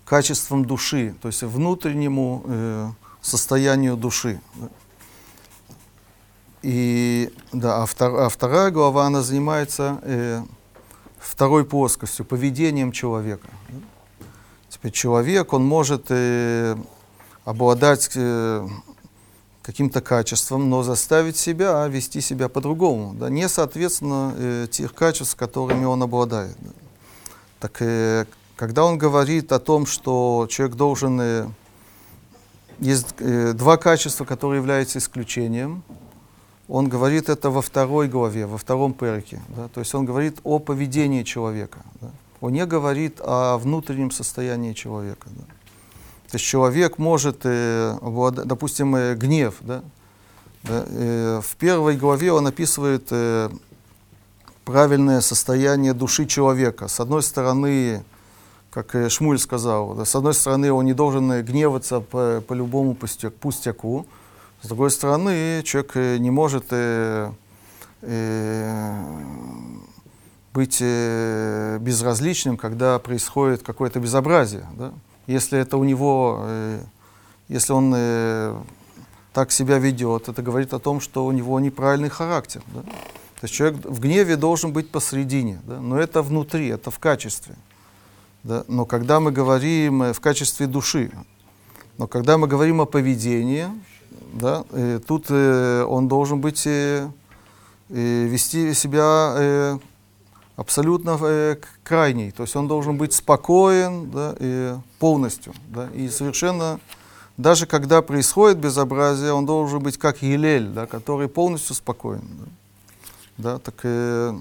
качествам 0.05 0.67
души, 0.67 1.15
то 1.23 1.29
есть 1.29 1.43
внутреннему 1.43 2.43
э, 2.45 2.91
состоянию 3.23 3.97
души. 3.97 4.39
И 6.61 7.33
да, 7.51 7.83
а, 7.83 7.87
втор- 7.87 8.27
а 8.27 8.29
вторая 8.29 8.71
глава, 8.71 9.07
она 9.07 9.23
занимается 9.23 10.01
э, 10.03 10.43
второй 11.19 11.65
плоскостью, 11.65 12.27
поведением 12.27 12.93
человека. 12.93 13.49
Теперь 14.69 14.93
человек, 14.93 15.55
он 15.55 15.65
может 15.65 16.09
э, 16.11 16.77
обладать 17.47 18.11
э, 18.15 18.69
каким-то 19.63 20.03
качеством, 20.03 20.69
но 20.69 20.83
заставить 20.83 21.39
себя 21.39 21.87
вести 21.87 22.21
себя 22.21 22.51
по-другому, 22.51 23.15
да, 23.15 23.31
не 23.31 23.49
соответственно 23.49 24.35
э, 24.37 24.67
тех 24.71 24.93
качеств, 24.93 25.37
которыми 25.37 25.87
он 25.87 26.03
обладает. 26.03 26.57
да. 26.61 26.71
Так 27.61 27.81
э, 27.81 28.27
когда 28.57 28.85
он 28.85 28.99
говорит 28.99 29.53
о 29.53 29.59
том, 29.59 29.87
что 29.87 30.47
человек 30.51 30.77
должен... 30.77 31.21
э, 31.21 31.49
есть 32.81 33.15
э, 33.21 33.53
два 33.53 33.77
качества, 33.77 34.25
которые 34.25 34.59
являются 34.59 34.99
исключением, 34.99 35.83
он 36.69 36.89
говорит 36.89 37.29
это 37.29 37.49
во 37.49 37.63
второй 37.63 38.09
главе, 38.09 38.47
во 38.47 38.59
втором 38.59 38.93
перке. 38.93 39.41
Да? 39.49 39.69
То 39.69 39.81
есть 39.81 39.95
он 39.95 40.05
говорит 40.05 40.41
о 40.43 40.59
поведении 40.59 41.23
человека. 41.23 41.79
Да? 42.01 42.11
Он 42.41 42.53
не 42.53 42.67
говорит 42.67 43.21
о 43.21 43.57
внутреннем 43.57 44.11
состоянии 44.11 44.73
человека. 44.73 45.29
Да? 45.31 45.45
То 46.31 46.37
есть 46.37 46.45
человек 46.45 46.99
может, 46.99 47.41
э, 47.45 47.97
допустим, 48.45 48.97
э, 48.97 49.15
гнев. 49.15 49.55
Да? 49.61 49.83
Э, 50.65 51.41
в 51.43 51.57
первой 51.57 51.97
главе 51.97 52.33
он 52.33 52.47
описывает 52.47 53.13
правильное 54.65 55.21
состояние 55.21 55.95
души 55.95 56.27
человека. 56.27 56.89
С 56.89 56.99
одной 56.99 57.23
стороны, 57.23 58.05
как 58.71 58.97
Шмуль 59.09 59.39
сказал, 59.39 60.05
с 60.05 60.15
одной 60.15 60.35
стороны, 60.35 60.73
он 60.73 60.85
не 60.85 60.95
должен 60.95 61.43
гневаться 61.45 62.01
по, 62.01 62.43
по 62.47 62.53
любому 62.53 62.95
пустя- 62.95 63.31
пустяку, 63.31 64.07
с 64.63 64.69
другой 64.69 64.91
стороны, 64.91 65.63
человек 65.65 65.95
не 66.21 66.31
может 66.31 66.65
э, 66.71 67.31
э, 68.03 69.03
быть 70.53 70.79
э, 70.81 71.79
безразличным, 71.81 72.57
когда 72.57 72.99
происходит 72.99 73.63
какое-то 73.63 74.01
безобразие. 74.01 74.67
Да? 74.77 74.93
Если 75.27 75.59
это 75.59 75.77
у 75.77 75.85
него, 75.85 76.41
э, 76.43 76.81
если 77.49 77.73
он 77.73 77.93
э, 77.97 78.57
так 79.33 79.51
себя 79.51 79.79
ведет, 79.79 80.29
это 80.29 80.41
говорит 80.41 80.73
о 80.73 80.79
том, 80.79 81.01
что 81.01 81.27
у 81.27 81.33
него 81.33 81.59
неправильный 81.59 82.09
характер. 82.11 82.63
Да? 82.73 82.83
То 82.83 83.43
есть 83.43 83.55
человек 83.55 83.85
в 83.85 84.01
гневе 84.01 84.37
должен 84.37 84.73
быть 84.73 84.91
посредине, 84.91 85.61
да? 85.65 85.81
но 85.81 85.99
это 85.99 86.23
внутри, 86.23 86.69
это 86.69 86.91
в 86.93 86.99
качестве. 87.01 87.57
Да? 88.45 88.65
Но 88.69 88.87
когда 88.87 89.19
мы 89.19 89.33
говорим 89.33 90.05
э, 90.05 90.13
в 90.13 90.21
качестве 90.21 90.69
души, 90.69 91.11
но 91.99 92.07
когда 92.07 92.39
мы 92.39 92.47
говорим 92.47 92.81
о 92.81 92.87
поведении, 92.87 93.67
да, 94.33 94.65
тут 95.07 95.31
он 95.31 96.09
должен 96.09 96.43
быть, 96.43 96.67
вести 97.89 98.75
себя 98.75 99.79
абсолютно 100.57 101.17
крайний, 101.87 102.33
то 102.33 102.43
есть 102.43 102.57
он 102.57 102.67
должен 102.67 102.97
быть 102.99 103.13
спокоен 103.13 104.11
да, 104.11 104.35
и 104.41 104.75
полностью, 104.99 105.55
да, 105.69 105.89
и 105.95 106.09
совершенно, 106.09 106.81
даже 107.37 107.67
когда 107.67 108.03
происходит 108.03 108.59
безобразие, 108.59 109.33
он 109.33 109.47
должен 109.47 109.81
быть 109.81 109.97
как 109.97 110.23
Елель, 110.23 110.67
да, 110.69 110.87
который 110.87 111.29
полностью 111.29 111.77
спокоен. 111.77 112.23
Да, 113.39 113.53
да, 113.53 113.59
так, 113.59 113.75
э, 113.85 114.35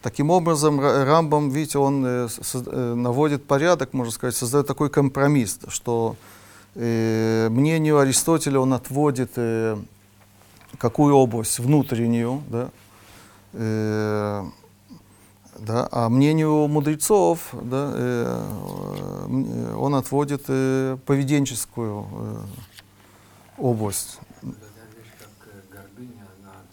таким 0.00 0.30
образом 0.30 0.80
Ра- 0.80 1.04
Рамбам, 1.04 1.50
видите, 1.50 1.78
он 1.78 2.04
э, 2.06 2.28
со- 2.28 2.64
э, 2.64 2.94
наводит 2.94 3.44
порядок, 3.44 3.92
можно 3.92 4.12
сказать, 4.12 4.34
создает 4.36 4.66
такой 4.66 4.88
компромисс, 4.88 5.58
что 5.68 6.16
э, 6.76 7.48
мнению 7.50 7.98
Аристотеля 7.98 8.60
он 8.60 8.72
отводит 8.72 9.32
э, 9.36 9.76
какую 10.78 11.14
область? 11.14 11.58
Внутреннюю, 11.58 12.42
да, 12.48 12.70
э, 13.52 14.44
да, 15.58 15.88
а 15.90 16.08
мнению 16.08 16.68
мудрецов 16.68 17.48
да, 17.52 17.90
э, 17.94 18.52
э, 19.28 19.74
он 19.74 19.94
отводит 19.94 20.44
э, 20.48 20.96
поведенческую 21.06 22.06
э, 22.10 22.36
область. 23.58 24.18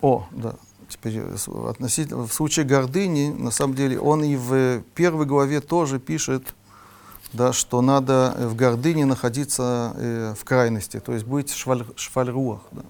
О, 0.02 0.26
да. 0.32 0.56
Теперь 0.90 1.18
э, 1.18 1.36
относительно, 1.70 2.28
в 2.28 2.34
случае 2.34 2.66
гордыни, 2.66 3.32
на 3.32 3.52
самом 3.52 3.76
деле, 3.76 4.00
он 4.00 4.24
и 4.24 4.36
в 4.36 4.82
первой 4.96 5.26
главе 5.26 5.62
тоже 5.62 6.00
пишет, 6.00 6.54
да, 7.32 7.54
что 7.54 7.82
надо 7.82 8.36
в 8.38 8.56
гордыне 8.56 9.06
находиться 9.06 9.94
э, 9.96 10.36
в 10.38 10.44
крайности, 10.44 11.00
то 11.00 11.14
есть 11.14 11.26
быть 11.26 11.52
шваль, 11.52 11.86
швальруах. 11.96 12.62
Да. 12.72 12.84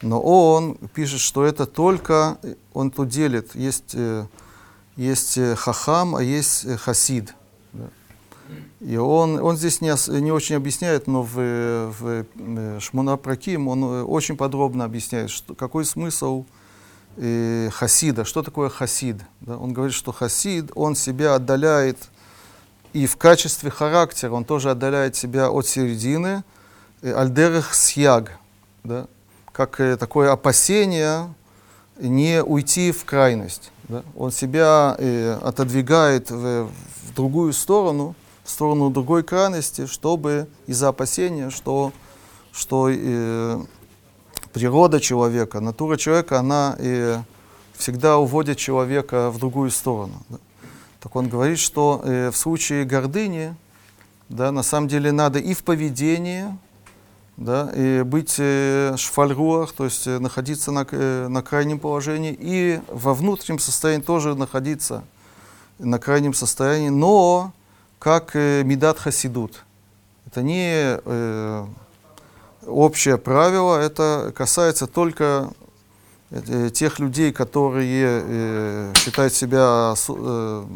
Но 0.00 0.20
он 0.20 0.76
пишет, 0.94 1.20
что 1.20 1.44
это 1.44 1.66
только, 1.66 2.38
э, 2.42 2.54
он 2.72 2.90
тут 2.90 3.08
делит, 3.08 3.54
есть, 3.54 3.94
э, 3.94 4.26
есть 4.98 5.38
э, 5.38 5.54
хахам, 5.54 6.14
а 6.14 6.22
есть 6.22 6.66
э, 6.66 6.76
хасид. 6.76 7.34
И 8.80 8.96
он, 8.96 9.42
он 9.42 9.56
здесь 9.56 9.80
не, 9.80 9.94
не 10.20 10.30
очень 10.30 10.56
объясняет, 10.56 11.06
но 11.06 11.22
в, 11.22 11.34
в 11.34 12.24
э, 12.36 12.78
Шмуна 12.80 13.16
Праким 13.16 13.68
он 13.68 13.82
очень 13.82 14.36
подробно 14.36 14.84
объясняет, 14.84 15.30
что, 15.30 15.54
какой 15.54 15.86
смысл 15.86 16.44
э, 17.16 17.70
хасида, 17.72 18.26
что 18.26 18.42
такое 18.42 18.68
хасид. 18.68 19.22
Да? 19.40 19.56
Он 19.56 19.72
говорит, 19.72 19.94
что 19.94 20.12
хасид, 20.12 20.70
он 20.74 20.94
себя 20.94 21.34
отдаляет 21.34 21.96
и 22.92 23.06
в 23.06 23.16
качестве 23.16 23.70
характера 23.70 24.32
он 24.32 24.44
тоже 24.44 24.70
отдаляет 24.70 25.14
себя 25.14 25.50
от 25.50 25.66
середины, 25.66 26.42
э, 27.02 27.12
альдерах 27.12 27.74
сьяг, 27.74 28.38
да, 28.82 29.06
как 29.52 29.80
э, 29.80 29.96
такое 29.96 30.32
опасение 30.32 31.32
не 31.98 32.42
уйти 32.42 32.92
в 32.92 33.04
крайность. 33.04 33.70
Да. 33.88 34.02
Он 34.16 34.30
себя 34.30 34.96
э, 34.98 35.38
отодвигает 35.42 36.30
в, 36.30 36.66
в 36.66 37.14
другую 37.14 37.52
сторону, 37.52 38.14
в 38.44 38.50
сторону 38.50 38.90
другой 38.90 39.22
крайности, 39.22 39.86
чтобы 39.86 40.48
из-за 40.66 40.88
опасения, 40.88 41.50
что, 41.50 41.92
что 42.52 42.88
э, 42.90 43.60
природа 44.52 45.00
человека, 45.00 45.60
натура 45.60 45.96
человека, 45.96 46.38
она 46.38 46.76
э, 46.78 47.20
всегда 47.76 48.18
уводит 48.18 48.58
человека 48.58 49.30
в 49.30 49.38
другую 49.38 49.70
сторону. 49.70 50.22
Да. 50.28 50.38
Так 51.00 51.14
он 51.16 51.28
говорит, 51.28 51.58
что 51.58 52.02
э, 52.04 52.30
в 52.30 52.36
случае 52.36 52.84
гордыни, 52.84 53.54
да, 54.28 54.52
на 54.52 54.62
самом 54.62 54.88
деле 54.88 55.12
надо 55.12 55.38
и 55.38 55.54
в 55.54 55.62
поведении, 55.62 56.46
да, 57.38 57.70
и 57.72 58.02
быть 58.02 58.34
э, 58.38 58.94
шфальруах, 58.96 59.72
то 59.72 59.84
есть 59.84 60.08
э, 60.08 60.18
находиться 60.18 60.72
на, 60.72 60.84
э, 60.90 61.28
на 61.28 61.40
крайнем 61.40 61.78
положении, 61.78 62.36
и 62.38 62.80
во 62.88 63.14
внутреннем 63.14 63.60
состоянии 63.60 64.02
тоже 64.02 64.34
находиться 64.34 65.04
на 65.78 66.00
крайнем 66.00 66.34
состоянии, 66.34 66.88
но 66.88 67.52
как 68.00 68.34
медат 68.34 68.98
хасидут. 68.98 69.64
Это 70.26 70.42
не 70.42 70.98
э, 71.04 71.66
общее 72.66 73.18
правило, 73.18 73.78
это 73.78 74.32
касается 74.36 74.88
только 74.88 75.50
тех 76.74 76.98
людей, 76.98 77.32
которые 77.32 78.22
э, 78.24 78.92
считают 78.96 79.32
себя 79.32 79.94
э, 80.08 80.66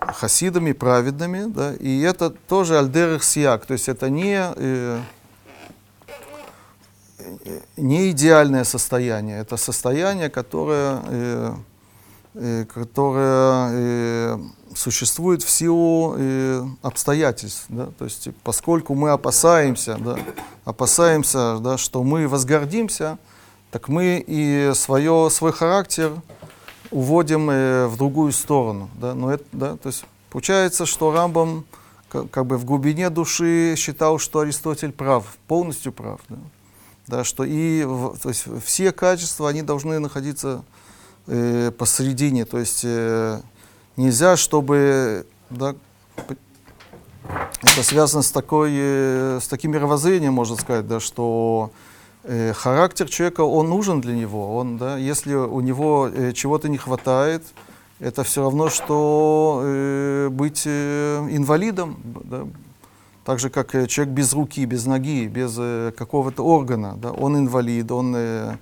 хасидами, 0.00 0.72
праведными, 0.72 1.44
да, 1.46 1.74
и 1.74 2.00
это 2.00 2.30
тоже 2.30 2.78
альдерах 2.78 3.22
сияк, 3.22 3.66
то 3.66 3.74
есть 3.74 3.88
это 3.88 4.08
не, 4.08 4.50
э, 4.56 5.00
не 7.76 8.10
идеальное 8.10 8.64
состояние, 8.64 9.38
это 9.38 9.56
состояние, 9.56 10.30
которое, 10.30 11.02
э, 11.06 11.54
э, 12.34 12.64
которое 12.72 13.68
э, 13.72 14.38
существует 14.74 15.42
в 15.42 15.50
силу 15.50 16.16
обстоятельств, 16.82 17.66
да, 17.68 17.86
то 17.98 18.04
есть 18.04 18.28
поскольку 18.42 18.94
мы 18.94 19.10
опасаемся, 19.10 19.96
да, 19.98 20.18
опасаемся, 20.64 21.58
да, 21.60 21.78
что 21.78 22.02
мы 22.02 22.26
возгордимся, 22.26 23.18
так 23.70 23.88
мы 23.88 24.24
и 24.24 24.70
свое, 24.74 25.30
свой 25.30 25.52
характер 25.52 26.12
уводим 26.94 27.50
э, 27.50 27.86
в 27.88 27.96
другую 27.96 28.30
сторону. 28.32 28.88
Да? 28.94 29.14
Но 29.14 29.32
это, 29.32 29.44
да, 29.50 29.76
то 29.76 29.88
есть 29.88 30.04
получается, 30.30 30.86
что 30.86 31.12
Рамбам 31.12 31.64
как, 32.08 32.30
как 32.30 32.46
бы 32.46 32.56
в 32.56 32.64
глубине 32.64 33.10
души 33.10 33.74
считал, 33.76 34.18
что 34.20 34.38
Аристотель 34.38 34.92
прав, 34.92 35.36
полностью 35.48 35.92
прав. 35.92 36.20
Да? 36.28 36.36
Да, 37.06 37.22
что 37.22 37.44
и 37.44 37.82
то 38.22 38.28
есть 38.28 38.46
все 38.64 38.92
качества, 38.92 39.48
они 39.48 39.62
должны 39.62 39.98
находиться 39.98 40.64
э, 41.26 41.70
посередине. 41.76 42.44
То 42.44 42.58
есть 42.58 42.80
э, 42.84 43.40
нельзя, 43.96 44.36
чтобы 44.36 45.26
да, 45.50 45.74
это 47.62 47.82
связано 47.82 48.22
с, 48.22 48.30
такой, 48.30 48.72
э, 48.74 49.38
с 49.42 49.48
таким 49.48 49.72
мировоззрением, 49.72 50.32
можно 50.32 50.56
сказать, 50.56 50.86
да, 50.86 51.00
что 51.00 51.70
э, 52.22 52.52
характер 52.54 53.08
человека, 53.08 53.42
он 53.42 53.68
нужен 53.68 54.00
для 54.00 54.14
него. 54.14 54.56
Он, 54.56 54.78
да, 54.78 54.96
если 54.96 55.34
у 55.34 55.60
него 55.60 56.08
э, 56.08 56.32
чего-то 56.32 56.68
не 56.68 56.78
хватает, 56.78 57.44
это 58.00 58.24
все 58.24 58.42
равно, 58.42 58.70
что 58.70 59.60
э, 59.62 60.28
быть 60.30 60.62
э, 60.66 61.26
инвалидом. 61.30 61.98
Да, 62.24 62.46
так 63.24 63.38
же, 63.38 63.50
как 63.50 63.74
э, 63.74 63.86
человек 63.86 64.14
без 64.14 64.32
руки, 64.32 64.64
без 64.64 64.86
ноги, 64.86 65.26
без 65.26 65.56
э, 65.58 65.92
какого-то 65.96 66.44
органа. 66.44 66.96
Да, 66.96 67.12
он 67.12 67.36
инвалид, 67.36 67.90
он 67.90 68.14
э, 68.16 68.56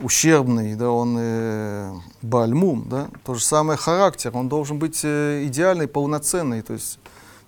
ущербный, 0.00 0.74
да, 0.74 0.90
он 0.90 1.16
э, 1.18 1.92
бальмум. 2.22 2.86
Да, 2.88 3.08
то 3.24 3.34
же 3.34 3.44
самое 3.44 3.78
характер, 3.78 4.30
он 4.34 4.48
должен 4.48 4.78
быть 4.78 5.00
э, 5.04 5.44
идеальный, 5.46 5.86
полноценный. 5.86 6.62
То 6.62 6.72
есть 6.72 6.98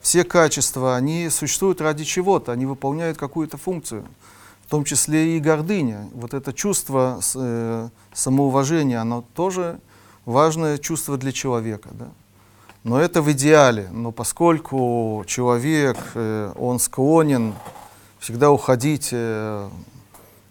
все 0.01 0.25
качества, 0.25 0.97
они 0.97 1.31
существуют 1.31 1.81
ради 1.81 2.05
чего-то, 2.05 2.53
они 2.53 2.67
выполняют 2.67 3.19
какую-то 3.19 3.57
функцию 3.57 4.05
в 4.67 4.71
том 4.75 4.85
числе 4.85 5.37
и 5.37 5.41
гордыня. 5.41 6.09
Вот 6.15 6.33
это 6.33 6.55
чувство 6.55 7.21
э, 7.35 7.89
самоуважения, 8.15 9.03
оно 9.03 9.23
тоже 9.35 9.79
важное 10.25 10.79
чувство 10.79 11.19
для 11.19 11.31
человека. 11.31 11.91
Да? 11.93 12.09
Но 12.85 13.01
это 13.01 13.23
в 13.23 13.31
идеале. 13.31 13.89
Но 13.93 14.11
поскольку 14.11 15.25
человек, 15.27 15.97
э, 16.15 16.53
он 16.59 16.81
склонен 16.81 17.55
всегда 18.19 18.51
уходить 18.51 19.11
э, 19.13 19.69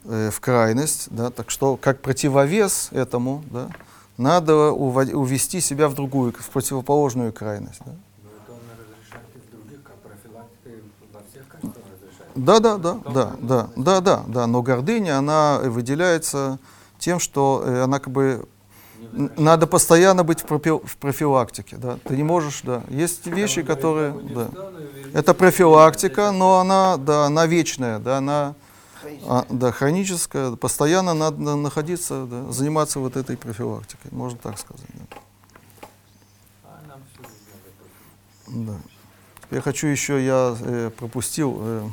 э, 0.06 0.30
в 0.32 0.40
крайность, 0.40 1.08
да, 1.12 1.30
так 1.30 1.50
что 1.50 1.76
как 1.76 2.00
противовес 2.02 2.90
этому, 2.92 3.44
да, 3.52 3.70
надо 4.18 4.72
увести 4.72 5.60
себя 5.60 5.90
в 5.90 5.96
другую, 5.96 6.32
в 6.32 6.50
противоположную 6.50 7.34
крайность. 7.34 7.82
Да. 7.86 7.92
Да, 12.34 12.60
да, 12.60 12.78
да, 12.78 12.98
да, 13.14 13.36
да, 13.42 13.70
да, 13.76 14.00
да, 14.00 14.24
да. 14.26 14.48
Но 14.48 14.62
гордыня, 14.62 15.18
она 15.18 15.60
выделяется 15.62 16.60
тем, 16.98 17.20
что 17.20 17.62
она 17.84 18.00
как 18.00 18.14
бы 18.14 18.48
надо 19.38 19.68
постоянно 19.68 20.24
быть 20.24 20.42
в, 20.42 20.46
пропи- 20.46 20.86
в 20.86 20.98
профилактике, 20.98 21.78
да. 21.78 21.98
Ты 22.04 22.16
не 22.16 22.24
можешь, 22.24 22.62
да. 22.64 22.84
Есть 22.90 23.28
вещи, 23.28 23.64
которые, 23.64 24.12
да. 24.14 24.50
Это 25.14 25.34
профилактика, 25.34 26.32
но 26.32 26.60
она, 26.60 26.98
да, 26.98 27.26
она 27.26 27.46
вечная, 27.46 28.00
да, 28.00 28.18
она, 28.18 28.56
а, 29.28 29.46
да, 29.50 29.72
хроническая. 29.72 30.56
Постоянно 30.56 31.14
надо 31.14 31.42
на- 31.42 31.56
находиться, 31.56 32.26
да, 32.26 32.52
заниматься 32.52 33.00
вот 33.00 33.18
этой 33.18 33.38
профилактикой, 33.38 34.12
можно 34.12 34.38
так 34.38 34.58
сказать. 34.58 34.86
Да. 34.94 35.18
А. 36.64 37.00
Да. 38.48 38.78
Я 39.52 39.62
хочу 39.62 39.88
еще, 39.88 40.24
я 40.26 40.56
э, 40.62 40.92
пропустил, 40.98 41.58
э, 41.60 41.90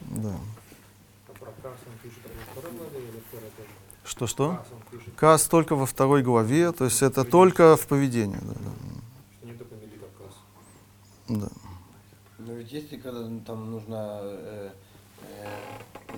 да. 0.00 0.30
А? 0.30 1.72
Что-что? 4.04 4.62
Кас 5.22 5.42
он 5.42 5.42
пишет, 5.42 5.42
Каз 5.42 5.42
только 5.44 5.76
во 5.76 5.86
второй 5.86 6.22
главе, 6.22 6.72
то 6.72 6.84
есть 6.84 7.02
это 7.02 7.24
только 7.24 7.76
в 7.76 7.86
поведении. 7.86 8.38
Да, 8.42 8.54
что 9.38 9.46
не 9.46 9.52
только 9.52 9.74
Мелита 9.76 10.06
Кас. 10.18 10.34
да, 11.28 11.46
да. 11.46 11.48
Но 12.38 12.52
ведь 12.54 12.72
если 12.72 12.96
когда 12.96 13.28
там 13.46 13.70
нужно 13.70 14.18
э, 14.22 14.70
э, 15.38 15.48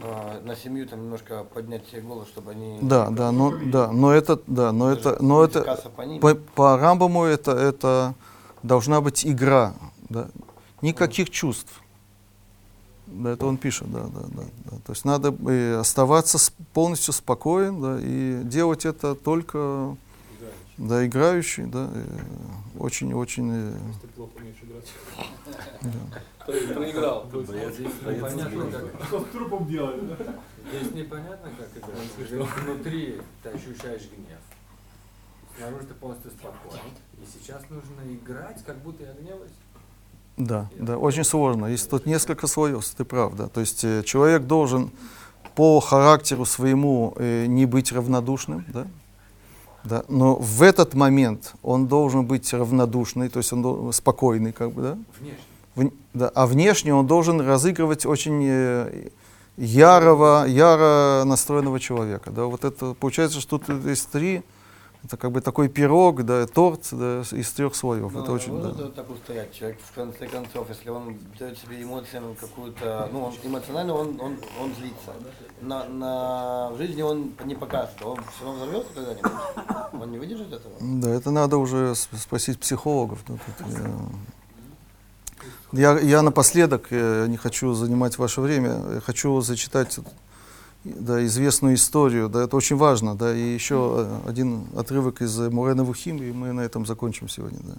на, 0.02 0.40
на 0.40 0.56
семью 0.56 0.88
там 0.88 1.02
немножко 1.02 1.44
поднять 1.44 1.86
себе 1.86 2.00
голос, 2.00 2.28
чтобы 2.28 2.52
они... 2.52 2.78
Да, 2.80 3.10
да, 3.10 3.30
но, 3.30 3.52
да, 3.66 3.92
но 3.92 4.12
это, 4.12 4.40
да, 4.46 4.72
но 4.72 4.90
это, 4.90 5.22
но 5.22 5.44
это, 5.44 5.90
по 5.94 6.02
ним. 6.02 6.20
по, 6.20 6.34
по 6.34 6.78
Рамбаму 6.78 7.24
это, 7.24 7.52
это 7.52 8.14
должна 8.62 9.02
быть 9.02 9.26
игра, 9.26 9.74
да, 10.08 10.28
никаких 10.80 11.28
чувств. 11.28 11.83
Да, 13.22 13.30
это 13.32 13.46
он 13.46 13.56
пишет, 13.58 13.90
да, 13.92 14.04
да, 14.04 14.20
да, 14.28 14.42
да. 14.70 14.76
То 14.84 14.92
есть 14.92 15.04
надо 15.04 15.34
э, 15.48 15.76
оставаться 15.76 16.38
с- 16.38 16.52
полностью 16.72 17.12
спокоен, 17.14 17.80
да, 17.80 17.98
и 18.00 18.42
делать 18.44 18.84
это 18.84 19.14
только, 19.14 19.96
да, 20.78 21.06
играющий, 21.06 21.64
да, 21.66 21.88
очень-очень. 22.78 23.52
Если 23.86 24.00
ты 24.02 24.08
плохо 24.08 24.32
умеешь 24.36 24.56
играть. 24.62 24.92
Про- 26.44 26.74
Проиграл. 26.74 27.26
Здесь 27.30 27.78
непонятно, 27.78 28.80
как, 28.90 29.04
что 29.06 29.20
с 29.20 29.24
трупом 29.30 29.66
делать? 29.66 30.08
да? 30.08 30.16
здесь 30.70 30.92
непонятно, 30.92 31.50
как 31.56 31.68
играть. 31.76 32.48
Внутри 32.64 33.20
ты 33.42 33.48
ощущаешь 33.50 34.02
гнев. 34.14 34.38
Снаружи 35.56 35.86
ты 35.86 35.94
полностью 35.94 36.30
спокоен. 36.32 36.82
И 37.18 37.24
сейчас 37.32 37.62
нужно 37.70 38.02
играть, 38.12 38.62
как 38.64 38.78
будто 38.78 39.04
я 39.04 39.12
гневаюсь. 39.12 39.52
Да, 40.36 40.68
да, 40.78 40.98
очень 40.98 41.24
сложно. 41.24 41.66
Есть 41.66 41.88
тут 41.88 42.06
несколько 42.06 42.46
слоев, 42.46 42.84
ты 42.84 43.04
прав, 43.04 43.36
да. 43.36 43.46
То 43.48 43.60
есть 43.60 43.84
э, 43.84 44.02
человек 44.04 44.42
должен 44.44 44.90
по 45.54 45.78
характеру 45.80 46.44
своему 46.44 47.14
э, 47.16 47.46
не 47.46 47.66
быть 47.66 47.92
равнодушным, 47.92 48.64
да, 48.68 48.86
да, 49.84 50.04
но 50.08 50.34
в 50.34 50.62
этот 50.62 50.94
момент 50.94 51.54
он 51.62 51.86
должен 51.86 52.24
быть 52.26 52.52
равнодушный, 52.52 53.28
то 53.28 53.38
есть 53.38 53.52
он 53.52 53.62
дол- 53.62 53.92
спокойный, 53.92 54.52
как 54.52 54.72
бы, 54.72 54.82
да, 54.82 54.98
Внешне. 55.20 55.38
Вн- 55.76 55.92
да, 56.14 56.28
а 56.34 56.46
внешне 56.46 56.94
он 56.94 57.06
должен 57.06 57.40
разыгрывать 57.40 58.04
очень 58.04 58.42
э, 58.44 59.08
ярого, 59.56 60.46
яро 60.46 61.22
настроенного 61.24 61.78
человека, 61.78 62.30
да. 62.30 62.46
Вот 62.46 62.64
это 62.64 62.94
получается, 62.94 63.40
что 63.40 63.58
тут 63.58 63.84
есть 63.86 64.10
три, 64.10 64.42
это 65.04 65.18
как 65.18 65.32
бы 65.32 65.40
такой 65.42 65.68
пирог, 65.68 66.24
да, 66.24 66.46
торт 66.46 66.88
да, 66.92 67.22
из 67.32 67.52
трех 67.52 67.74
слоев. 67.74 68.12
Ну, 68.12 68.22
это 68.22 68.32
очень, 68.32 68.52
вот 68.52 68.62
да. 68.62 68.84
это 68.84 68.88
так 68.88 69.10
устоять. 69.10 69.52
Человек, 69.52 69.78
в 69.80 69.94
конце 69.94 70.26
концов, 70.26 70.68
если 70.70 70.88
он 70.88 71.18
дает 71.38 71.58
себе 71.58 71.82
эмоциям 71.82 72.34
какую-то, 72.40 73.10
ну, 73.12 73.24
он, 73.24 73.34
эмоционально 73.42 73.94
он, 73.94 74.18
он, 74.20 74.38
он 74.60 74.74
злится. 74.74 75.12
На, 75.60 75.84
на, 75.84 76.70
в 76.70 76.78
жизни 76.78 77.02
он 77.02 77.32
не 77.44 77.54
покажет, 77.54 78.00
он 78.02 78.18
все 78.34 78.44
равно 78.44 78.64
взорвется 78.64 78.92
когда-нибудь. 78.94 80.02
Он 80.02 80.10
не 80.10 80.18
выдержит 80.18 80.52
этого. 80.52 80.74
Да, 80.80 81.10
это 81.10 81.30
надо 81.30 81.58
уже 81.58 81.94
спросить 81.94 82.58
психологов. 82.58 83.20
да, 83.28 83.34
тут 83.58 83.66
я- 85.72 85.92
Я, 85.94 85.98
я 85.98 86.22
напоследок, 86.22 86.86
э, 86.90 87.26
не 87.28 87.36
хочу 87.36 87.74
занимать 87.74 88.16
ваше 88.16 88.40
время, 88.40 88.70
э, 88.70 89.00
хочу 89.04 89.40
зачитать 89.40 89.98
да, 90.84 91.24
известную 91.24 91.74
историю, 91.74 92.28
да, 92.28 92.44
это 92.44 92.56
очень 92.56 92.76
важно, 92.76 93.14
да, 93.14 93.34
и 93.34 93.54
еще 93.54 94.20
один 94.26 94.66
отрывок 94.76 95.22
из 95.22 95.38
Мурена 95.38 95.84
Вухим, 95.84 96.22
и 96.22 96.30
мы 96.32 96.52
на 96.52 96.60
этом 96.60 96.86
закончим 96.86 97.28
сегодня, 97.28 97.58
да. 97.62 97.74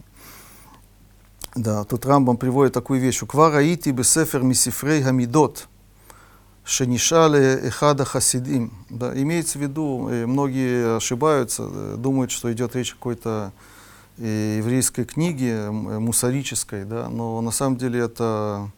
Да, 1.55 1.85
тут 1.85 2.05
Рамбам 2.05 2.35
приводит 2.35 2.73
такую 2.73 2.99
вещь. 2.99 3.21
«Уквар 3.23 3.55
аити 3.55 3.89
бесефер 3.89 4.43
мисифрей 4.43 5.01
хамидот, 5.01 5.69
шенишале 6.65 7.61
эхада 7.63 8.03
хасидим». 8.03 8.73
Да, 8.89 9.17
имеется 9.17 9.57
в 9.57 9.61
виду, 9.61 10.09
э, 10.09 10.25
многие 10.25 10.97
ошибаются, 10.97 11.69
э, 11.71 11.95
думают, 11.97 12.31
что 12.31 12.51
идет 12.51 12.75
речь 12.75 12.91
о 12.91 12.95
какой-то 12.95 13.53
э, 14.17 14.57
еврейской 14.57 15.05
книге, 15.05 15.71
мусорической, 15.71 16.83
да, 16.83 17.07
но 17.07 17.39
на 17.39 17.51
самом 17.51 17.77
деле 17.77 18.01
это, 18.01 18.69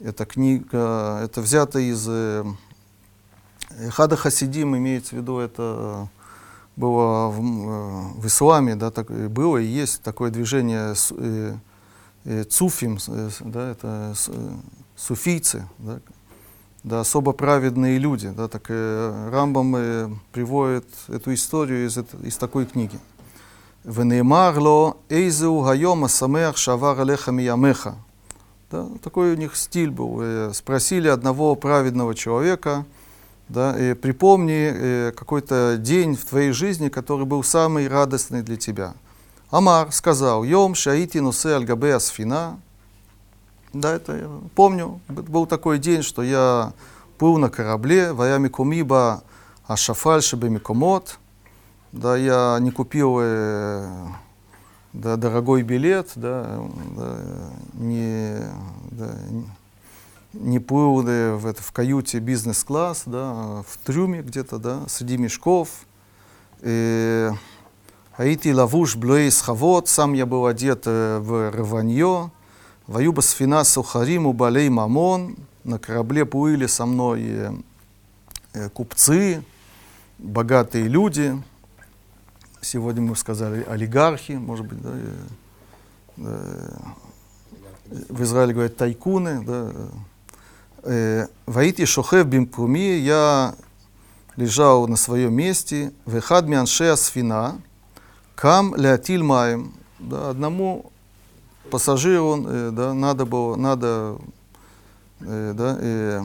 это 0.00 0.24
книга, 0.24 1.20
это 1.22 1.42
взято 1.42 1.78
из 1.78 2.08
Э, 3.78 3.90
Хада 3.90 4.16
Хасидим 4.16 4.76
имеется 4.76 5.14
в 5.14 5.18
виду, 5.18 5.38
это 5.38 5.62
э, 5.78 6.06
было 6.76 7.28
в, 7.28 7.40
э, 7.40 8.20
в 8.20 8.26
исламе, 8.26 8.76
да, 8.76 8.90
так, 8.90 9.10
было 9.30 9.58
и 9.58 9.66
есть 9.66 10.02
такое 10.02 10.30
движение 10.30 10.94
э, 11.10 11.54
э, 12.24 12.44
цуфим, 12.44 12.98
э, 13.08 13.30
да, 13.40 13.70
это 13.70 14.14
суфийцы, 14.96 15.66
да, 15.78 16.00
да, 16.82 17.00
особо 17.00 17.32
праведные 17.32 17.98
люди. 17.98 18.28
Да, 18.28 18.48
так 18.48 18.66
э, 18.68 19.30
Рамбам 19.32 19.76
э, 19.76 20.08
приводит 20.32 20.86
эту 21.08 21.32
историю 21.34 21.86
из, 21.86 21.98
из 22.22 22.36
такой 22.36 22.66
книги. 22.66 22.98
Венемарло 23.84 24.96
эйзу 25.08 25.60
гайома 25.60 26.08
самех 26.08 26.56
шавар 26.56 27.00
алеха 27.00 27.32
миямеха. 27.32 27.96
Да, 28.70 28.88
такой 29.02 29.32
у 29.32 29.36
них 29.36 29.56
стиль 29.56 29.90
был. 29.90 30.52
Спросили 30.54 31.08
одного 31.08 31.54
праведного 31.54 32.14
человека– 32.14 32.86
да, 33.48 33.74
э, 33.76 33.94
припомни 33.94 34.72
э, 34.72 35.12
какой-то 35.12 35.76
день 35.78 36.16
в 36.16 36.24
твоей 36.24 36.52
жизни, 36.52 36.88
который 36.88 37.26
был 37.26 37.42
самый 37.42 37.88
радостный 37.88 38.42
для 38.42 38.56
тебя. 38.56 38.94
Амар 39.50 39.92
сказал, 39.92 40.44
Йом 40.44 40.74
шаити 40.74 41.18
носе 41.18 41.50
аль 41.50 41.70
асфина. 41.92 42.58
Да, 43.72 43.94
это 43.94 44.16
я 44.16 44.28
помню. 44.54 45.00
Был 45.08 45.46
такой 45.46 45.78
день, 45.78 46.02
что 46.02 46.22
я 46.22 46.72
плыл 47.18 47.38
на 47.38 47.50
корабле, 47.50 48.12
ваями 48.12 48.48
кумиба 48.48 49.22
ашафаль 49.66 50.22
шебемикомот. 50.22 51.18
Да, 51.92 52.16
я 52.16 52.58
не 52.60 52.70
купил 52.70 53.18
э, 53.20 53.88
да, 54.92 55.16
дорогой 55.16 55.62
билет, 55.62 56.12
да, 56.16 56.60
да, 56.96 57.18
не, 57.74 58.36
да, 58.90 59.14
не- 59.30 59.48
не 60.34 60.58
да, 60.58 61.36
в, 61.36 61.46
это, 61.46 61.62
в 61.62 61.72
каюте 61.72 62.18
бизнес-класс, 62.18 63.04
да, 63.06 63.62
в 63.68 63.78
трюме 63.84 64.22
где-то, 64.22 64.58
да, 64.58 64.82
среди 64.88 65.16
мешков. 65.16 65.68
Э, 66.60 67.32
Аити 68.16 68.52
лавуш 68.52 68.96
блюэй 68.96 69.30
схавот, 69.30 69.88
сам 69.88 70.12
я 70.12 70.26
был 70.26 70.46
одет 70.46 70.82
э, 70.86 71.18
в 71.18 71.50
рванье. 71.50 72.30
Ваюба 72.86 73.20
сфина 73.20 73.64
сухарим 73.64 74.26
у 74.26 74.32
балей 74.32 74.68
мамон. 74.68 75.36
На 75.64 75.78
корабле 75.78 76.24
плыли 76.26 76.66
со 76.66 76.84
мной 76.84 77.24
э, 78.52 78.68
купцы, 78.70 79.42
богатые 80.18 80.88
люди. 80.88 81.40
Сегодня 82.60 83.02
мы 83.02 83.16
сказали 83.16 83.64
олигархи, 83.68 84.32
может 84.32 84.66
быть, 84.66 84.80
да, 84.80 84.92
в 88.08 88.22
Израиле 88.22 88.54
говорят 88.54 88.76
тайкуны, 88.76 89.42
да. 89.44 89.72
Э, 90.86 91.28
Ваити 91.46 91.86
шохев 91.86 92.26
бимкуми, 92.26 92.98
я 92.98 93.54
лежал 94.36 94.86
на 94.86 94.96
своем 94.96 95.32
месте, 95.32 95.92
вехад 96.04 96.46
мианшея 96.46 96.96
сфина, 96.96 97.58
кам 98.34 98.76
леатиль 98.76 99.22
маем, 99.22 99.72
да, 99.98 100.28
одному 100.30 100.92
пассажиру 101.70 102.44
э, 102.46 102.70
да, 102.70 102.92
надо 102.92 103.24
было, 103.24 103.56
надо 103.56 104.18
э, 105.20 105.54
да, 105.56 105.76
э, 105.80 106.22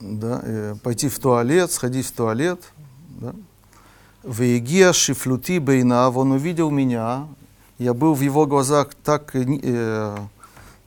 да, 0.00 0.40
э, 0.44 0.74
пойти 0.82 1.08
в 1.08 1.18
туалет, 1.18 1.72
сходить 1.72 2.06
в 2.06 2.12
туалет, 2.12 2.60
да. 3.08 3.34
Вегия 4.22 4.92
шифлюти 4.92 5.60
бейнав, 5.60 6.14
он 6.14 6.32
увидел 6.32 6.70
меня, 6.70 7.26
я 7.78 7.94
был 7.94 8.12
в 8.12 8.20
его 8.20 8.44
глазах 8.44 8.88
так, 9.02 9.30
э, 9.34 10.16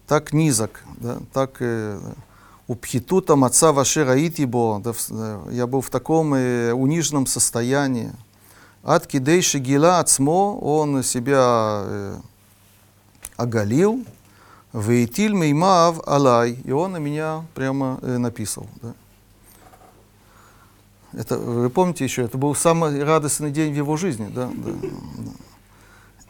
так 0.06 0.34
низок, 0.34 0.84
да, 1.02 1.18
так 1.34 1.58
э, 1.60 2.00
упхитута 2.68 3.36
маца 3.36 3.72
ваше 3.72 4.06
раити 4.06 4.46
бо, 4.46 4.80
да, 4.84 4.94
э, 5.10 5.50
я 5.52 5.68
был 5.68 5.82
в 5.82 5.90
таком 5.90 6.34
э, 6.34 6.74
униженном 6.74 7.26
состоянии. 7.26 8.12
От 8.84 9.08
кидейши 9.08 9.60
гила 9.60 10.00
ацмо, 10.00 10.58
он 10.60 11.04
себя 11.04 11.84
э, 11.86 12.18
оголил, 13.36 14.06
вейтиль 14.74 15.34
меймав 15.34 16.02
алай, 16.08 16.60
и 16.64 16.72
он 16.72 16.94
на 16.94 16.98
меня 16.98 17.44
прямо 17.54 18.00
э, 18.02 18.18
написал. 18.18 18.68
Да. 18.82 18.94
Это, 21.14 21.38
вы 21.38 21.70
помните 21.70 22.06
еще, 22.06 22.24
это 22.24 22.38
был 22.38 22.56
самый 22.56 23.04
радостный 23.04 23.52
день 23.52 23.74
в 23.74 23.76
его 23.76 23.98
жизни. 23.98 24.32
Да, 24.34 24.50
да, 24.54 24.72
да. 24.72 25.32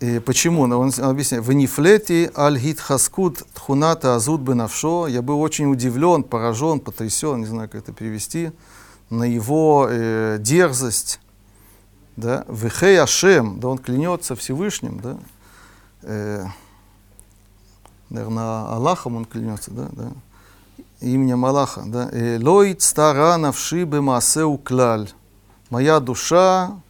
И 0.01 0.17
почему? 0.17 0.65
Ну, 0.65 0.79
Он 0.79 0.91
объясняет. 0.97 1.45
В 1.45 1.53
нифлети 1.53 2.31
аль 2.35 2.59
хаскут 2.75 3.43
тхуната 3.53 4.15
азут 4.15 4.41
бенавшо. 4.41 5.05
Я 5.07 5.21
был 5.21 5.39
очень 5.39 5.71
удивлен, 5.71 6.23
поражен, 6.23 6.79
потрясен, 6.79 7.41
не 7.41 7.45
знаю, 7.45 7.69
как 7.69 7.83
это 7.83 7.93
перевести, 7.93 8.51
на 9.11 9.25
его 9.25 9.87
э, 9.87 10.37
дерзость. 10.39 11.19
Да? 12.17 12.45
Вехей 12.47 12.99
Ашем, 12.99 13.59
да 13.59 13.67
он 13.67 13.77
клянется 13.77 14.35
Всевышним, 14.35 14.99
да? 14.99 15.17
Э, 16.01 16.45
наверное, 18.09 18.73
Аллахом 18.73 19.17
он 19.17 19.25
клянется, 19.25 19.69
да? 19.69 19.87
да? 19.91 20.11
именем 20.99 21.45
Аллаха. 21.45 21.83
Да? 21.85 22.09
Э, 22.11 22.39
Лоит 22.41 22.81
стара 22.81 23.37
навши 23.37 23.83
бемасеу 23.83 24.57
клаль. 24.57 25.11
Моя 25.69 25.99
душа 25.99 26.81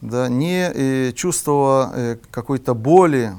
да, 0.00 0.28
не 0.28 0.70
э, 0.72 1.12
чувствовала 1.12 1.92
э, 1.94 2.16
какой-то 2.30 2.74
боли 2.74 3.32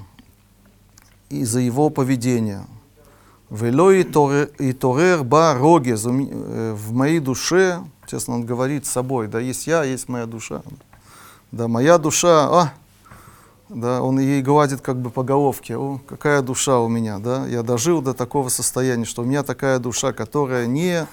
из-за 1.29 1.59
его 1.59 1.89
поведения. 1.89 2.65
Вело 3.49 3.91
и 3.91 4.03
торер 4.03 5.23
ба 5.23 5.55
ме- 5.55 6.29
э, 6.29 6.73
В 6.73 6.93
моей 6.93 7.19
душе, 7.19 7.81
честно, 8.05 8.35
он 8.35 8.45
говорит 8.45 8.85
с 8.85 8.91
собой, 8.91 9.27
да, 9.27 9.39
есть 9.39 9.67
я, 9.67 9.83
есть 9.83 10.09
моя 10.09 10.25
душа. 10.25 10.61
Да, 11.51 11.69
моя 11.69 11.97
душа, 11.97 12.49
а, 12.49 12.73
да, 13.69 14.01
он 14.01 14.19
ей 14.19 14.41
гладит 14.41 14.81
как 14.81 14.97
бы 14.97 15.09
по 15.09 15.23
головке, 15.23 15.77
о, 15.77 16.01
какая 16.07 16.41
душа 16.41 16.79
у 16.79 16.89
меня, 16.89 17.19
да, 17.19 17.47
я 17.47 17.63
дожил 17.63 18.01
до 18.01 18.13
такого 18.13 18.49
состояния, 18.49 19.05
что 19.05 19.21
у 19.21 19.25
меня 19.25 19.43
такая 19.43 19.79
душа, 19.79 20.11
которая 20.11 20.65
не, 20.65 21.07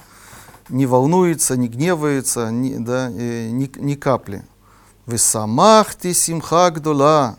не 0.67 0.85
волнуется, 0.85 1.55
не 1.55 1.69
гневается, 1.69 2.51
ни, 2.51 2.75
да, 2.77 3.09
э, 3.09 3.49
ни, 3.49 3.71
ни 3.79 3.95
капли. 3.95 4.43
Вы 5.05 5.19
самахти 5.19 6.13
симха 6.13 6.71
гдола. 6.71 7.35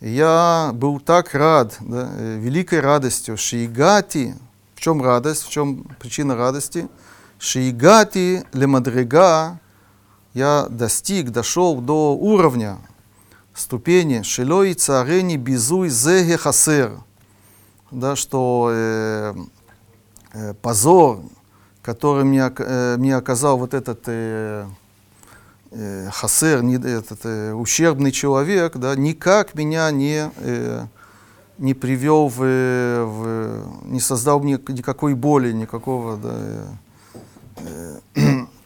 Я 0.00 0.70
был 0.72 0.98
так 0.98 1.34
рад, 1.34 1.76
да, 1.80 2.08
великой 2.16 2.80
радостью, 2.80 3.36
шиигати. 3.36 4.34
В 4.74 4.80
чем 4.80 5.02
радость, 5.02 5.44
в 5.44 5.50
чем 5.50 5.84
причина 6.00 6.36
радости? 6.36 6.88
Шиигати 7.38 8.46
лемадрега. 8.54 9.60
Я 10.32 10.68
достиг, 10.70 11.30
дошел 11.30 11.82
до 11.82 12.16
уровня, 12.16 12.78
ступени 13.54 14.22
шилой 14.22 14.72
царени 14.72 15.36
безуй 15.36 15.90
зеге 15.90 16.38
хасер. 16.38 16.92
Да, 17.90 18.16
что 18.16 18.70
э, 18.72 19.34
э, 20.32 20.54
позор, 20.54 21.20
который 21.82 22.24
мне, 22.24 22.50
э, 22.56 22.96
мне 22.96 23.16
оказал 23.16 23.58
вот 23.58 23.74
этот 23.74 24.00
э, 24.06 24.66
э, 25.70 26.08
хасер, 26.12 26.62
не, 26.62 26.76
этот 26.76 27.20
э, 27.24 27.52
ущербный 27.52 28.12
человек, 28.12 28.76
да, 28.76 28.94
никак 28.94 29.54
меня 29.54 29.90
не, 29.90 30.30
э, 30.36 30.86
не 31.58 31.74
привел 31.74 32.28
в, 32.28 32.42
э, 32.42 33.04
в- 33.04 33.86
не 33.86 34.00
создал 34.00 34.40
мне 34.40 34.60
никакой 34.68 35.14
боли, 35.14 35.52
никакого, 35.52 36.16
да, 36.16 36.34
э, 37.56 37.98
э, 38.14 38.20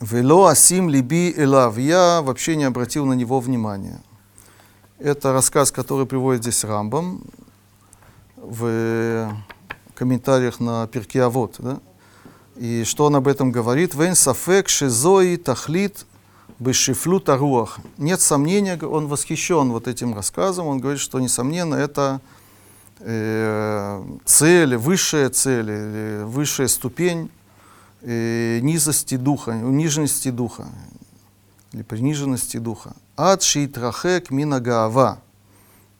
Вело 0.00 0.46
асим 0.46 0.88
либи 0.88 1.34
элав. 1.36 1.76
Я 1.76 2.22
вообще 2.22 2.56
не 2.56 2.64
обратил 2.64 3.04
на 3.04 3.12
него 3.12 3.38
внимания. 3.38 4.00
Это 4.98 5.34
рассказ, 5.34 5.70
который 5.70 6.06
приводит 6.06 6.42
здесь 6.42 6.64
Рамбам 6.64 7.22
в 8.36 9.30
комментариях 9.94 10.58
на 10.58 10.86
Перке 10.86 11.22
Авод. 11.22 11.56
Да? 11.58 11.80
И 12.56 12.84
что 12.84 13.04
он 13.06 13.16
об 13.16 13.28
этом 13.28 13.52
говорит? 13.52 13.94
Вен 13.94 14.14
сафек 14.14 14.70
шизои 14.70 15.36
тахлит 15.36 16.06
бешифлют 16.60 17.28
аруах. 17.28 17.80
Нет 17.98 18.20
сомнения, 18.20 18.78
он 18.78 19.08
восхищен 19.08 19.70
вот 19.72 19.88
этим 19.88 20.14
рассказом. 20.14 20.66
Он 20.66 20.78
говорит, 20.78 21.00
что, 21.00 21.18
несомненно, 21.18 21.74
это 21.74 22.20
э, 23.00 24.04
цель, 24.26 24.76
высшая 24.76 25.30
цель, 25.30 25.70
или 25.70 26.22
высшая 26.24 26.68
ступень 26.68 27.30
э, 28.02 28.60
низости 28.60 29.16
духа, 29.16 29.50
униженности 29.50 30.30
духа 30.30 30.68
или 31.72 31.82
приниженности 31.82 32.58
духа. 32.58 32.94
Ад 33.16 33.42
шиитрахек 33.42 34.30
минагаава, 34.30 35.18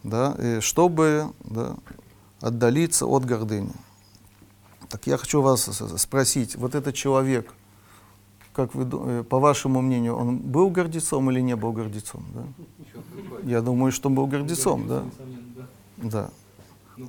да, 0.03 0.35
э, 0.37 0.61
чтобы 0.61 1.33
да, 1.45 1.75
отдалиться 2.41 3.07
от 3.07 3.25
гордыни. 3.25 3.73
Так 4.91 5.07
я 5.07 5.17
хочу 5.17 5.41
вас 5.41 5.71
спросить, 5.97 6.57
вот 6.57 6.75
этот 6.75 6.95
человек, 6.95 7.51
как 8.61 8.75
вы, 8.75 8.87
э, 8.93 9.25
по 9.25 9.39
вашему 9.39 9.81
мнению, 9.81 10.17
он 10.17 10.37
был 10.37 10.71
гордецом 10.71 11.31
или 11.31 11.41
не 11.41 11.57
был 11.57 11.73
гордецом? 11.73 12.25
Да? 12.35 12.43
Я 13.45 13.63
думаю, 13.63 13.91
что 13.91 14.11
был 14.11 14.27
гордецом, 14.27 14.87
да. 14.87 15.03
Да. 15.97 16.31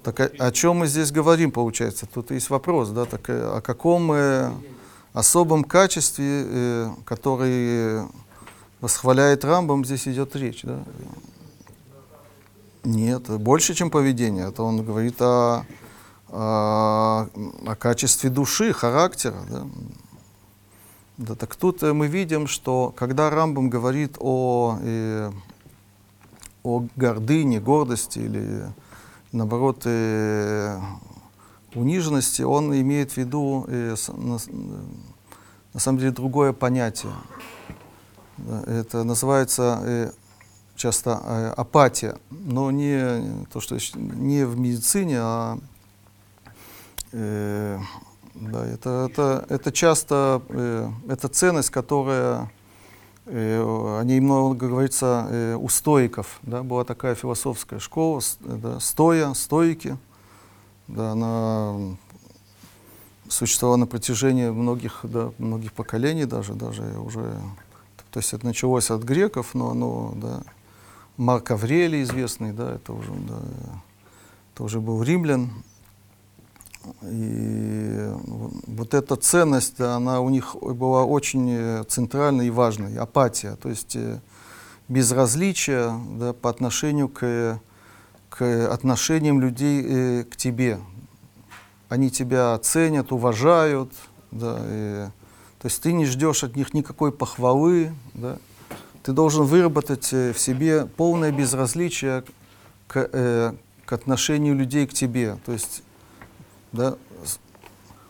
Так 0.04 0.20
о, 0.22 0.30
о 0.48 0.52
чем 0.52 0.78
мы 0.78 0.88
здесь 0.88 1.12
говорим, 1.12 1.52
получается? 1.52 2.06
Тут 2.06 2.32
есть 2.32 2.50
вопрос, 2.50 2.90
да, 2.90 3.04
так 3.04 3.30
э, 3.30 3.58
о 3.58 3.60
каком 3.60 4.12
э, 4.14 4.52
особом 5.12 5.66
качестве, 5.66 6.46
э, 6.46 6.90
который 7.04 8.08
восхваляет 8.80 9.44
Рамбам, 9.44 9.84
здесь 9.84 10.08
идет 10.08 10.36
речь, 10.36 10.62
да? 10.64 10.80
Нет, 12.86 13.30
больше, 13.30 13.74
чем 13.74 13.92
поведение. 13.92 14.48
Это 14.48 14.64
он 14.64 14.84
говорит 14.84 15.22
о, 15.22 15.66
о, 16.30 17.28
о 17.66 17.76
качестве 17.76 18.30
души, 18.30 18.72
характера, 18.72 19.36
да? 19.50 19.68
Да, 21.22 21.36
так 21.36 21.56
тут 21.56 21.84
э, 21.84 21.94
мы 21.94 22.08
видим, 22.08 22.48
что 22.48 22.92
когда 22.98 23.30
Рамбам 23.30 23.70
говорит 23.70 24.16
о, 24.18 24.80
э, 24.82 25.32
о 26.64 26.84
гордыне, 26.96 27.60
гордости 27.60 28.18
или 28.18 28.66
наоборот, 29.32 29.84
э, 29.86 30.80
униженности, 31.76 32.42
он 32.42 32.74
имеет 32.74 33.12
в 33.12 33.18
виду 33.18 33.66
э, 33.68 33.96
на, 34.18 34.40
на 35.76 35.80
самом 35.80 36.00
деле 36.00 36.10
другое 36.10 36.54
понятие. 36.54 37.14
Это 38.66 39.04
называется 39.04 39.80
э, 39.84 40.12
часто 40.76 41.22
э, 41.24 41.54
апатия, 41.56 42.18
но 42.32 42.72
не 42.72 43.46
то, 43.54 43.60
что 43.60 43.78
не 43.96 44.44
в 44.44 44.58
медицине, 44.58 45.20
а 45.20 45.60
э, 47.12 47.80
да, 48.42 48.66
это, 48.66 49.08
это, 49.10 49.46
это 49.50 49.72
часто 49.72 50.42
э, 50.50 50.90
это 51.08 51.28
ценность, 51.28 51.70
которая 51.70 52.50
Э, 53.26 53.62
О 53.64 54.04
ней 54.04 54.20
много 54.20 54.68
говорится 54.68 55.28
э, 55.30 55.56
у 55.56 55.70
стоиков. 55.70 56.40
Да, 56.42 56.64
была 56.64 56.84
такая 56.84 57.14
философская 57.16 57.80
школа, 57.80 58.20
с- 58.20 58.38
да, 58.42 58.80
стоя, 58.80 59.34
стоики. 59.36 59.96
Да, 60.88 61.12
она 61.12 61.96
существовала 63.30 63.78
на 63.78 63.88
протяжении 63.88 64.50
многих, 64.50 65.02
да, 65.04 65.32
многих 65.38 65.72
поколений 65.72 66.26
даже, 66.26 66.54
даже 66.54 66.82
уже. 67.00 67.22
То 68.12 68.20
есть 68.20 68.34
это 68.34 68.46
началось 68.46 68.90
от 68.92 69.04
греков, 69.04 69.54
но 69.54 69.72
оно, 69.72 70.14
да, 70.16 70.42
Марк 71.16 71.52
Аврелий 71.52 72.04
известный, 72.04 72.52
да, 72.52 72.74
это 72.76 72.92
уже, 72.92 73.12
да, 73.14 73.40
это 74.54 74.64
уже 74.64 74.82
был 74.82 75.02
римлян. 75.04 75.52
И 77.04 78.10
в- 78.24 78.76
вот 78.76 78.94
эта 78.94 79.16
ценность, 79.16 79.80
она 79.80 80.22
у 80.22 80.30
них 80.30 80.56
была 80.56 81.06
очень 81.06 81.50
э, 81.50 81.84
центральной 81.88 82.48
и 82.48 82.50
важной, 82.50 82.98
апатия, 82.98 83.56
то 83.56 83.70
есть 83.70 83.96
э, 83.96 84.20
безразличие 84.88 85.94
да, 86.20 86.34
по 86.34 86.50
отношению 86.50 87.08
к, 87.08 87.60
к 88.30 88.68
отношениям 88.74 89.40
людей 89.40 89.86
э, 89.88 90.24
к 90.24 90.36
тебе. 90.36 90.80
Они 91.90 92.10
тебя 92.10 92.58
ценят, 92.60 93.12
уважают, 93.12 93.92
да, 94.32 94.60
и, 94.64 95.06
то 95.60 95.66
есть 95.68 95.82
ты 95.82 95.94
не 95.94 96.06
ждешь 96.06 96.44
от 96.44 96.56
них 96.56 96.74
никакой 96.74 97.12
похвалы, 97.12 97.94
да, 98.14 98.38
ты 99.04 99.14
должен 99.14 99.46
выработать 99.46 100.10
э, 100.14 100.34
в 100.34 100.40
себе 100.40 100.86
полное 100.86 101.32
безразличие 101.32 102.24
к, 102.88 103.10
э, 103.12 103.54
к 103.86 103.94
отношению 103.94 104.56
людей 104.56 104.88
к 104.88 104.94
тебе. 104.94 105.38
То 105.46 105.52
есть 105.52 105.84
да, 106.72 106.96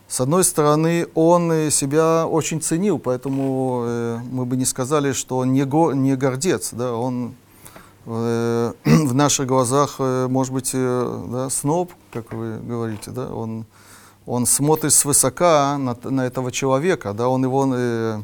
с- 0.08 0.20
одной 0.20 0.44
стороны, 0.44 1.06
он 1.14 1.50
э, 1.50 1.70
себя 1.70 2.26
очень 2.26 2.60
ценил, 2.60 2.98
поэтому 2.98 3.82
э, 3.86 4.18
мы 4.30 4.44
бы 4.44 4.56
не 4.56 4.64
сказали, 4.64 5.12
что 5.12 5.38
он 5.38 5.52
не, 5.52 5.64
го- 5.64 5.92
не 5.92 6.16
гордец. 6.16 6.70
Да, 6.72 6.94
он 6.94 7.34
э, 8.06 8.72
в 8.84 9.14
наших 9.14 9.46
глазах, 9.46 9.96
э, 9.98 10.26
может 10.28 10.52
быть, 10.52 10.70
э, 10.74 11.24
да, 11.32 11.50
сноб, 11.50 11.92
как 12.12 12.32
вы 12.32 12.58
говорите, 12.58 13.10
да, 13.10 13.26
он, 13.32 13.64
он 14.26 14.46
смотрит 14.46 14.92
свысока 14.92 15.76
на, 15.78 15.96
на 16.10 16.26
этого 16.26 16.52
человека, 16.52 17.12
да, 17.14 17.28
он 17.28 17.42
его 17.44 17.66
э, 17.74 18.20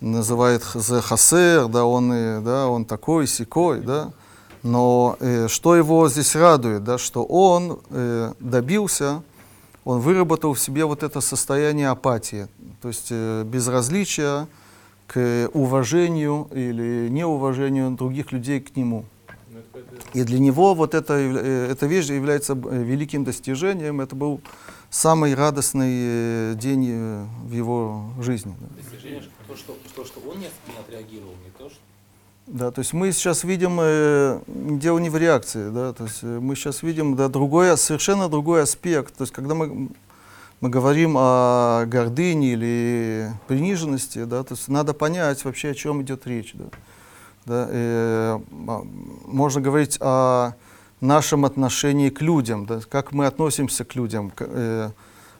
называет 0.00 0.62
за 0.74 1.00
хасер, 1.00 1.68
да, 1.68 1.84
он, 1.86 2.12
э, 2.12 2.40
да, 2.40 2.68
он 2.68 2.84
такой, 2.84 3.26
сикой, 3.26 3.80
да, 3.80 4.10
но 4.62 5.16
э, 5.20 5.48
что 5.48 5.76
его 5.76 6.08
здесь 6.08 6.34
радует, 6.36 6.84
да, 6.84 6.98
что 6.98 7.24
он 7.24 7.80
э, 7.90 8.32
добился, 8.40 9.22
он 9.86 10.00
выработал 10.00 10.52
в 10.52 10.58
себе 10.58 10.84
вот 10.84 11.04
это 11.04 11.20
состояние 11.20 11.88
апатии, 11.88 12.48
то 12.82 12.88
есть 12.88 13.06
э, 13.10 13.44
безразличия 13.44 14.48
к 15.06 15.48
уважению 15.54 16.48
или 16.52 17.08
неуважению 17.08 17.92
других 17.92 18.32
людей 18.32 18.60
к 18.60 18.76
нему. 18.76 19.04
И 20.12 20.24
для 20.24 20.40
него 20.40 20.74
вот 20.74 20.94
это, 20.94 21.14
э, 21.14 21.68
эта 21.70 21.86
вещь 21.86 22.06
является 22.06 22.54
э, 22.54 22.82
великим 22.82 23.22
достижением. 23.22 24.00
Это 24.00 24.16
был 24.16 24.40
самый 24.90 25.34
радостный 25.34 26.56
день 26.56 27.28
в 27.44 27.52
его 27.52 28.10
жизни. 28.20 28.56
Достижение, 28.76 29.22
то, 29.46 29.54
что, 29.54 29.76
то, 29.94 30.04
что 30.04 30.18
он 30.28 30.40
не 30.40 30.48
отреагировал, 30.80 31.34
Да, 32.46 32.70
то 32.70 32.80
есть 32.80 32.92
мы 32.92 33.10
сейчас 33.10 33.42
видим, 33.42 33.78
э, 33.80 34.40
дело 34.46 34.98
не 35.00 35.10
в 35.10 35.16
реакции, 35.16 35.68
да, 35.68 35.92
то 35.92 36.04
есть 36.04 36.20
э, 36.22 36.38
мы 36.40 36.54
сейчас 36.54 36.84
видим 36.84 37.16
да, 37.16 37.28
другой, 37.28 37.76
совершенно 37.76 38.28
другой 38.28 38.62
аспект. 38.62 39.16
То 39.16 39.22
есть 39.22 39.32
когда 39.32 39.56
мы, 39.56 39.88
мы 40.60 40.68
говорим 40.68 41.16
о 41.18 41.84
гордыне 41.86 42.52
или 42.52 43.32
приниженности, 43.48 44.24
да, 44.24 44.44
то 44.44 44.54
есть 44.54 44.68
надо 44.68 44.94
понять 44.94 45.44
вообще, 45.44 45.70
о 45.70 45.74
чем 45.74 46.02
идет 46.02 46.24
речь. 46.28 46.52
Да. 46.54 46.64
Да, 47.46 47.68
э, 47.68 48.38
а, 48.68 48.82
можно 49.26 49.60
говорить 49.60 49.98
о 50.00 50.52
нашем 51.00 51.44
отношении 51.44 52.10
к 52.10 52.20
людям, 52.20 52.66
да, 52.66 52.80
как 52.88 53.10
мы 53.12 53.26
относимся 53.26 53.84
к 53.84 53.96
людям, 53.96 54.30
к- 54.30 54.46
э, 54.46 54.90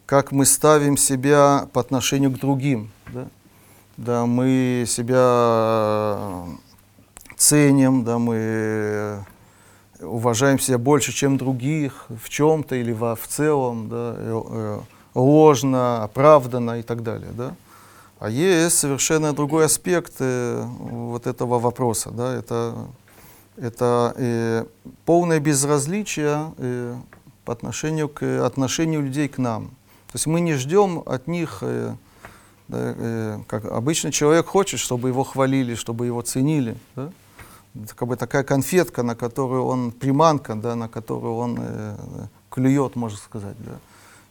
как 0.07 0.33
мы 0.33 0.45
ставим 0.45 0.97
себя 0.97 1.69
по 1.73 1.81
отношению 1.81 2.33
к 2.33 2.39
другим. 2.41 2.91
Да. 3.12 3.28
Да, 3.97 4.27
мы 4.27 4.85
себя 4.87 6.45
ценим, 7.37 8.05
да, 8.05 8.19
мы 8.19 9.25
уважаем 10.01 10.59
себя 10.59 10.79
больше, 10.79 11.13
чем 11.13 11.37
других 11.37 12.07
в 12.09 12.29
чем-то 12.29 12.77
или 12.77 12.93
во, 12.93 13.17
в 13.17 13.27
целом, 13.27 13.89
да, 13.89 14.15
э, 14.17 14.43
э, 14.51 14.81
ложно, 15.15 16.05
оправданно 16.05 16.81
и 16.81 16.83
так 16.83 17.03
далее. 17.03 17.31
Да. 17.33 17.55
А 18.19 18.31
есть 18.31 18.79
совершенно 18.79 19.33
другой 19.33 19.67
аспект 19.67 20.15
э, 20.21 20.65
вот 20.79 21.27
этого 21.27 21.59
вопроса. 21.59 22.11
Да, 22.11 22.35
это 22.35 22.75
это 23.57 24.15
э, 24.17 24.67
полное 25.05 25.41
безразличие 25.41 26.53
э, 26.59 26.95
по 27.45 27.53
отношению 27.53 28.09
к 28.09 28.45
отношению 28.45 29.03
людей 29.03 29.29
к 29.29 29.39
нам. 29.39 29.69
То 30.09 30.17
есть 30.17 30.27
мы 30.27 30.41
не 30.41 30.55
ждем 30.55 31.03
от 31.07 31.27
них, 31.27 31.59
э, 31.63 31.95
да, 32.69 32.79
э, 32.79 33.39
как 33.47 33.65
обычно 33.65 34.13
человек 34.13 34.47
хочет, 34.47 34.79
чтобы 34.79 35.09
его 35.09 35.25
хвалили, 35.25 35.75
чтобы 35.75 36.07
его 36.07 36.21
ценили. 36.21 36.77
Да? 36.95 37.11
Как 37.94 38.09
бы 38.09 38.16
такая 38.16 38.43
конфетка, 38.43 39.03
на 39.03 39.15
которую 39.15 39.65
он, 39.65 39.93
приманка, 39.93 40.55
да, 40.55 40.74
на 40.74 40.89
которую 40.89 41.35
он 41.36 41.59
э, 41.61 41.97
клюет, 42.51 42.97
можно 42.97 43.19
сказать. 43.19 43.57
Да. 43.59 43.78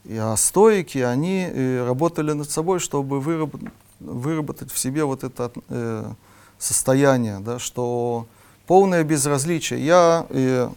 И 0.06 0.18
а 0.18 0.36
стоики, 0.38 1.00
они 1.00 1.48
э, 1.52 1.86
работали 1.86 2.34
над 2.34 2.50
собой, 2.50 2.80
чтобы 2.80 3.20
выработ- 3.20 3.72
выработать 4.00 4.72
в 4.72 4.78
себе 4.78 5.04
вот 5.04 5.24
это 5.24 5.52
э, 5.70 6.12
состояние, 6.58 7.40
да, 7.40 7.60
что 7.60 8.28
полное 8.68 9.04
безразличие. 9.04 9.86
Я 9.86 10.26
э, 10.30 10.70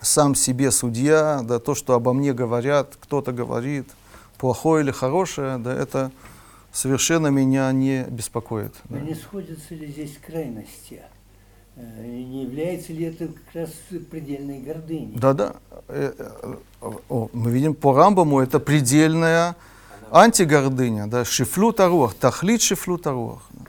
сам 0.00 0.34
себе 0.34 0.70
судья, 0.70 1.40
да, 1.42 1.58
то, 1.58 1.74
что 1.74 1.94
обо 1.94 2.12
мне 2.12 2.32
говорят, 2.32 2.96
кто-то 3.00 3.32
говорит, 3.32 3.88
плохое 4.38 4.84
или 4.84 4.90
хорошее, 4.90 5.58
да, 5.58 5.72
это 5.72 6.10
совершенно 6.72 7.28
меня 7.28 7.70
не 7.72 8.04
беспокоит. 8.04 8.74
да. 8.84 9.00
Не 9.00 9.14
сходятся 9.14 9.74
ли 9.74 9.86
здесь 9.86 10.18
крайности? 10.24 11.02
Э, 11.76 12.06
Не 12.06 12.44
является 12.44 12.92
ли 12.92 13.04
это 13.06 13.26
как 13.28 13.54
раз 13.54 13.70
предельной 14.10 14.60
гордыней? 14.60 15.16
Да-да. 15.16 15.56
Э, 15.88 16.12
э, 16.80 17.26
Мы 17.32 17.50
видим 17.50 17.74
по 17.74 17.92
Рамбаму, 17.94 18.40
это 18.40 18.60
предельная 18.60 19.56
антигордыня, 20.10 21.06
да, 21.06 21.24
шифлют 21.24 21.80
аруах, 21.80 22.14
тахлит 22.14 22.62
шифлют 22.62 23.06
аруах. 23.06 23.42
да. 23.50 23.64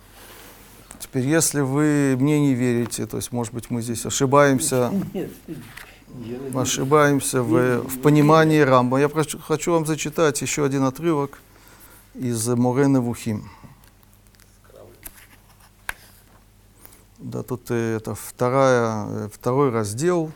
Теперь, 1.00 1.28
если 1.28 1.62
вы 1.62 2.16
мне 2.20 2.40
не 2.40 2.54
верите, 2.54 3.06
то 3.06 3.18
есть, 3.18 3.32
может 3.32 3.54
быть, 3.54 3.70
мы 3.70 3.82
здесь 3.82 4.06
ошибаемся. 4.06 4.92
Нет, 5.14 5.32
ошибаемся 6.54 7.42
в, 7.42 7.82
в 7.84 8.02
понимании 8.02 8.60
Рамба. 8.60 9.00
Я 9.00 9.10
хочу 9.10 9.72
вам 9.72 9.86
зачитать 9.86 10.42
еще 10.42 10.66
один 10.66 10.84
отрывок 10.84 11.40
из 12.14 12.48
Морены 12.48 13.00
Вухим. 13.00 13.50
Да, 17.26 17.42
тут 17.42 17.72
э, 17.72 17.96
это 17.96 18.14
вторая, 18.14 19.08
э, 19.08 19.30
второй 19.34 19.72
раздел, 19.72 20.32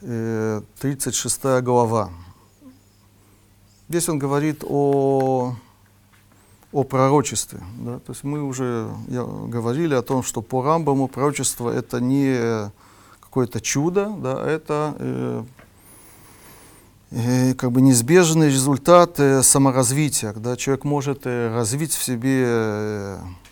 э, 0.00 0.60
36 0.80 1.60
глава. 1.62 2.10
Здесь 3.88 4.08
он 4.08 4.18
говорит 4.18 4.64
о, 4.66 5.54
о 6.72 6.82
пророчестве. 6.82 7.60
Да? 7.78 8.00
То 8.00 8.10
есть 8.10 8.24
мы 8.24 8.42
уже 8.42 8.90
говорили 9.06 9.94
о 9.94 10.02
том, 10.02 10.24
что 10.24 10.42
по 10.42 10.64
Рамбаму 10.64 11.06
пророчество 11.06 11.70
это 11.70 12.00
не 12.00 12.72
какое-то 13.20 13.60
чудо, 13.60 14.12
да, 14.18 14.44
это 14.50 14.96
э, 14.98 15.44
э, 17.12 17.54
как 17.54 17.70
бы 17.70 17.82
неизбежный 17.82 18.48
результат 18.48 19.20
э, 19.20 19.44
саморазвития, 19.44 20.32
когда 20.32 20.56
человек 20.56 20.82
может 20.82 21.20
э, 21.26 21.54
развить 21.54 21.92
в 21.92 22.02
себе 22.02 22.42
э, 22.46 23.18
э, 23.20 23.49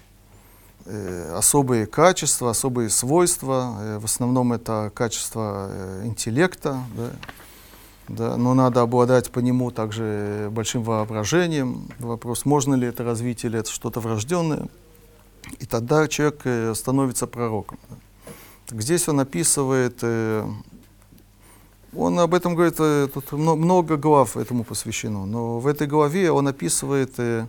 особые 1.34 1.86
качества, 1.86 2.50
особые 2.50 2.90
свойства. 2.90 3.76
Э, 3.80 3.98
в 3.98 4.04
основном 4.04 4.52
это 4.52 4.90
качество 4.94 5.68
э, 5.70 6.02
интеллекта, 6.06 6.82
да, 6.96 7.10
да, 8.08 8.36
но 8.36 8.54
надо 8.54 8.80
обладать 8.80 9.30
по 9.30 9.40
нему 9.40 9.70
также 9.70 10.48
большим 10.50 10.82
воображением. 10.82 11.88
Вопрос, 11.98 12.44
можно 12.46 12.74
ли 12.74 12.86
это 12.86 13.04
развить 13.04 13.44
или 13.44 13.58
это 13.58 13.70
что-то 13.70 14.00
врожденное. 14.00 14.68
И 15.58 15.66
тогда 15.66 16.08
человек 16.08 16.40
э, 16.44 16.74
становится 16.74 17.26
пророком. 17.26 17.78
Так 18.66 18.82
здесь 18.82 19.08
он 19.08 19.20
описывает, 19.20 19.98
э, 20.02 20.46
он 21.96 22.18
об 22.18 22.34
этом 22.34 22.54
говорит, 22.54 22.76
э, 22.78 23.08
тут 23.12 23.32
мно- 23.32 23.56
много 23.56 23.96
глав 23.96 24.36
этому 24.36 24.64
посвящено, 24.64 25.26
но 25.26 25.58
в 25.58 25.66
этой 25.66 25.86
главе 25.86 26.30
он 26.30 26.48
описывает 26.48 27.14
э, 27.18 27.46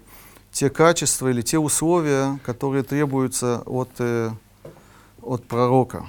те 0.52 0.70
качества 0.70 1.30
или 1.30 1.42
те 1.42 1.60
условия, 1.60 2.40
которые 2.46 2.84
требуются 2.84 3.62
от, 3.66 3.90
э, 4.00 4.32
от 5.22 5.46
пророка. 5.46 6.06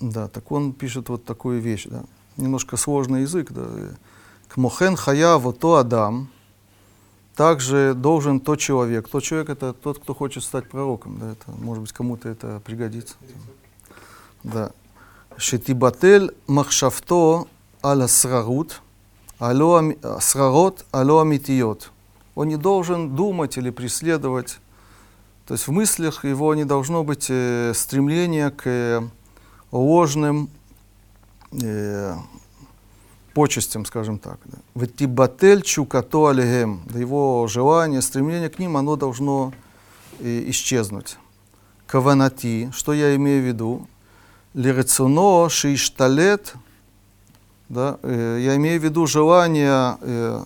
Да, 0.00 0.28
так 0.28 0.50
он 0.52 0.72
пишет 0.72 1.08
вот 1.08 1.24
такую 1.24 1.60
вещь, 1.60 1.86
да. 1.86 2.04
Немножко 2.36 2.76
сложный 2.76 3.22
язык, 3.22 3.50
да. 3.52 3.66
Кмохен 4.48 4.96
хая 4.96 5.38
то 5.52 5.76
Адам. 5.76 6.28
Также 7.34 7.92
должен 7.94 8.40
тот 8.40 8.58
человек. 8.58 9.08
Тот 9.08 9.22
человек 9.22 9.50
это 9.50 9.74
тот, 9.74 9.98
кто 9.98 10.14
хочет 10.14 10.42
стать 10.42 10.70
пророком. 10.70 11.18
Да, 11.18 11.32
это, 11.32 11.50
может 11.50 11.82
быть, 11.82 11.92
кому-то 11.92 12.28
это 12.28 12.60
пригодится. 12.64 13.14
Да. 14.42 14.70
Шетибатель 15.36 16.34
махшавто 16.46 17.46
аля 17.84 18.06
срарут, 18.06 18.80
алё 19.38 19.74
ами- 19.74 19.98
а, 20.02 20.18
срарот 20.20 20.84
алё 20.92 21.20
амитиот. 21.20 21.90
Он 22.34 22.48
не 22.48 22.56
должен 22.56 23.14
думать 23.16 23.56
или 23.56 23.70
преследовать. 23.70 24.58
То 25.46 25.54
есть 25.54 25.68
в 25.68 25.72
мыслях 25.72 26.24
его 26.24 26.54
не 26.54 26.64
должно 26.64 27.04
быть 27.04 27.26
э, 27.30 27.72
стремление 27.74 28.50
к 28.50 28.62
э, 28.66 29.08
ложным 29.70 30.50
э, 31.52 32.14
почестям, 33.32 33.84
скажем 33.84 34.18
так. 34.18 34.38
Да. 34.44 34.58
Ватибатель 34.74 35.62
чукато 35.62 36.28
алегем. 36.28 36.82
Да 36.86 36.98
его 36.98 37.46
желание, 37.48 38.02
стремление 38.02 38.48
к 38.48 38.58
ним, 38.58 38.76
оно 38.76 38.96
должно 38.96 39.52
э, 40.18 40.44
исчезнуть. 40.50 41.16
Каванати, 41.86 42.70
что 42.74 42.92
я 42.92 43.14
имею 43.14 43.42
в 43.42 43.46
виду? 43.46 43.86
Лирецуно 44.54 45.48
шишталет, 45.48 46.54
да, 47.68 47.98
э, 48.02 48.38
я 48.42 48.56
имею 48.56 48.80
в 48.80 48.84
виду 48.84 49.06
желание 49.06 49.96
э, 50.00 50.44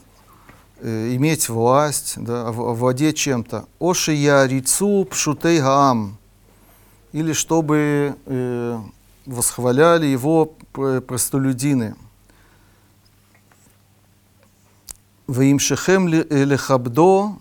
э, 0.80 1.14
иметь 1.16 1.48
власть, 1.48 2.14
да, 2.16 2.48
ов- 2.48 2.58
овладеть 2.58 3.16
чем-то. 3.16 3.66
Оши 3.78 4.12
я 4.12 4.46
рицу 4.46 5.06
пшутей 5.10 5.60
гаам. 5.60 6.16
Или 7.12 7.32
чтобы 7.32 8.14
восхваляли 9.26 10.06
его 10.06 10.52
пр- 10.72 11.00
простолюдины. 11.00 11.96
Ваимшехем 15.26 16.08
лехабдо, 16.08 17.34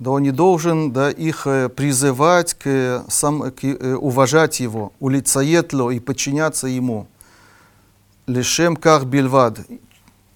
да 0.00 0.10
он 0.10 0.22
не 0.22 0.32
должен 0.32 0.92
да, 0.92 1.10
их 1.10 1.44
призывать 1.76 2.54
к, 2.54 3.04
сам, 3.08 3.52
к, 3.52 3.64
уважать 4.00 4.60
его, 4.60 4.92
улицаетло 5.00 5.90
и 5.92 6.00
подчиняться 6.00 6.66
ему. 6.66 7.06
Лишем 8.28 8.76
кар 8.76 9.06
бельвад. 9.06 9.60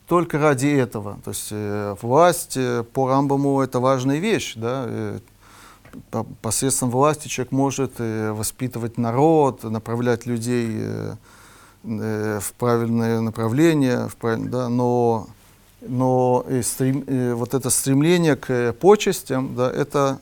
Только 0.09 0.39
ради 0.39 0.67
этого. 0.67 1.19
То 1.25 1.31
есть 1.31 1.49
э, 1.51 1.95
власть 2.01 2.57
э, 2.57 2.85
по 2.91 3.09
Рамбаму 3.09 3.61
это 3.61 3.81
важная 3.81 4.19
вещь. 4.19 4.55
Да? 4.57 4.85
Э, 4.87 5.19
по- 6.11 6.25
посредством 6.25 6.91
власти 6.91 7.29
человек 7.29 7.53
может 7.53 7.93
э, 7.99 8.33
воспитывать 8.33 8.97
народ, 8.97 9.63
направлять 9.65 10.25
людей 10.27 10.83
в 11.85 12.53
правильное 12.59 13.21
направление, 13.21 14.09
в 14.09 14.17
правиль- 14.17 14.49
да? 14.49 14.69
но, 14.69 15.27
но 15.81 16.45
э, 16.49 16.61
стрем- 16.63 17.05
э, 17.07 17.35
вот 17.35 17.53
это 17.55 17.69
стремление 17.71 18.37
к 18.37 18.73
почестям, 18.81 19.55
да, 19.55 19.71
это 19.71 20.19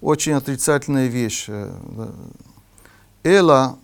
очень 0.00 0.34
отрицательная 0.34 1.06
вещь. 1.08 1.48
Эла, 3.24 3.76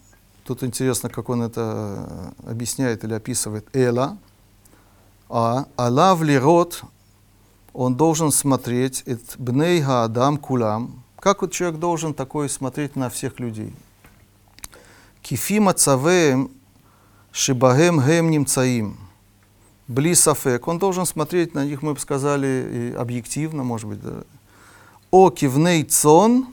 тут 0.45 0.63
интересно, 0.63 1.09
как 1.09 1.29
он 1.29 1.43
это 1.43 2.35
э, 2.47 2.51
объясняет 2.51 3.05
или 3.05 3.15
описывает, 3.15 3.67
Эла, 3.73 4.19
а 5.29 5.67
Алав 5.77 6.23
лирот, 6.23 6.83
он 7.73 7.97
должен 7.97 8.31
смотреть, 8.31 9.03
эт 9.07 9.37
бней 9.39 9.83
адам 9.83 10.37
кулам, 10.37 11.03
как 11.19 11.43
вот 11.43 11.53
человек 11.53 11.81
должен 11.81 12.15
такой 12.15 12.49
смотреть 12.49 12.95
на 12.95 13.09
всех 13.09 13.41
людей. 13.41 13.75
Кифима 15.23 15.73
цавеем 15.73 16.51
шибагем 17.33 18.01
гем 18.01 18.31
немцаим. 18.31 18.97
Блисафек. 19.89 20.67
Он 20.69 20.79
должен 20.79 21.05
смотреть 21.05 21.55
на 21.55 21.65
них, 21.65 21.83
мы 21.83 21.95
бы 21.95 22.01
сказали, 22.01 22.95
объективно, 22.97 23.65
может 23.65 23.89
быть. 23.89 24.01
Да. 24.01 24.23
О 25.11 25.31
кивней 25.31 25.85
цон, 25.85 26.47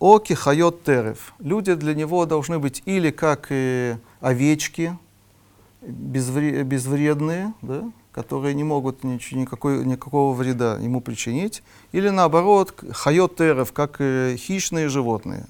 Оки 0.00 0.32
хайот 0.32 0.82
терев. 0.82 1.34
Люди 1.38 1.74
для 1.74 1.94
него 1.94 2.24
должны 2.24 2.58
быть 2.58 2.82
или 2.86 3.10
как 3.10 3.48
э, 3.50 3.98
овечки, 4.20 4.96
безвре- 5.82 6.62
безвредные, 6.62 7.52
да, 7.60 7.84
которые 8.10 8.54
не 8.54 8.64
могут 8.64 9.04
нич- 9.04 9.34
никакой, 9.34 9.84
никакого 9.84 10.34
вреда 10.34 10.78
ему 10.78 11.02
причинить, 11.02 11.62
или 11.92 12.08
наоборот, 12.08 12.74
хайот 12.92 13.36
терев, 13.36 13.72
как 13.74 13.96
э, 13.98 14.36
хищные 14.38 14.88
животные. 14.88 15.46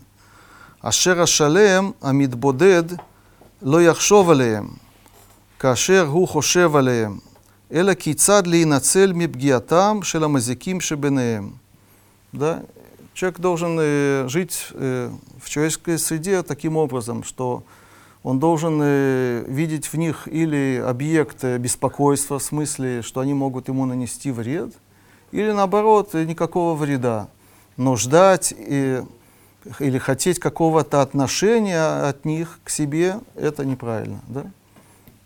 Ашера 0.81 1.27
шалем 1.27 1.95
амидбодед 2.01 2.99
лояхшовалеем, 3.61 4.81
кашер 5.59 6.07
гухошевалеем, 6.07 7.23
эла 7.69 7.95
кицад 7.95 8.49
лейнацель 8.49 9.13
мибгиатам 9.13 10.03
шеламазиким 10.03 10.81
шебенеем. 10.81 11.61
Да, 12.33 12.65
Человек 13.15 13.41
должен 13.41 13.77
э, 13.81 14.29
жить 14.29 14.69
э, 14.73 15.11
в 15.41 15.49
человеческой 15.49 15.99
среде 15.99 16.43
таким 16.43 16.77
образом, 16.77 17.25
что 17.25 17.65
он 18.23 18.39
должен 18.39 18.81
э, 18.83 19.45
видеть 19.49 19.87
в 19.87 19.95
них 19.95 20.29
или 20.29 20.83
объект 20.85 21.43
беспокойства, 21.45 22.39
в 22.39 22.43
смысле, 22.43 23.03
что 23.03 23.21
они 23.21 23.35
могут 23.35 23.69
ему 23.69 23.85
нанести 23.87 24.31
вред, 24.31 24.73
или 25.33 25.53
наоборот, 25.53 26.15
э, 26.15 26.25
никакого 26.25 26.75
вреда. 26.75 27.29
Но 27.77 27.97
ждать 27.97 28.53
э, 28.57 29.05
или 29.79 29.99
хотеть 29.99 30.39
какого-то 30.39 31.03
отношения 31.03 32.09
от 32.09 32.25
них 32.25 32.61
к 32.65 32.71
себе, 32.71 33.21
это 33.35 33.65
неправильно. 33.65 34.21
Да? 34.29 34.45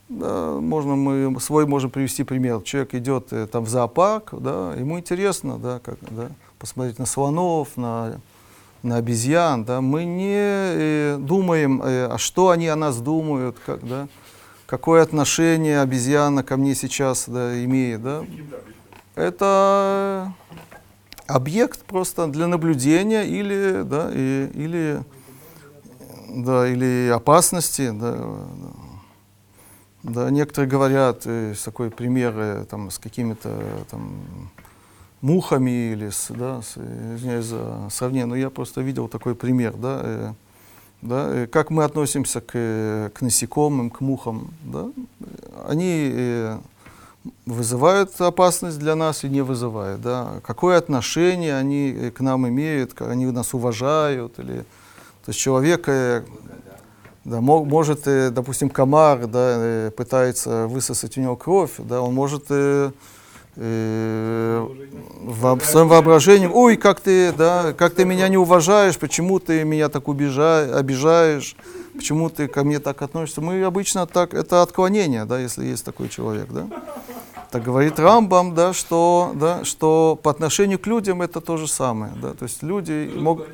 Да, 0.09 0.61
можно 0.61 0.97
мы 0.97 1.40
свой 1.40 1.66
можем 1.66 1.90
привести 1.90 2.24
пример. 2.24 2.61
Человек 2.62 2.94
идет 2.94 3.32
э, 3.32 3.47
там 3.47 3.65
в 3.65 3.69
зоопарк, 3.69 4.31
да, 4.32 4.74
ему 4.74 4.98
интересно, 4.98 5.59
да, 5.59 5.81
как, 5.82 5.98
да, 6.11 6.28
посмотреть 6.64 6.98
на 6.98 7.04
слонов, 7.04 7.76
на, 7.76 8.22
на 8.82 8.96
обезьян, 8.96 9.66
да. 9.66 9.82
Мы 9.82 10.06
не 10.06 10.34
э, 10.34 11.16
думаем, 11.20 11.82
э, 11.82 12.06
а 12.06 12.16
что 12.16 12.48
они 12.48 12.68
о 12.68 12.76
нас 12.76 13.02
думают, 13.02 13.58
как, 13.66 13.86
да, 13.86 14.08
какое 14.64 15.02
отношение 15.02 15.82
обезьяна 15.82 16.42
ко 16.42 16.56
мне 16.56 16.74
сейчас 16.74 17.28
да, 17.28 17.62
имеет, 17.62 18.02
да. 18.02 18.24
Это 19.14 20.32
объект 21.26 21.84
просто 21.84 22.28
для 22.28 22.46
наблюдения 22.46 23.24
или, 23.24 23.82
да, 23.82 24.10
и, 24.10 24.50
или, 24.54 25.04
да, 26.30 26.66
или 26.66 27.10
опасности, 27.14 27.90
да, 27.90 28.16
да. 30.02 30.30
Некоторые 30.30 30.70
говорят, 30.70 31.26
э, 31.26 31.52
такой 31.62 31.90
пример 31.90 32.32
э, 32.38 32.64
там, 32.70 32.90
с 32.90 32.98
какими-то 32.98 33.50
там, 33.90 34.50
мухами 35.24 35.92
или 35.92 36.10
с, 36.10 36.26
да, 36.28 36.60
с, 36.60 36.76
извиняюсь 37.16 37.46
за 37.46 37.88
сравнение, 37.90 38.26
но 38.26 38.36
я 38.36 38.51
просто 38.51 38.82
видел 38.82 39.09
такой 39.09 39.34
пример, 39.34 39.72
да, 39.74 40.01
э, 40.05 40.32
да, 41.01 41.28
э, 41.30 41.46
как 41.46 41.70
мы 41.70 41.84
относимся 41.84 42.42
к, 42.42 42.51
э, 42.52 43.10
к 43.14 43.22
насекомым, 43.22 43.88
к 43.88 44.02
мухам, 44.02 44.51
да, 44.62 44.90
они 45.66 46.10
э, 46.12 46.59
вызывают 47.46 48.20
опасность 48.20 48.78
для 48.78 48.96
нас 48.96 49.24
и 49.24 49.30
не 49.30 49.40
вызывают, 49.40 50.02
да, 50.02 50.40
какое 50.46 50.76
отношение 50.76 51.56
они 51.56 51.90
э, 51.90 52.10
к 52.10 52.20
нам 52.20 52.46
имеют, 52.46 53.01
они 53.01 53.24
нас 53.24 53.55
уважают, 53.55 54.38
или, 54.38 54.59
то 55.24 55.28
есть 55.28 55.40
человек, 55.40 55.88
э, 55.88 56.22
да, 57.24 57.40
мо- 57.40 57.64
может, 57.64 58.06
э, 58.06 58.28
допустим, 58.28 58.68
комар, 58.68 59.26
да, 59.26 59.55
э, 59.56 59.90
пытается 59.96 60.66
высосать 60.66 61.16
у 61.16 61.22
него 61.22 61.36
кровь, 61.36 61.76
да, 61.78 62.02
он 62.02 62.12
может 62.12 62.44
э, 62.51 62.92
э, 63.56 64.66
во- 65.22 65.60
своим 65.60 65.89
воображением, 65.89 66.51
ой, 66.55 66.76
как 66.76 67.01
ты, 67.01 67.32
да, 67.32 67.72
как 67.76 67.94
ты 67.94 68.05
меня 68.05 68.28
не 68.28 68.36
уважаешь, 68.36 68.98
почему 68.98 69.39
ты 69.39 69.64
меня 69.64 69.89
так 69.89 70.09
убежа- 70.09 70.76
обижаешь, 70.76 71.56
почему 71.94 72.31
ты 72.31 72.48
ко 72.48 72.64
мне 72.64 72.78
так 72.78 73.02
относишься. 73.02 73.40
Мы 73.40 73.62
обычно 73.62 74.06
так, 74.06 74.35
это 74.35 74.62
отклонение, 74.62 75.24
да, 75.24 75.39
если 75.39 75.64
есть 75.64 75.85
такой 75.85 76.09
человек, 76.09 76.48
да. 76.51 76.66
Так 77.51 77.62
говорит 77.62 78.01
Рамбам, 78.01 78.55
да, 78.55 78.72
что, 78.72 79.31
да, 79.35 79.64
что 79.64 80.18
по 80.20 80.31
отношению 80.31 80.78
к 80.81 80.86
людям 80.89 81.22
это 81.22 81.40
то 81.40 81.56
же 81.56 81.68
самое, 81.68 82.12
да, 82.20 82.35
то 82.35 82.44
есть 82.44 82.64
люди 82.64 83.12
могут, 83.14 83.47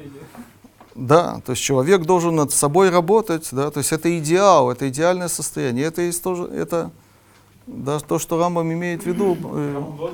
да, 0.94 1.42
то 1.44 1.52
есть 1.52 1.62
человек 1.62 2.02
должен 2.06 2.34
над 2.34 2.50
собой 2.50 2.88
работать, 2.88 3.48
да, 3.52 3.70
то 3.70 3.78
есть 3.78 3.92
это 3.92 4.18
идеал, 4.18 4.70
это 4.70 4.88
идеальное 4.88 5.28
состояние, 5.28 5.84
это 5.84 6.00
есть 6.00 6.22
тоже, 6.22 6.44
это, 6.44 6.90
да, 7.70 7.98
то, 8.00 8.18
что 8.18 8.38
Рамбам 8.38 8.72
имеет 8.72 9.02
в 9.02 9.06
виду, 9.06 9.34
э, 9.34 9.80
был 9.80 10.10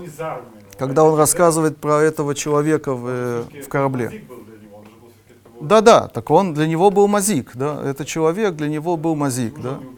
когда 0.79 1.05
он 1.05 1.19
рассказывает 1.19 1.79
про 1.79 2.03
этого 2.03 2.35
человека 2.35 2.95
в, 2.95 3.07
э, 3.09 3.63
в 3.63 3.69
корабле. 3.69 4.09
Был 4.29 4.37
был 4.37 4.43
это 4.43 5.49
был- 5.59 5.69
Да, 5.69 5.81
да, 5.81 6.09
так 6.09 6.31
он 6.31 6.55
для 6.55 6.67
него 6.67 6.91
был 6.91 7.09
мазик, 7.09 7.53
да, 7.55 7.83
этот 7.83 8.07
человек 8.07 8.55
для 8.57 8.69
него 8.69 8.97
был 8.97 9.15
мазик, 9.15 9.59
да. 9.61 9.79
он 9.79 9.97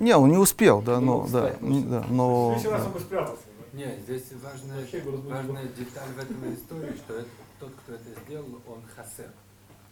не 0.00 0.16
он 0.16 0.30
не 0.30 0.36
успел, 0.36 0.82
да, 0.82 1.00
но, 1.00 1.26
да, 1.30 1.54
да, 1.60 2.04
но, 2.10 2.56
Следующий 2.58 2.72
раз 2.74 2.82
да. 2.82 2.86
он 2.88 2.92
бы 2.92 3.00
спрятался. 3.00 3.42
да? 3.46 3.78
Нет, 3.78 3.98
здесь 4.04 4.24
важная, 4.42 4.86
важная 5.30 5.64
деталь 5.68 6.08
в 6.14 6.18
этой 6.18 6.54
истории, 6.54 6.96
что 6.96 7.14
это, 7.14 7.28
тот, 7.60 7.70
кто 7.82 7.94
это 7.94 8.04
сделал, 8.26 8.46
он 8.68 8.80
хасер. 8.94 9.30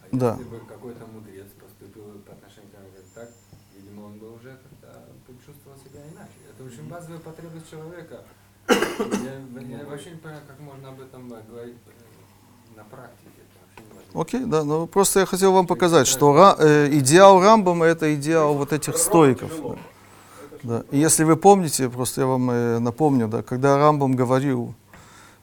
А 0.02 0.06
Да. 0.10 0.36
если 0.38 0.50
бы 0.50 0.58
какой-то 0.68 1.06
мудрец 1.06 1.46
поступил 1.58 2.04
по 2.26 2.32
отношению 2.32 2.70
к 2.70 2.74
нему 2.74 3.06
так, 3.14 3.30
видимо, 3.74 4.06
он 4.06 4.18
бы 4.18 4.34
уже 4.34 4.58
как-то 5.32 5.52
почувствовал 5.52 5.76
себя 5.78 6.00
иначе. 6.12 6.32
Это 6.50 6.64
очень 6.64 6.88
базовая 6.88 7.18
потребность 7.18 7.70
человека. 7.70 8.22
Я, 8.68 9.78
я 9.78 9.84
вообще 9.86 10.10
не 10.10 10.16
понимаю, 10.16 10.42
как 10.46 10.60
можно 10.60 10.88
об 10.88 11.00
этом 11.00 11.32
э, 11.32 11.42
говорить 11.50 11.76
э, 11.86 12.76
на 12.76 12.84
практике. 12.84 13.28
Окей, 14.14 14.44
да, 14.44 14.62
ну 14.62 14.86
просто 14.86 15.20
я 15.20 15.26
хотел 15.26 15.52
вам 15.52 15.66
показать, 15.66 16.06
что 16.06 16.32
ра- 16.34 16.56
э, 16.58 16.88
идеал 16.98 17.40
Рамбама 17.42 17.86
это 17.86 18.14
идеал 18.14 18.54
вот 18.54 18.72
этих 18.72 18.96
стоиков. 18.98 19.50
Да. 19.62 19.78
Да. 20.62 20.84
И 20.92 20.98
если 20.98 21.24
вы 21.24 21.36
помните, 21.36 21.88
просто 21.88 22.20
я 22.20 22.26
вам 22.26 22.50
э, 22.50 22.78
напомню, 22.78 23.26
да, 23.26 23.42
когда 23.42 23.78
Рамбам 23.78 24.14
говорил 24.14 24.74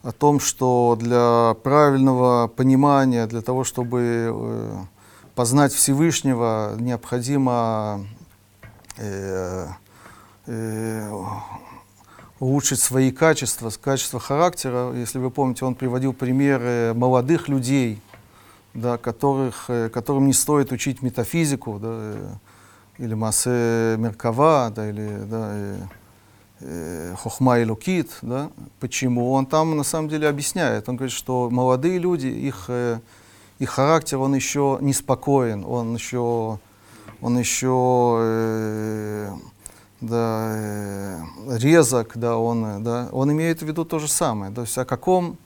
о 0.02 0.14
том, 0.14 0.40
что 0.40 0.95
для 0.98 1.56
правильного 1.61 2.48
понимания, 2.48 3.28
для 3.28 3.41
того, 3.41 3.66
чтобы 3.66 4.32
э, 4.32 4.78
познать 5.36 5.74
Всевышнего, 5.74 6.76
необходимо 6.80 8.06
улучшить 12.40 12.80
свои 12.80 13.12
качества, 13.12 13.72
качества 13.82 14.20
характера. 14.20 14.94
Если 14.94 15.20
вы 15.20 15.30
помните, 15.30 15.66
он 15.66 15.76
приводил 15.76 16.14
примеры 16.14 16.94
молодых 16.96 17.50
людей, 17.50 18.02
да, 18.74 18.98
которых, 18.98 19.66
э, 19.70 19.90
которым 19.90 20.28
не 20.28 20.34
стоит 20.34 20.72
учить 20.72 21.02
метафизику, 21.02 21.80
да, 21.80 21.90
э, 21.92 22.30
или 23.00 23.14
массе 23.14 23.96
меркава, 23.98 24.72
да, 24.76 24.90
или 24.90 25.08
да, 25.26 25.50
э, 25.52 25.78
э, 26.60 27.16
хохма 27.18 27.60
и 27.60 27.66
лукит, 27.66 28.12
да. 28.22 28.52
Почему? 28.80 29.32
Он 29.32 29.46
там 29.46 29.76
на 29.76 29.84
самом 29.84 30.10
деле 30.10 30.28
объясняет. 30.28 30.88
Он 30.90 30.98
говорит, 30.98 31.16
что 31.16 31.50
молодые 31.50 31.98
люди, 31.98 32.28
их, 32.28 32.66
э, 32.68 33.00
их 33.58 33.70
характер, 33.70 34.20
он 34.20 34.36
еще 34.36 34.78
неспокоен, 34.82 35.66
он 35.66 35.96
еще, 35.96 36.60
он 37.22 37.38
еще 37.38 38.18
э, 38.22 39.32
да, 40.02 40.54
э, 40.56 41.22
резок, 41.58 42.14
да, 42.16 42.38
он, 42.38 42.84
да, 42.84 43.10
он 43.12 43.32
имеет 43.32 43.62
в 43.62 43.66
виду 43.66 43.86
то 43.86 44.00
же 44.00 44.08
самое. 44.08 44.54
То 44.54 44.62
есть 44.62 44.78
о 44.78 44.86
каком, 44.86 45.38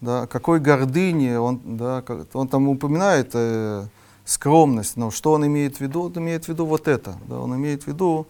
да, 0.00 0.26
какой 0.26 0.60
гордыне 0.60 1.40
он, 1.40 1.60
да, 1.64 2.04
он 2.32 2.48
там 2.48 2.68
упоминает 2.68 3.30
э, 3.34 3.86
скромность, 4.24 4.96
но 4.96 5.10
что 5.10 5.32
он 5.32 5.46
имеет 5.46 5.76
в 5.76 5.80
виду? 5.80 6.04
Он 6.04 6.18
имеет 6.18 6.44
в 6.44 6.48
виду 6.48 6.66
вот 6.66 6.86
это, 6.86 7.16
да, 7.26 7.40
он 7.40 7.54
имеет 7.56 7.84
в 7.84 7.86
виду 7.88 8.26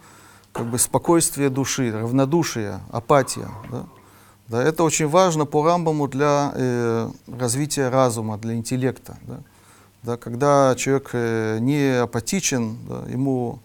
как 0.52 0.66
бы 0.66 0.78
спокойствие 0.78 1.50
души, 1.50 1.92
равнодушие, 1.92 2.80
апатия, 2.90 3.48
да. 3.70 3.86
Да, 4.48 4.62
это 4.62 4.82
очень 4.82 5.06
важно 5.06 5.44
по 5.44 5.62
Рамбаму 5.62 6.08
для 6.08 6.52
э, 6.54 7.10
развития 7.26 7.90
разума, 7.90 8.38
для 8.38 8.54
интеллекта. 8.54 9.18
Да. 9.26 9.40
Да, 10.02 10.16
когда 10.16 10.74
человек 10.76 11.10
э, 11.12 11.58
не 11.60 12.00
апатичен, 12.00 12.78
да, 12.88 13.04
ему 13.10 13.58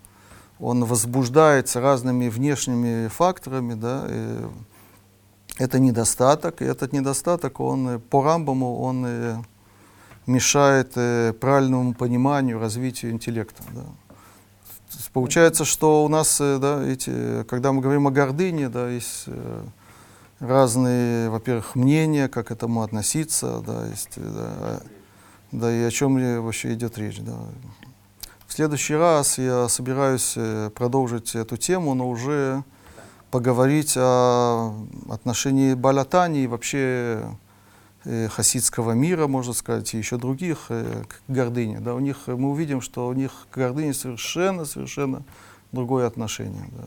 он 0.59 0.83
возбуждается 0.83 1.79
разными 1.79 2.27
внешними 2.27 3.07
факторами, 3.07 3.75
да, 3.75 4.07
это 5.59 5.77
недостаток, 5.77 6.61
и 6.61 6.65
этот 6.65 6.91
недостаток, 6.91 7.59
он 7.59 7.87
э, 7.89 7.99
по 7.99 8.23
Рамбаму, 8.23 8.79
он 8.79 9.05
э, 9.05 9.35
мешает 10.25 10.93
правильному 11.39 11.93
пониманию, 11.93 12.59
развитию 12.59 13.11
интеллекта. 13.11 13.61
Да. 13.71 13.83
Получается, 15.11 15.65
что 15.65 16.03
у 16.03 16.07
нас, 16.07 16.37
да, 16.39 16.81
эти, 16.83 17.43
когда 17.43 17.73
мы 17.73 17.81
говорим 17.81 18.07
о 18.07 18.11
гордыне, 18.11 18.69
да, 18.69 18.89
есть 18.89 19.25
разные, 20.39 21.29
во-первых, 21.29 21.75
мнения, 21.75 22.29
как 22.29 22.47
к 22.47 22.51
этому 22.51 22.83
относиться, 22.83 23.61
да, 23.65 23.87
есть, 23.87 24.13
да, 24.15 24.81
да, 25.53 25.71
и 25.71 25.83
о 25.83 25.91
чем 25.91 26.17
ли 26.17 26.37
вообще 26.37 26.73
идет 26.73 26.97
речь. 26.97 27.19
Да. 27.19 27.37
В 28.47 28.53
следующий 28.53 28.95
раз 28.95 29.37
я 29.37 29.69
собираюсь 29.69 30.33
э, 30.35 30.69
продолжить 30.73 31.35
эту 31.35 31.57
тему, 31.57 31.93
но 31.93 32.09
уже 32.09 32.63
поговорить 33.31 33.93
о 33.97 34.73
отношении 35.09 35.75
Балатани 35.75 36.43
и 36.43 36.47
вообще 36.47 37.23
э, 38.03 38.27
хасидского 38.29 38.91
мира, 38.91 39.27
можно 39.27 39.53
сказать, 39.53 39.93
и 39.93 39.97
еще 39.97 40.17
других 40.17 40.65
э, 40.69 41.03
к 41.07 41.31
гордыне. 41.31 41.79
Да, 41.79 41.95
у 41.95 41.99
них, 41.99 42.27
мы 42.27 42.51
увидим, 42.51 42.81
что 42.81 43.07
у 43.07 43.13
них 43.13 43.31
к 43.51 43.57
гордыне 43.57 43.93
совершенно, 43.93 44.65
совершенно 44.65 45.23
другое 45.71 46.07
отношение. 46.07 46.65
Да. 46.71 46.83